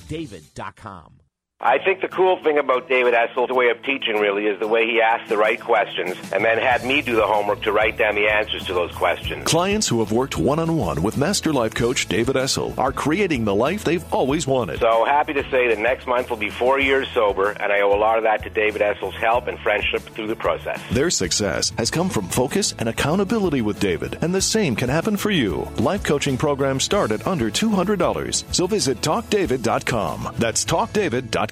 TalkDavid.com. 0.07 1.20
I 1.63 1.77
think 1.77 2.01
the 2.01 2.07
cool 2.07 2.37
thing 2.37 2.57
about 2.57 2.89
David 2.89 3.13
Essel's 3.13 3.51
way 3.51 3.69
of 3.69 3.83
teaching 3.83 4.15
really 4.15 4.47
is 4.47 4.59
the 4.59 4.67
way 4.67 4.87
he 4.87 4.99
asked 4.99 5.29
the 5.29 5.37
right 5.37 5.61
questions 5.61 6.17
and 6.33 6.43
then 6.43 6.57
had 6.57 6.83
me 6.83 7.03
do 7.03 7.15
the 7.15 7.27
homework 7.27 7.61
to 7.61 7.71
write 7.71 7.99
down 7.99 8.15
the 8.15 8.27
answers 8.27 8.65
to 8.65 8.73
those 8.73 8.91
questions. 8.93 9.45
Clients 9.45 9.87
who 9.87 9.99
have 9.99 10.11
worked 10.11 10.37
one 10.37 10.57
on 10.57 10.75
one 10.75 11.03
with 11.03 11.17
Master 11.17 11.53
Life 11.53 11.75
Coach 11.75 12.07
David 12.07 12.35
Essel 12.35 12.75
are 12.79 12.91
creating 12.91 13.45
the 13.45 13.53
life 13.53 13.83
they've 13.83 14.03
always 14.11 14.47
wanted. 14.47 14.79
So 14.79 15.05
happy 15.05 15.33
to 15.33 15.43
say 15.51 15.67
that 15.67 15.77
next 15.77 16.07
month 16.07 16.31
will 16.31 16.37
be 16.37 16.49
four 16.49 16.79
years 16.79 17.07
sober, 17.13 17.51
and 17.51 17.71
I 17.71 17.81
owe 17.81 17.93
a 17.93 17.99
lot 17.99 18.17
of 18.17 18.23
that 18.23 18.41
to 18.41 18.49
David 18.49 18.81
Essel's 18.81 19.15
help 19.17 19.45
and 19.45 19.59
friendship 19.59 20.01
through 20.01 20.27
the 20.27 20.35
process. 20.35 20.81
Their 20.91 21.11
success 21.11 21.71
has 21.77 21.91
come 21.91 22.09
from 22.09 22.27
focus 22.27 22.73
and 22.79 22.89
accountability 22.89 23.61
with 23.61 23.79
David, 23.79 24.17
and 24.23 24.33
the 24.33 24.41
same 24.41 24.75
can 24.75 24.89
happen 24.89 25.15
for 25.15 25.29
you. 25.29 25.69
Life 25.77 26.03
coaching 26.03 26.39
programs 26.39 26.83
start 26.83 27.11
at 27.11 27.27
under 27.27 27.51
$200, 27.51 28.43
so 28.51 28.65
visit 28.65 29.01
TalkDavid.com. 29.01 30.33
That's 30.39 30.65
TalkDavid.com. 30.65 31.50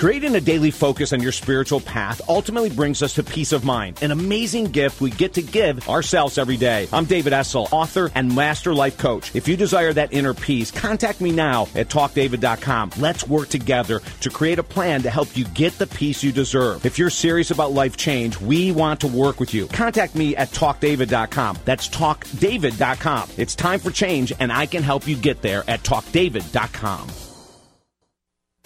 Creating 0.00 0.34
a 0.34 0.40
daily 0.40 0.70
focus 0.70 1.12
on 1.12 1.20
your 1.20 1.30
spiritual 1.30 1.78
path 1.78 2.22
ultimately 2.26 2.70
brings 2.70 3.02
us 3.02 3.14
to 3.14 3.22
peace 3.22 3.52
of 3.52 3.64
mind, 3.64 4.02
an 4.02 4.12
amazing 4.12 4.64
gift 4.64 5.02
we 5.02 5.10
get 5.10 5.34
to 5.34 5.42
give 5.42 5.86
ourselves 5.90 6.38
every 6.38 6.56
day. 6.56 6.88
I'm 6.90 7.04
David 7.04 7.34
Essel, 7.34 7.70
author 7.70 8.10
and 8.14 8.34
master 8.34 8.72
life 8.72 8.96
coach. 8.96 9.34
If 9.36 9.46
you 9.46 9.58
desire 9.58 9.92
that 9.92 10.14
inner 10.14 10.32
peace, 10.32 10.70
contact 10.70 11.20
me 11.20 11.32
now 11.32 11.68
at 11.74 11.88
talkdavid.com. 11.88 12.92
Let's 12.96 13.28
work 13.28 13.48
together 13.48 14.00
to 14.22 14.30
create 14.30 14.58
a 14.58 14.62
plan 14.62 15.02
to 15.02 15.10
help 15.10 15.36
you 15.36 15.44
get 15.44 15.74
the 15.74 15.86
peace 15.86 16.22
you 16.22 16.32
deserve. 16.32 16.86
If 16.86 16.98
you're 16.98 17.10
serious 17.10 17.50
about 17.50 17.72
life 17.72 17.98
change, 17.98 18.40
we 18.40 18.72
want 18.72 19.00
to 19.00 19.06
work 19.06 19.38
with 19.38 19.52
you. 19.52 19.66
Contact 19.66 20.14
me 20.14 20.34
at 20.34 20.48
talkdavid.com. 20.48 21.58
That's 21.66 21.90
talkdavid.com. 21.90 23.28
It's 23.36 23.54
time 23.54 23.80
for 23.80 23.90
change, 23.90 24.32
and 24.40 24.50
I 24.50 24.64
can 24.64 24.82
help 24.82 25.06
you 25.06 25.16
get 25.16 25.42
there 25.42 25.62
at 25.68 25.82
talkdavid.com. 25.82 27.29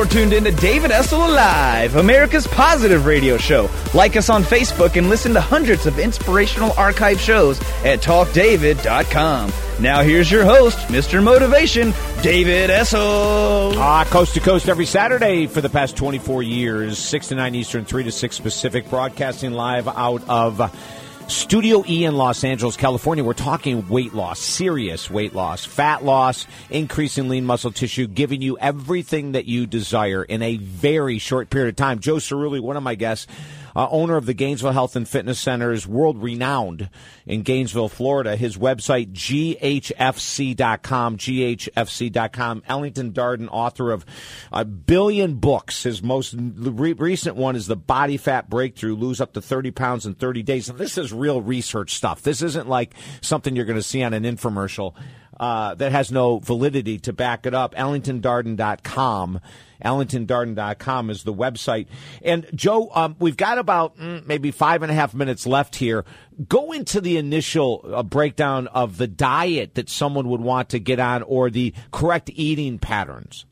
You're 0.00 0.08
tuned 0.08 0.32
in 0.32 0.44
to 0.44 0.50
David 0.50 0.92
Essel 0.92 1.28
Alive, 1.28 1.96
America's 1.96 2.46
positive 2.46 3.04
radio 3.04 3.36
show. 3.36 3.68
Like 3.92 4.16
us 4.16 4.30
on 4.30 4.42
Facebook 4.42 4.96
and 4.96 5.10
listen 5.10 5.34
to 5.34 5.42
hundreds 5.42 5.84
of 5.84 5.98
inspirational 5.98 6.72
archive 6.78 7.20
shows 7.20 7.60
at 7.84 8.00
talkdavid.com. 8.00 9.52
Now 9.78 10.00
here's 10.00 10.30
your 10.30 10.44
host, 10.44 10.78
Mr. 10.88 11.22
Motivation, 11.22 11.92
David 12.22 12.70
Essel. 12.70 13.76
Ah, 13.76 14.06
coast 14.08 14.32
to 14.32 14.40
coast 14.40 14.70
every 14.70 14.86
Saturday 14.86 15.46
for 15.46 15.60
the 15.60 15.68
past 15.68 15.98
24 15.98 16.44
years, 16.44 16.96
6 16.96 17.28
to 17.28 17.34
9 17.34 17.54
Eastern, 17.54 17.84
3 17.84 18.04
to 18.04 18.10
6 18.10 18.40
Pacific, 18.40 18.88
broadcasting 18.88 19.52
live 19.52 19.86
out 19.86 20.26
of 20.30 20.62
Studio 21.30 21.84
E 21.88 22.04
in 22.04 22.16
Los 22.16 22.42
Angeles, 22.42 22.76
California. 22.76 23.22
We're 23.22 23.34
talking 23.34 23.88
weight 23.88 24.14
loss, 24.14 24.40
serious 24.40 25.08
weight 25.08 25.32
loss, 25.32 25.64
fat 25.64 26.04
loss, 26.04 26.44
increasing 26.70 27.28
lean 27.28 27.46
muscle 27.46 27.70
tissue, 27.70 28.08
giving 28.08 28.42
you 28.42 28.58
everything 28.58 29.32
that 29.32 29.44
you 29.44 29.66
desire 29.66 30.24
in 30.24 30.42
a 30.42 30.56
very 30.56 31.18
short 31.18 31.48
period 31.48 31.68
of 31.68 31.76
time. 31.76 32.00
Joe 32.00 32.16
Cirulli, 32.16 32.60
one 32.60 32.76
of 32.76 32.82
my 32.82 32.96
guests, 32.96 33.28
uh, 33.74 33.88
owner 33.90 34.16
of 34.16 34.26
the 34.26 34.34
Gainesville 34.34 34.72
Health 34.72 34.96
and 34.96 35.08
Fitness 35.08 35.38
Centers, 35.38 35.86
world 35.86 36.22
renowned 36.22 36.90
in 37.26 37.42
Gainesville, 37.42 37.88
Florida. 37.88 38.36
His 38.36 38.56
website, 38.56 39.12
ghfc.com, 39.12 39.56
ghfc.com. 41.16 42.62
Ellington 42.66 43.12
Darden, 43.12 43.48
author 43.50 43.92
of 43.92 44.04
a 44.52 44.64
billion 44.64 45.36
books. 45.36 45.82
His 45.82 46.02
most 46.02 46.34
re- 46.36 46.92
recent 46.92 47.36
one 47.36 47.56
is 47.56 47.66
The 47.66 47.76
Body 47.76 48.16
Fat 48.16 48.50
Breakthrough, 48.50 48.94
Lose 48.94 49.20
Up 49.20 49.32
to 49.34 49.42
30 49.42 49.70
Pounds 49.70 50.06
in 50.06 50.14
30 50.14 50.42
Days. 50.42 50.68
And 50.68 50.78
this 50.78 50.98
is 50.98 51.12
real 51.12 51.40
research 51.40 51.94
stuff. 51.94 52.22
This 52.22 52.42
isn't 52.42 52.68
like 52.68 52.94
something 53.20 53.56
you're 53.56 53.64
going 53.64 53.76
to 53.76 53.82
see 53.82 54.02
on 54.02 54.14
an 54.14 54.24
infomercial. 54.24 54.94
Uh, 55.38 55.74
that 55.76 55.90
has 55.90 56.12
no 56.12 56.38
validity 56.38 56.98
to 56.98 57.14
back 57.14 57.46
it 57.46 57.54
up. 57.54 57.74
EllingtonDarden.com. 57.74 59.40
EllingtonDarden.com 59.84 61.10
is 61.10 61.22
the 61.24 61.34
website. 61.34 61.86
And 62.22 62.46
Joe, 62.54 62.90
um, 62.94 63.16
we've 63.18 63.36
got 63.36 63.58
about 63.58 63.96
mm, 63.98 64.26
maybe 64.26 64.50
five 64.50 64.82
and 64.82 64.90
a 64.90 64.94
half 64.94 65.14
minutes 65.14 65.46
left 65.46 65.76
here. 65.76 66.04
Go 66.48 66.72
into 66.72 67.00
the 67.00 67.16
initial 67.16 67.84
uh, 67.92 68.02
breakdown 68.02 68.66
of 68.68 68.96
the 68.96 69.06
diet 69.06 69.74
that 69.74 69.88
someone 69.88 70.28
would 70.28 70.40
want 70.40 70.70
to 70.70 70.78
get 70.78 70.98
on 70.98 71.22
or 71.22 71.50
the 71.50 71.74
correct 71.92 72.30
eating 72.34 72.78
patterns. 72.78 73.44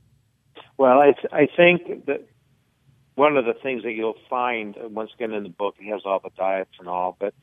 Well, 0.77 1.01
I, 1.01 1.13
th- 1.13 1.33
I 1.33 1.49
think 1.57 2.07
that 2.07 2.29
one 3.17 3.37
of 3.37 3.45
the 3.45 3.55
things 3.55 3.83
that 3.83 3.93
you'll 3.93 4.15
find 4.31 4.77
uh, 4.77 4.89
once 4.89 5.11
again 5.15 5.33
in 5.33 5.43
the 5.43 5.49
book, 5.49 5.75
it 5.81 5.91
has 5.91 6.03
all 6.05 6.21
the 6.23 6.31
diets 6.37 6.71
and 6.79 6.89
all, 6.89 7.17
but 7.19 7.35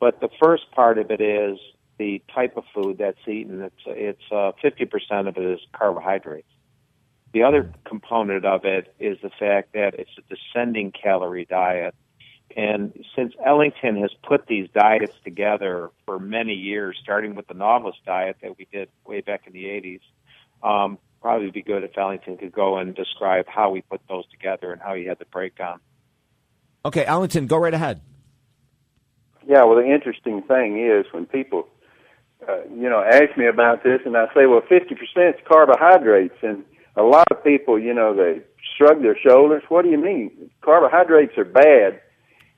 but 0.00 0.20
the 0.20 0.28
first 0.40 0.70
part 0.72 0.98
of 0.98 1.10
it 1.10 1.20
is 1.20 1.58
the 1.98 2.22
type 2.34 2.56
of 2.56 2.64
food 2.74 2.98
that's 2.98 3.18
eaten. 3.26 3.62
It's 3.62 3.82
it's 3.86 4.32
uh, 4.32 4.52
fifty 4.62 4.84
percent 4.84 5.28
of 5.28 5.36
it 5.36 5.44
is 5.44 5.60
carbohydrates. 5.72 6.48
The 7.34 7.42
other 7.42 7.72
component 7.84 8.44
of 8.44 8.64
it 8.64 8.94
is 9.00 9.18
the 9.20 9.28
fact 9.28 9.72
that 9.72 9.94
it's 9.94 10.10
a 10.16 10.22
descending 10.32 10.92
calorie 10.92 11.44
diet. 11.44 11.92
And 12.56 12.92
since 13.16 13.34
Ellington 13.44 14.00
has 14.02 14.12
put 14.22 14.46
these 14.46 14.68
diets 14.72 15.14
together 15.24 15.90
for 16.06 16.20
many 16.20 16.52
years, 16.54 16.96
starting 17.02 17.34
with 17.34 17.48
the 17.48 17.54
Nautilus 17.54 17.96
diet 18.06 18.36
that 18.40 18.56
we 18.56 18.68
did 18.70 18.88
way 19.04 19.20
back 19.20 19.48
in 19.48 19.52
the 19.52 19.64
80s, 19.64 20.00
um, 20.62 20.96
probably 21.20 21.50
be 21.50 21.62
good 21.62 21.82
if 21.82 21.98
Ellington 21.98 22.36
could 22.36 22.52
go 22.52 22.78
and 22.78 22.94
describe 22.94 23.46
how 23.48 23.70
we 23.70 23.82
put 23.82 24.00
those 24.08 24.28
together 24.28 24.70
and 24.70 24.80
how 24.80 24.94
he 24.94 25.04
had 25.04 25.18
the 25.18 25.24
breakdown. 25.24 25.80
Okay, 26.84 27.04
Ellington, 27.04 27.48
go 27.48 27.56
right 27.56 27.74
ahead. 27.74 28.00
Yeah, 29.44 29.64
well, 29.64 29.74
the 29.76 29.92
interesting 29.92 30.42
thing 30.42 30.78
is 30.78 31.04
when 31.12 31.26
people 31.26 31.66
uh, 32.48 32.58
you 32.76 32.88
know, 32.88 33.02
ask 33.02 33.36
me 33.36 33.46
about 33.46 33.82
this, 33.82 34.00
and 34.04 34.16
I 34.16 34.26
say, 34.34 34.46
well, 34.46 34.60
50% 34.60 35.30
is 35.30 35.40
carbohydrates, 35.48 36.36
and 36.42 36.64
a 36.96 37.02
lot 37.02 37.26
of 37.30 37.42
people, 37.42 37.78
you 37.78 37.94
know, 37.94 38.14
they 38.14 38.42
shrug 38.76 39.02
their 39.02 39.18
shoulders. 39.18 39.62
What 39.68 39.82
do 39.82 39.90
you 39.90 39.98
mean? 39.98 40.50
Carbohydrates 40.62 41.36
are 41.36 41.44
bad, 41.44 42.00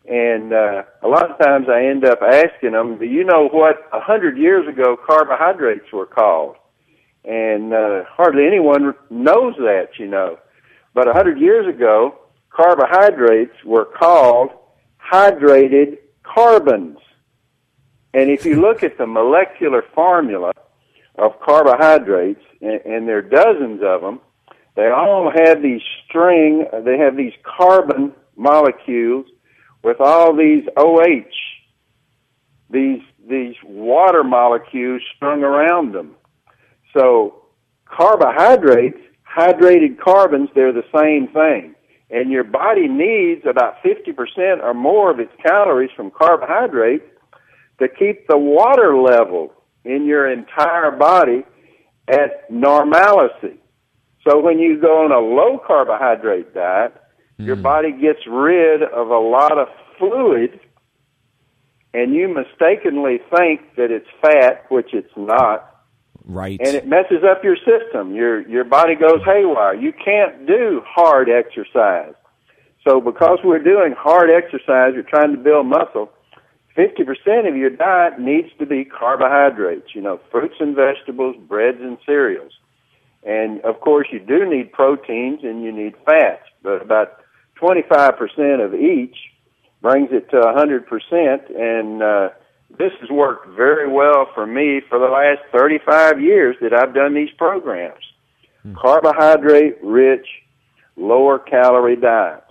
and 0.09 0.53
uh, 0.53 0.83
a 1.03 1.09
lot 1.09 1.31
of 1.31 1.39
times 1.39 1.67
I 1.69 1.87
end 1.87 2.05
up 2.05 2.21
asking 2.23 2.73
them, 2.73 2.99
do 2.99 3.07
you 3.07 3.25
know 3.25 3.49
what 3.49 3.89
a 3.93 4.01
hundred 4.01 4.39
years 4.39 4.69
ago 4.69 4.97
carbohydrates 4.97 5.93
were 5.93 6.07
called? 6.07 6.57
And 7.25 7.73
uh, 7.75 8.05
hardly 8.09 8.47
anyone 8.47 8.95
knows 9.11 9.55
that, 9.57 9.99
you 9.99 10.07
know. 10.07 10.39
But 10.95 11.09
a 11.09 11.13
hundred 11.13 11.41
years 11.41 11.67
ago, 11.67 12.15
carbohydrates 12.51 13.65
were 13.65 13.85
called 13.85 14.51
hydrated 15.13 15.99
carbons. 16.23 16.99
And 18.15 18.31
if 18.31 18.47
you 18.47 18.61
look 18.61 18.83
at 18.83 18.97
the 18.97 19.07
molecular 19.07 19.83
formula 19.95 20.53
of 21.19 21.41
carbohydrates, 21.41 22.43
and, 22.61 22.81
and 22.85 23.09
there 23.09 23.19
are 23.19 23.23
dozens 23.23 23.81
of 23.83 24.01
them, 24.01 24.21
they 24.77 24.89
all 24.89 25.33
have 25.35 25.63
these 25.63 25.81
string, 26.07 26.67
they 26.85 26.99
have 26.99 27.17
these 27.17 27.33
carbon 27.45 28.13
molecules 28.37 29.27
with 29.83 30.01
all 30.01 30.37
these 30.37 30.65
OH, 30.77 31.25
these, 32.69 33.01
these 33.29 33.55
water 33.65 34.23
molecules 34.23 35.01
strung 35.17 35.43
around 35.43 35.93
them. 35.93 36.15
So 36.93 37.45
carbohydrates, 37.87 38.99
hydrated 39.27 39.99
carbons, 39.99 40.51
they're 40.55 40.73
the 40.73 40.85
same 40.95 41.29
thing. 41.29 41.75
And 42.11 42.31
your 42.31 42.45
body 42.45 42.87
needs 42.87 43.43
about 43.49 43.83
50% 43.83 44.63
or 44.63 44.75
more 44.75 45.11
of 45.11 45.19
its 45.19 45.33
calories 45.43 45.91
from 45.97 46.11
carbohydrates 46.11 47.05
to 47.79 47.89
keep 47.89 48.27
the 48.29 48.39
water 48.39 48.97
level 48.97 49.53
in 49.87 50.05
your 50.07 50.31
entire 50.31 50.91
body 50.91 51.45
at 52.09 52.51
normalcy. 52.51 53.61
So 54.29 54.41
when 54.41 54.59
you 54.59 54.81
go 54.81 55.05
on 55.05 55.13
a 55.13 55.21
low 55.21 55.59
carbohydrate 55.65 56.53
diet, 56.55 56.95
mm. 57.39 57.47
your 57.47 57.57
body 57.57 57.93
gets 57.93 58.21
rid 58.29 58.83
of 58.83 59.09
a 59.09 59.19
lot 59.19 59.57
of 59.57 59.69
fluid 59.99 60.61
and 61.97 62.15
you 62.15 62.29
mistakenly 62.29 63.21
think 63.35 63.75
that 63.77 63.91
it's 63.91 64.07
fat, 64.21 64.67
which 64.71 64.93
it's 64.93 65.17
not. 65.17 65.73
Right. 66.27 66.61
And 66.61 66.77
it 66.77 66.87
messes 66.87 67.25
up 67.25 67.43
your 67.43 67.57
system. 67.57 68.15
Your 68.15 68.47
your 68.47 68.65
body 68.65 68.97
goes 68.97 69.25
haywire. 69.25 69.75
You 69.75 69.93
can't 69.93 70.47
do 70.47 70.83
hard 70.85 71.31
exercise. 71.31 72.15
So 72.87 73.01
because 73.01 73.39
we're 73.43 73.63
doing 73.63 73.95
hard 73.97 74.29
exercise, 74.31 74.93
you're 74.93 75.09
trying 75.09 75.33
to 75.33 75.39
build 75.39 75.67
muscle, 75.67 76.11
50% 76.77 77.49
of 77.49 77.57
your 77.57 77.71
diet 77.71 78.21
needs 78.21 78.49
to 78.59 78.67
be 78.67 78.85
carbohydrates, 78.85 79.95
you 79.95 80.03
know, 80.03 80.21
fruits 80.31 80.57
and 80.61 80.77
vegetables, 80.77 81.37
breads 81.49 81.79
and 81.81 81.97
cereals. 82.05 82.53
And 83.25 83.61
of 83.63 83.81
course, 83.81 84.09
you 84.13 84.21
do 84.21 84.49
need 84.49 84.73
proteins 84.73 85.41
and 85.43 85.65
you 85.65 85.73
need 85.73 85.95
fats, 86.05 86.45
but 86.63 86.83
about 86.83 87.21
25% 87.61 88.65
of 88.65 88.75
each 88.75 89.17
brings 89.81 90.11
it 90.13 90.31
to 90.31 90.37
100%. 90.37 91.61
And 91.61 92.03
uh, 92.03 92.29
this 92.79 92.93
has 93.01 93.11
worked 93.11 93.49
very 93.57 93.91
well 93.91 94.29
for 94.35 94.47
me 94.47 94.81
for 94.89 94.99
the 94.99 95.07
last 95.07 95.41
35 95.53 96.21
years 96.21 96.57
that 96.61 96.73
I've 96.73 96.95
done 96.95 97.15
these 97.15 97.31
programs. 97.39 98.03
Hmm. 98.63 98.75
Carbohydrate 98.75 99.79
rich, 99.83 100.27
lower 100.97 101.39
calorie 101.39 101.97
diets. 101.97 102.43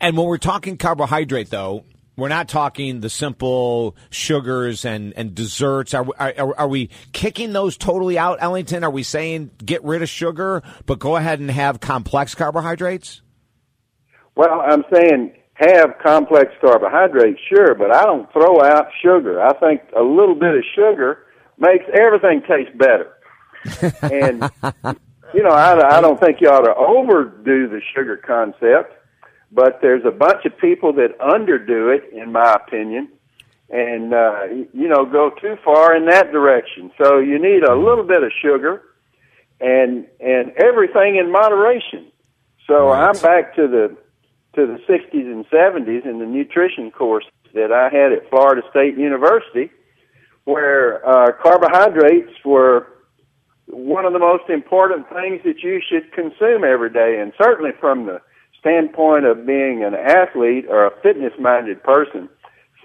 And 0.00 0.16
when 0.16 0.26
we're 0.26 0.38
talking 0.38 0.76
carbohydrate, 0.76 1.50
though, 1.50 1.84
we're 2.18 2.28
not 2.28 2.48
talking 2.48 2.98
the 2.98 3.08
simple 3.08 3.94
sugars 4.10 4.84
and, 4.84 5.14
and 5.16 5.36
desserts. 5.36 5.94
Are, 5.94 6.04
are, 6.18 6.54
are 6.58 6.68
we 6.68 6.90
kicking 7.12 7.52
those 7.52 7.76
totally 7.76 8.18
out, 8.18 8.38
Ellington? 8.40 8.82
Are 8.82 8.90
we 8.90 9.04
saying 9.04 9.52
get 9.64 9.84
rid 9.84 10.02
of 10.02 10.08
sugar, 10.08 10.64
but 10.84 10.98
go 10.98 11.14
ahead 11.14 11.38
and 11.38 11.48
have 11.48 11.78
complex 11.78 12.34
carbohydrates? 12.34 13.22
Well, 14.34 14.60
I'm 14.60 14.82
saying 14.92 15.32
have 15.54 15.94
complex 16.02 16.50
carbohydrates, 16.60 17.38
sure, 17.48 17.76
but 17.76 17.94
I 17.94 18.02
don't 18.02 18.30
throw 18.32 18.64
out 18.64 18.86
sugar. 19.00 19.40
I 19.40 19.56
think 19.60 19.82
a 19.96 20.02
little 20.02 20.34
bit 20.34 20.56
of 20.56 20.64
sugar 20.74 21.24
makes 21.56 21.84
everything 21.94 22.42
taste 22.48 22.76
better. 22.76 23.14
and, 24.02 24.50
you 25.34 25.44
know, 25.44 25.50
I, 25.50 25.98
I 25.98 26.00
don't 26.00 26.18
think 26.18 26.40
you 26.40 26.48
ought 26.48 26.62
to 26.62 26.74
overdo 26.74 27.68
the 27.68 27.80
sugar 27.94 28.16
concept 28.16 28.97
but 29.50 29.80
there's 29.80 30.04
a 30.04 30.10
bunch 30.10 30.44
of 30.44 30.56
people 30.58 30.92
that 30.94 31.18
underdo 31.18 31.96
it, 31.96 32.12
in 32.12 32.32
my 32.32 32.54
opinion, 32.54 33.08
and 33.70 34.14
uh, 34.14 34.44
you 34.72 34.88
know 34.88 35.04
go 35.04 35.30
too 35.40 35.56
far 35.64 35.96
in 35.96 36.06
that 36.06 36.32
direction. 36.32 36.90
So 36.98 37.18
you 37.18 37.38
need 37.38 37.62
a 37.62 37.74
little 37.74 38.04
bit 38.04 38.22
of 38.22 38.30
sugar, 38.42 38.82
and 39.60 40.06
and 40.20 40.52
everything 40.56 41.16
in 41.16 41.30
moderation. 41.30 42.10
So 42.66 42.88
right. 42.88 43.08
I'm 43.08 43.20
back 43.20 43.54
to 43.56 43.66
the 43.66 43.96
to 44.54 44.66
the 44.66 44.78
60s 44.88 45.12
and 45.12 45.46
70s 45.50 46.04
in 46.04 46.18
the 46.18 46.26
nutrition 46.26 46.90
course 46.90 47.24
that 47.54 47.70
I 47.70 47.94
had 47.94 48.12
at 48.12 48.28
Florida 48.28 48.62
State 48.70 48.96
University, 48.96 49.70
where 50.44 51.06
uh, 51.06 51.32
carbohydrates 51.40 52.32
were 52.44 52.88
one 53.66 54.04
of 54.04 54.12
the 54.12 54.18
most 54.18 54.48
important 54.48 55.06
things 55.10 55.42
that 55.44 55.62
you 55.62 55.80
should 55.86 56.10
consume 56.12 56.64
every 56.64 56.90
day, 56.90 57.20
and 57.20 57.32
certainly 57.40 57.70
from 57.78 58.06
the 58.06 58.20
standpoint 58.68 59.24
of 59.24 59.46
being 59.46 59.84
an 59.84 59.94
athlete 59.94 60.66
or 60.68 60.86
a 60.86 60.90
fitness 61.02 61.32
minded 61.38 61.82
person, 61.82 62.28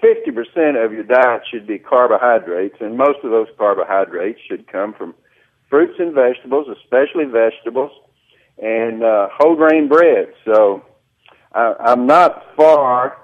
50% 0.02 0.84
of 0.84 0.92
your 0.92 1.02
diet 1.02 1.42
should 1.50 1.66
be 1.66 1.78
carbohydrates, 1.78 2.76
and 2.80 2.96
most 2.96 3.18
of 3.22 3.30
those 3.30 3.48
carbohydrates 3.56 4.40
should 4.48 4.70
come 4.70 4.92
from 4.94 5.14
fruits 5.70 5.94
and 5.98 6.14
vegetables, 6.14 6.66
especially 6.82 7.24
vegetables, 7.24 7.90
and 8.62 9.02
uh, 9.02 9.28
whole 9.32 9.56
grain 9.56 9.88
bread. 9.88 10.32
So 10.44 10.84
I, 11.52 11.74
I'm 11.80 12.06
not 12.06 12.44
for 12.56 13.16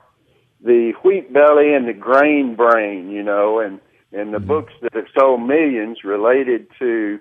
the 0.63 0.93
wheat 1.03 1.33
belly 1.33 1.75
and 1.75 1.89
the 1.89 1.93
grain 1.93 2.57
brain, 2.57 3.11
you 3.11 3.23
know, 3.23 3.61
and, 3.61 3.81
and 4.13 4.33
the 4.33 4.39
mm-hmm. 4.39 4.49
books 4.49 4.73
that 4.83 4.95
have 4.95 5.07
sold 5.19 5.43
millions 5.43 5.99
related 6.05 6.67
to 6.79 7.21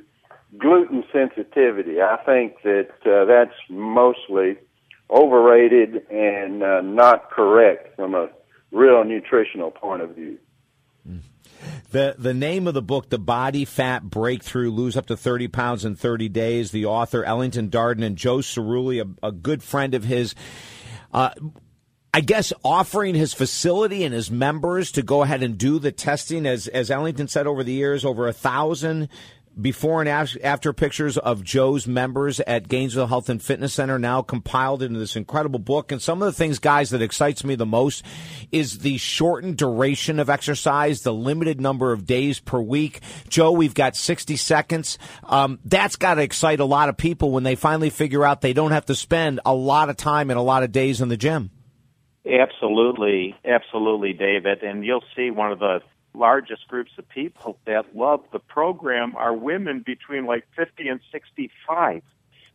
gluten 0.58 1.04
sensitivity. 1.12 2.02
I 2.02 2.18
think 2.26 2.62
that 2.64 2.90
uh, 3.06 3.26
that's 3.26 3.56
mostly 3.70 4.58
overrated 5.10 6.10
and 6.10 6.64
uh, 6.64 6.82
not 6.82 7.32
correct 7.32 7.96
from 7.96 8.16
a 8.16 8.30
real 8.72 9.04
nutritional 9.04 9.72
point 9.72 10.02
of 10.02 10.16
view. 10.16 10.38
The 11.92 12.16
the 12.18 12.34
name 12.34 12.68
of 12.68 12.74
the 12.74 12.82
book, 12.82 13.10
The 13.10 13.20
Body 13.20 13.66
Fat 13.66 14.04
Breakthrough, 14.04 14.70
lose 14.70 14.96
up 14.96 15.08
to 15.08 15.18
thirty 15.18 15.48
pounds 15.48 15.84
in 15.84 15.96
thirty 15.96 16.30
days. 16.30 16.72
The 16.72 16.86
author 16.86 17.24
Ellington 17.24 17.70
Darden 17.70 18.04
and 18.04 18.16
Joe 18.16 18.38
Cirulli, 18.38 19.02
a, 19.02 19.28
a 19.28 19.32
good 19.32 19.64
friend 19.64 19.94
of 19.94 20.04
his. 20.04 20.36
Uh, 21.12 21.32
I 22.12 22.22
guess 22.22 22.54
offering 22.64 23.14
his 23.14 23.34
facility 23.34 24.04
and 24.04 24.14
his 24.14 24.32
members 24.32 24.92
to 24.94 25.04
go 25.04 25.22
ahead 25.22 25.44
and 25.44 25.58
do 25.58 25.80
the 25.80 25.92
testing, 25.92 26.46
as 26.46 26.68
as 26.68 26.90
Ellington 26.92 27.28
said 27.28 27.48
over 27.48 27.64
the 27.64 27.74
years, 27.74 28.06
over 28.06 28.28
a 28.28 28.34
thousand 28.34 29.10
before 29.62 30.02
and 30.02 30.10
after 30.10 30.74
pictures 30.74 31.18
of 31.18 31.44
Joe's 31.44 31.88
members 31.88 32.40
at 32.42 32.68
Gainesville 32.68 33.08
Health 33.08 33.30
and 33.30 33.42
Fitness 33.42 33.74
Center 33.74 34.00
now 34.00 34.22
compiled 34.22 34.82
into 34.82 35.00
this 35.00 35.16
incredible 35.16 35.60
book. 35.60 35.92
And 35.92 36.02
some 36.02 36.22
of 36.22 36.26
the 36.26 36.32
things, 36.32 36.60
guys, 36.60 36.90
that 36.92 37.02
excites 37.02 37.44
me 37.44 37.56
the 37.56 37.66
most 37.66 38.04
is 38.52 38.80
the 38.80 38.98
shortened 38.98 39.58
duration 39.58 40.20
of 40.20 40.30
exercise, 40.30 41.02
the 41.02 41.14
limited 41.14 41.60
number 41.60 41.92
of 41.92 42.06
days 42.06 42.40
per 42.40 42.60
week. 42.60 43.02
Joe, 43.28 43.52
we've 43.52 43.74
got 43.74 43.96
60 43.96 44.36
seconds. 44.36 44.98
Um, 45.24 45.60
that's 45.66 45.96
got 45.96 46.16
to 46.16 46.22
excite 46.22 46.60
a 46.60 46.66
lot 46.66 46.90
of 46.90 46.98
people 46.98 47.32
when 47.32 47.44
they 47.44 47.56
finally 47.56 47.90
figure 47.90 48.26
out 48.26 48.42
they 48.42 48.54
don't 48.54 48.72
have 48.72 48.86
to 48.86 48.96
spend 48.96 49.40
a 49.46 49.54
lot 49.54 49.90
of 49.90 49.98
time 49.98 50.30
and 50.30 50.40
a 50.40 50.44
lot 50.44 50.64
of 50.64 50.72
days 50.72 51.02
in 51.02 51.10
the 51.10 51.18
gym. 51.18 51.52
Absolutely, 52.26 53.36
absolutely, 53.46 54.14
David. 54.14 54.62
And 54.64 54.86
you'll 54.86 55.04
see 55.16 55.32
one 55.32 55.52
of 55.52 55.60
the 55.60 55.80
largest 56.20 56.68
groups 56.68 56.92
of 56.98 57.08
people 57.10 57.58
that 57.66 57.96
love 57.96 58.22
the 58.32 58.40
program 58.40 59.16
are 59.16 59.34
women 59.34 59.84
between 59.86 60.26
like 60.26 60.46
50 60.56 60.88
and 60.88 61.00
65 61.12 62.04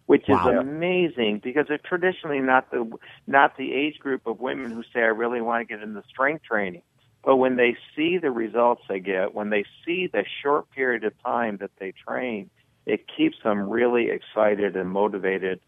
which 0.07 0.25
Wow. 0.29 0.51
is 0.51 0.59
amazing 0.61 1.41
because 1.43 1.67
they're 1.69 1.79
traditionally 1.79 2.41
not 2.41 2.71
the 2.71 2.91
not 3.27 3.57
the 3.57 3.73
age 3.73 3.99
group 3.99 4.27
of 4.27 4.41
women 4.41 4.71
who 4.71 4.83
say 4.93 5.01
I 5.01 5.07
really 5.07 5.41
want 5.41 5.67
to 5.67 5.75
get 5.75 5.83
into 5.83 6.03
strength 6.09 6.45
training. 6.45 6.83
But 7.25 7.37
when 7.37 7.57
they 7.57 7.77
see 7.97 8.19
the 8.19 8.31
results 8.31 8.83
they 8.89 9.01
get, 9.01 9.35
when 9.35 9.49
they 9.49 9.65
see 9.85 10.09
the 10.13 10.25
short 10.43 10.71
period 10.71 11.05
of 11.05 11.15
time 11.23 11.57
that 11.59 11.71
they 11.79 11.93
train, 12.07 12.51
it 12.85 13.07
keeps 13.17 13.39
them 13.43 13.71
really 13.71 14.11
excited 14.11 14.77
and 14.77 14.91
motivated 14.91 15.61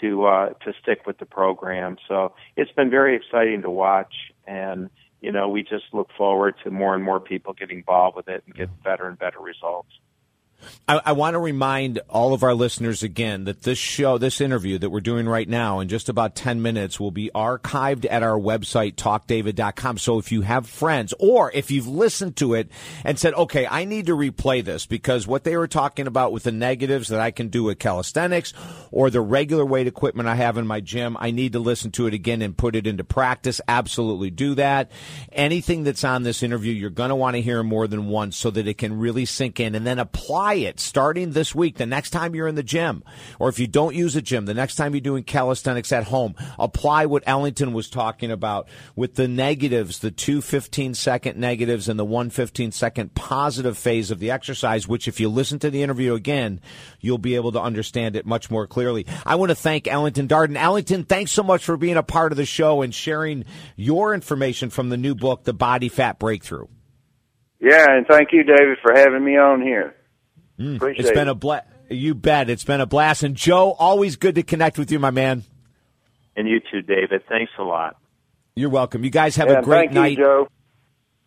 to 0.00 0.26
uh, 0.26 0.48
to 0.64 0.72
stick 0.82 1.06
with 1.06 1.18
the 1.18 1.26
program. 1.26 1.96
So 2.08 2.32
it's 2.56 2.72
been 2.72 2.90
very 2.90 3.14
exciting 3.14 3.62
to 3.62 3.70
watch, 3.70 4.14
and 4.46 4.90
you 5.24 5.32
know 5.32 5.48
we 5.48 5.62
just 5.62 5.86
look 5.94 6.10
forward 6.18 6.54
to 6.62 6.70
more 6.70 6.94
and 6.94 7.02
more 7.02 7.18
people 7.18 7.54
getting 7.54 7.78
involved 7.78 8.14
with 8.14 8.28
it 8.28 8.42
and 8.44 8.54
get 8.54 8.68
better 8.82 9.08
and 9.08 9.18
better 9.18 9.40
results. 9.40 9.88
I, 10.86 11.00
I 11.06 11.12
want 11.12 11.34
to 11.34 11.38
remind 11.38 12.00
all 12.08 12.34
of 12.34 12.42
our 12.42 12.54
listeners 12.54 13.02
again 13.02 13.44
that 13.44 13.62
this 13.62 13.78
show, 13.78 14.18
this 14.18 14.40
interview 14.40 14.78
that 14.78 14.90
we're 14.90 15.00
doing 15.00 15.26
right 15.26 15.48
now 15.48 15.80
in 15.80 15.88
just 15.88 16.08
about 16.08 16.34
10 16.34 16.60
minutes 16.62 17.00
will 17.00 17.10
be 17.10 17.30
archived 17.34 18.06
at 18.10 18.22
our 18.22 18.38
website, 18.38 18.94
talkdavid.com. 18.94 19.98
So 19.98 20.18
if 20.18 20.30
you 20.30 20.42
have 20.42 20.68
friends 20.68 21.14
or 21.18 21.50
if 21.52 21.70
you've 21.70 21.88
listened 21.88 22.36
to 22.36 22.54
it 22.54 22.68
and 23.04 23.18
said, 23.18 23.34
okay, 23.34 23.66
I 23.66 23.84
need 23.84 24.06
to 24.06 24.16
replay 24.16 24.64
this 24.64 24.86
because 24.86 25.26
what 25.26 25.44
they 25.44 25.56
were 25.56 25.68
talking 25.68 26.06
about 26.06 26.32
with 26.32 26.42
the 26.42 26.52
negatives 26.52 27.08
that 27.08 27.20
I 27.20 27.30
can 27.30 27.48
do 27.48 27.64
with 27.64 27.78
calisthenics 27.78 28.52
or 28.90 29.10
the 29.10 29.20
regular 29.20 29.64
weight 29.64 29.86
equipment 29.86 30.28
I 30.28 30.34
have 30.34 30.58
in 30.58 30.66
my 30.66 30.80
gym, 30.80 31.16
I 31.18 31.30
need 31.30 31.54
to 31.54 31.60
listen 31.60 31.90
to 31.92 32.06
it 32.06 32.14
again 32.14 32.42
and 32.42 32.56
put 32.56 32.76
it 32.76 32.86
into 32.86 33.04
practice. 33.04 33.60
Absolutely 33.66 34.30
do 34.30 34.54
that. 34.56 34.90
Anything 35.32 35.84
that's 35.84 36.04
on 36.04 36.22
this 36.22 36.42
interview, 36.42 36.72
you're 36.72 36.90
going 36.90 37.10
to 37.10 37.16
want 37.16 37.36
to 37.36 37.42
hear 37.42 37.62
more 37.62 37.86
than 37.86 38.06
once 38.06 38.36
so 38.36 38.50
that 38.50 38.68
it 38.68 38.78
can 38.78 38.98
really 38.98 39.24
sink 39.24 39.60
in 39.60 39.74
and 39.74 39.86
then 39.86 39.98
apply 39.98 40.53
it 40.54 40.80
starting 40.80 41.32
this 41.32 41.54
week. 41.54 41.76
The 41.76 41.86
next 41.86 42.10
time 42.10 42.34
you're 42.34 42.48
in 42.48 42.54
the 42.54 42.62
gym, 42.62 43.02
or 43.38 43.48
if 43.48 43.58
you 43.58 43.66
don't 43.66 43.94
use 43.94 44.16
a 44.16 44.22
gym, 44.22 44.46
the 44.46 44.54
next 44.54 44.76
time 44.76 44.94
you're 44.94 45.00
doing 45.00 45.24
calisthenics 45.24 45.92
at 45.92 46.04
home, 46.04 46.34
apply 46.58 47.06
what 47.06 47.24
Ellington 47.26 47.72
was 47.72 47.90
talking 47.90 48.30
about 48.30 48.68
with 48.96 49.14
the 49.14 49.28
negatives, 49.28 49.98
the 49.98 50.10
two 50.10 50.40
15 50.40 50.94
second 50.94 51.38
negatives 51.38 51.88
and 51.88 51.98
the 51.98 52.04
one 52.04 52.30
15 52.30 52.72
second 52.72 53.14
positive 53.14 53.76
phase 53.76 54.10
of 54.10 54.18
the 54.18 54.30
exercise, 54.30 54.88
which 54.88 55.08
if 55.08 55.20
you 55.20 55.28
listen 55.28 55.58
to 55.58 55.70
the 55.70 55.82
interview 55.82 56.14
again, 56.14 56.60
you'll 57.00 57.18
be 57.18 57.34
able 57.34 57.52
to 57.52 57.60
understand 57.60 58.16
it 58.16 58.26
much 58.26 58.50
more 58.50 58.66
clearly. 58.66 59.06
I 59.26 59.34
want 59.34 59.50
to 59.50 59.56
thank 59.56 59.86
Ellington 59.86 60.28
Darden. 60.28 60.56
Ellington, 60.56 61.04
thanks 61.04 61.32
so 61.32 61.42
much 61.42 61.64
for 61.64 61.76
being 61.76 61.96
a 61.96 62.02
part 62.02 62.32
of 62.32 62.36
the 62.36 62.46
show 62.46 62.82
and 62.82 62.94
sharing 62.94 63.44
your 63.76 64.14
information 64.14 64.70
from 64.70 64.88
the 64.88 64.96
new 64.96 65.14
book, 65.14 65.44
The 65.44 65.52
Body 65.52 65.88
Fat 65.88 66.18
Breakthrough. 66.18 66.66
Yeah, 67.60 67.86
and 67.88 68.06
thank 68.06 68.28
you, 68.32 68.42
David, 68.42 68.78
for 68.82 68.92
having 68.94 69.24
me 69.24 69.38
on 69.38 69.62
here. 69.62 69.94
Mm. 70.58 70.76
Appreciate 70.76 71.06
It's 71.06 71.14
been 71.14 71.28
it. 71.28 71.32
a 71.32 71.34
blast. 71.34 71.66
You 71.90 72.14
bet. 72.14 72.48
It's 72.50 72.64
been 72.64 72.80
a 72.80 72.86
blast. 72.86 73.22
And 73.22 73.34
Joe, 73.36 73.72
always 73.72 74.16
good 74.16 74.34
to 74.36 74.42
connect 74.42 74.78
with 74.78 74.90
you, 74.90 74.98
my 74.98 75.10
man. 75.10 75.42
And 76.36 76.48
you 76.48 76.60
too, 76.60 76.82
David. 76.82 77.22
Thanks 77.28 77.52
a 77.58 77.62
lot. 77.62 77.96
You're 78.56 78.70
welcome. 78.70 79.04
You 79.04 79.10
guys 79.10 79.36
have 79.36 79.48
Yeah, 79.48 79.58
a 79.58 79.62
great 79.62 79.92
thank 79.92 79.94
you, 79.94 80.00
night. 80.00 80.16
Joe. 80.18 80.48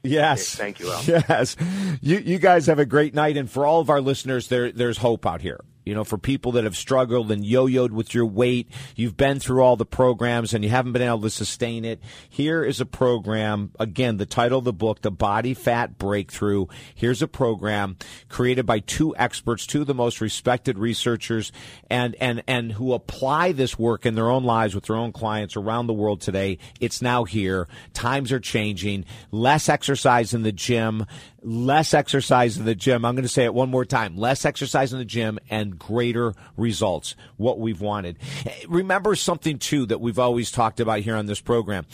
Yes. 0.04 0.56
Thank 0.56 0.80
you, 0.80 0.92
Al. 0.92 1.02
Yes. 1.08 1.56
You 2.02 2.18
you 2.20 2.38
guys 2.40 2.68
have 2.68 2.80
a 2.80 2.86
great 2.86 3.14
night 3.14 3.36
and 3.36 3.50
for 3.50 3.66
all 3.66 3.82
of 3.82 3.90
our 3.90 4.00
listeners 4.00 4.48
there 4.48 4.72
there's 4.72 4.98
hope 5.00 5.26
out 5.26 5.42
here. 5.42 5.60
You 5.88 5.96
know, 5.96 6.04
for 6.04 6.18
people 6.18 6.52
that 6.52 6.66
have 6.66 6.76
struggled 6.76 7.32
and 7.32 7.46
yo-yoed 7.46 7.92
with 7.92 8.14
your 8.14 8.26
weight, 8.26 8.70
you've 8.98 9.16
been 9.16 9.40
through 9.40 9.62
all 9.62 9.78
the 9.78 9.86
programs 9.86 10.54
and 10.54 10.62
you 10.62 10.70
haven't 10.70 10.92
been 10.92 11.02
able 11.02 11.22
to 11.22 11.30
sustain 11.30 11.86
it. 11.86 12.02
Here 12.30 12.62
is 12.62 12.82
a 12.82 12.86
program, 12.86 13.72
again, 13.80 14.18
the 14.18 14.26
title 14.26 14.60
of 14.60 14.66
the 14.66 14.74
book, 14.74 15.02
The 15.02 15.12
Body 15.12 15.54
Fat 15.54 15.98
Breakthrough. 15.98 16.66
Here's 16.94 17.22
a 17.22 17.28
program 17.28 17.96
created 18.28 18.66
by 18.66 18.80
two 18.80 19.16
experts, 19.16 19.66
two 19.66 19.82
of 19.82 19.88
the 19.88 19.94
most 19.94 20.20
respected 20.20 20.78
researchers 20.78 21.54
and 21.90 22.16
and 22.16 22.44
and 22.48 22.74
who 22.74 22.92
apply 22.92 23.54
this 23.54 23.80
work 23.80 24.06
in 24.06 24.16
their 24.16 24.30
own 24.30 24.44
lives 24.44 24.76
with 24.76 24.86
their 24.88 24.98
own 24.98 25.14
clients 25.14 25.56
around 25.56 25.88
the 25.88 25.94
world 25.94 26.20
today. 26.20 26.58
It's 26.82 27.02
now 27.02 27.24
here. 27.24 27.66
Times 27.94 28.34
are 28.34 28.42
changing. 28.42 29.06
Less 29.32 29.70
exercise 29.70 30.34
in 30.34 30.44
the 30.44 30.52
gym, 30.52 31.06
less 31.48 31.94
exercise 31.94 32.58
in 32.58 32.66
the 32.66 32.76
gym. 32.76 33.06
I'm 33.06 33.16
going 33.16 33.24
to 33.24 33.30
say 33.30 33.46
it 33.46 33.54
one 33.54 33.70
more 33.70 33.86
time. 33.86 34.18
Less 34.18 34.44
exercise 34.44 34.92
in 34.92 35.00
the 35.00 35.06
gym 35.06 35.40
and 35.50 35.80
greater 35.80 36.34
results. 36.58 37.16
What 37.38 37.60
we've 37.60 37.80
wanted. 37.80 38.18
Remember 38.68 39.16
something 39.16 39.58
too 39.58 39.86
that 39.86 40.02
we've 40.02 40.20
always 40.20 40.52
talked 40.52 40.82
about 40.82 41.00
here 41.00 41.16
on 41.16 41.26
this 41.26 41.40
program. 41.40 41.86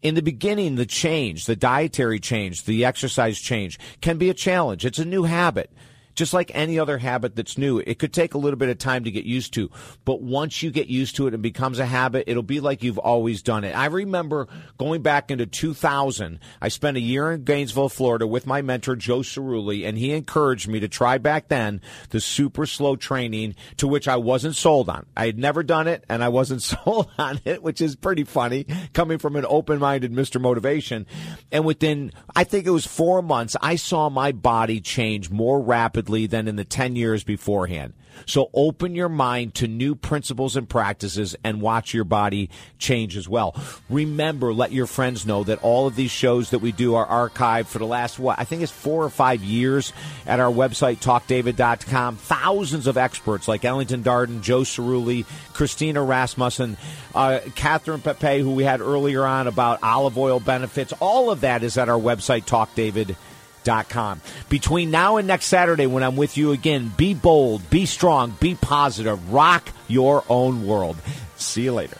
In 0.00 0.14
the 0.14 0.22
beginning, 0.22 0.76
the 0.76 0.86
change, 0.86 1.44
the 1.44 1.56
dietary 1.56 2.20
change, 2.20 2.64
the 2.64 2.84
exercise 2.84 3.38
change 3.40 3.78
can 4.00 4.16
be 4.16 4.30
a 4.30 4.34
challenge. 4.34 4.86
It's 4.86 5.00
a 5.00 5.04
new 5.04 5.24
habit. 5.24 5.70
Just 6.14 6.32
like 6.32 6.50
any 6.54 6.78
other 6.78 6.98
habit 6.98 7.36
that's 7.36 7.56
new, 7.56 7.78
it 7.78 7.98
could 7.98 8.12
take 8.12 8.34
a 8.34 8.38
little 8.38 8.58
bit 8.58 8.68
of 8.68 8.78
time 8.78 9.04
to 9.04 9.10
get 9.10 9.24
used 9.24 9.54
to. 9.54 9.70
But 10.04 10.22
once 10.22 10.62
you 10.62 10.70
get 10.70 10.88
used 10.88 11.16
to 11.16 11.26
it 11.26 11.34
and 11.34 11.42
becomes 11.42 11.78
a 11.78 11.86
habit, 11.86 12.24
it'll 12.26 12.42
be 12.42 12.60
like 12.60 12.82
you've 12.82 12.98
always 12.98 13.42
done 13.42 13.64
it. 13.64 13.76
I 13.76 13.86
remember 13.86 14.48
going 14.78 15.02
back 15.02 15.30
into 15.30 15.46
2000. 15.46 16.38
I 16.60 16.68
spent 16.68 16.96
a 16.96 17.00
year 17.00 17.32
in 17.32 17.44
Gainesville, 17.44 17.88
Florida 17.88 18.26
with 18.26 18.46
my 18.46 18.62
mentor, 18.62 18.96
Joe 18.96 19.20
Cirulli, 19.20 19.86
and 19.86 19.96
he 19.96 20.12
encouraged 20.12 20.68
me 20.68 20.80
to 20.80 20.88
try 20.88 21.18
back 21.18 21.48
then 21.48 21.80
the 22.10 22.20
super 22.20 22.66
slow 22.66 22.96
training 22.96 23.54
to 23.76 23.88
which 23.88 24.08
I 24.08 24.16
wasn't 24.16 24.56
sold 24.56 24.88
on. 24.88 25.06
I 25.16 25.26
had 25.26 25.38
never 25.38 25.62
done 25.62 25.88
it 25.88 26.04
and 26.08 26.22
I 26.22 26.28
wasn't 26.28 26.62
sold 26.62 27.10
on 27.18 27.40
it, 27.44 27.62
which 27.62 27.80
is 27.80 27.96
pretty 27.96 28.24
funny 28.24 28.66
coming 28.92 29.18
from 29.18 29.36
an 29.36 29.46
open-minded 29.48 30.12
Mr. 30.12 30.40
Motivation. 30.40 31.06
And 31.52 31.64
within, 31.64 32.12
I 32.34 32.44
think 32.44 32.66
it 32.66 32.70
was 32.70 32.86
four 32.86 33.22
months, 33.22 33.56
I 33.60 33.76
saw 33.76 34.08
my 34.08 34.32
body 34.32 34.80
change 34.80 35.30
more 35.30 35.60
rapidly 36.00 36.26
than 36.26 36.48
in 36.48 36.56
the 36.56 36.64
10 36.64 36.96
years 36.96 37.24
beforehand. 37.24 37.92
So 38.26 38.50
open 38.52 38.94
your 38.94 39.08
mind 39.08 39.54
to 39.56 39.68
new 39.68 39.94
principles 39.94 40.56
and 40.56 40.68
practices 40.68 41.36
and 41.44 41.60
watch 41.60 41.94
your 41.94 42.04
body 42.04 42.50
change 42.78 43.16
as 43.16 43.28
well. 43.28 43.54
Remember, 43.88 44.52
let 44.52 44.72
your 44.72 44.86
friends 44.86 45.24
know 45.24 45.44
that 45.44 45.62
all 45.62 45.86
of 45.86 45.96
these 45.96 46.10
shows 46.10 46.50
that 46.50 46.58
we 46.58 46.72
do 46.72 46.96
are 46.96 47.06
archived 47.06 47.66
for 47.66 47.78
the 47.78 47.86
last, 47.86 48.18
what, 48.18 48.38
I 48.38 48.44
think 48.44 48.62
it's 48.62 48.72
four 48.72 49.04
or 49.04 49.10
five 49.10 49.42
years 49.42 49.92
at 50.26 50.40
our 50.40 50.50
website, 50.50 50.98
talkdavid.com. 50.98 52.16
Thousands 52.16 52.86
of 52.86 52.96
experts 52.98 53.46
like 53.48 53.64
Ellington 53.64 54.02
Darden, 54.02 54.42
Joe 54.42 54.62
Cirulli, 54.62 55.24
Christina 55.54 56.02
Rasmussen, 56.02 56.76
uh, 57.14 57.40
Catherine 57.54 58.00
Pepe, 58.00 58.40
who 58.40 58.54
we 58.54 58.64
had 58.64 58.80
earlier 58.80 59.24
on 59.24 59.46
about 59.46 59.82
olive 59.82 60.18
oil 60.18 60.40
benefits. 60.40 60.92
All 61.00 61.30
of 61.30 61.42
that 61.42 61.62
is 61.62 61.78
at 61.78 61.88
our 61.88 62.00
website, 62.00 62.44
talkdavid.com. 62.44 63.16
Com. 63.64 64.20
Between 64.48 64.90
now 64.90 65.16
and 65.16 65.28
next 65.28 65.46
Saturday, 65.46 65.86
when 65.86 66.02
I'm 66.02 66.16
with 66.16 66.36
you 66.36 66.52
again, 66.52 66.92
be 66.96 67.14
bold, 67.14 67.68
be 67.70 67.86
strong, 67.86 68.36
be 68.40 68.54
positive, 68.54 69.32
rock 69.32 69.68
your 69.88 70.24
own 70.28 70.66
world. 70.66 70.96
See 71.36 71.62
you 71.62 71.72
later. 71.72 71.96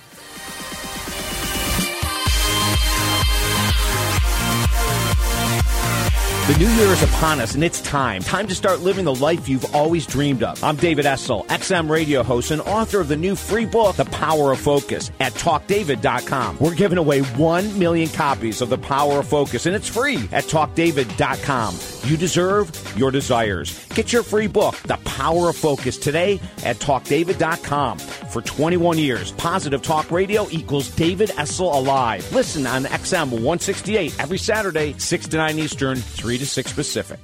The 6.50 6.58
new 6.58 6.68
year 6.68 6.88
is 6.88 7.02
upon 7.04 7.38
us, 7.38 7.54
and 7.54 7.62
it's 7.62 7.80
time. 7.80 8.22
Time 8.22 8.48
to 8.48 8.56
start 8.56 8.80
living 8.80 9.04
the 9.04 9.14
life 9.14 9.48
you've 9.48 9.72
always 9.72 10.04
dreamed 10.04 10.42
of. 10.42 10.64
I'm 10.64 10.74
David 10.74 11.04
Essel, 11.04 11.46
XM 11.46 11.88
radio 11.88 12.24
host 12.24 12.50
and 12.50 12.60
author 12.62 12.98
of 12.98 13.06
the 13.06 13.16
new 13.16 13.36
free 13.36 13.66
book, 13.66 13.94
The 13.94 14.04
Power 14.06 14.50
of 14.50 14.58
Focus, 14.58 15.12
at 15.20 15.32
TalkDavid.com. 15.34 16.58
We're 16.58 16.74
giving 16.74 16.98
away 16.98 17.20
1 17.20 17.78
million 17.78 18.08
copies 18.08 18.60
of 18.60 18.68
The 18.68 18.78
Power 18.78 19.20
of 19.20 19.28
Focus, 19.28 19.66
and 19.66 19.76
it's 19.76 19.86
free 19.86 20.28
at 20.32 20.42
TalkDavid.com. 20.42 21.78
You 22.10 22.16
deserve 22.16 22.72
your 22.98 23.12
desires. 23.12 23.86
Get 23.90 24.12
your 24.12 24.24
free 24.24 24.48
book, 24.48 24.74
The 24.78 24.96
Power 25.04 25.50
of 25.50 25.56
Focus, 25.56 25.98
today 25.98 26.40
at 26.64 26.76
talkdavid.com. 26.78 27.98
For 27.98 28.42
21 28.42 28.98
years, 28.98 29.30
Positive 29.32 29.82
Talk 29.82 30.10
Radio 30.10 30.48
equals 30.50 30.88
David 30.88 31.28
Essel 31.30 31.72
Alive. 31.72 32.32
Listen 32.32 32.66
on 32.66 32.84
XM 32.86 33.30
168 33.30 34.18
every 34.18 34.38
Saturday, 34.38 34.94
6 34.98 35.28
to 35.28 35.36
9 35.36 35.58
Eastern, 35.60 35.96
3 35.96 36.39
to 36.40 36.46
6 36.46 36.72
Pacific. 36.72 37.20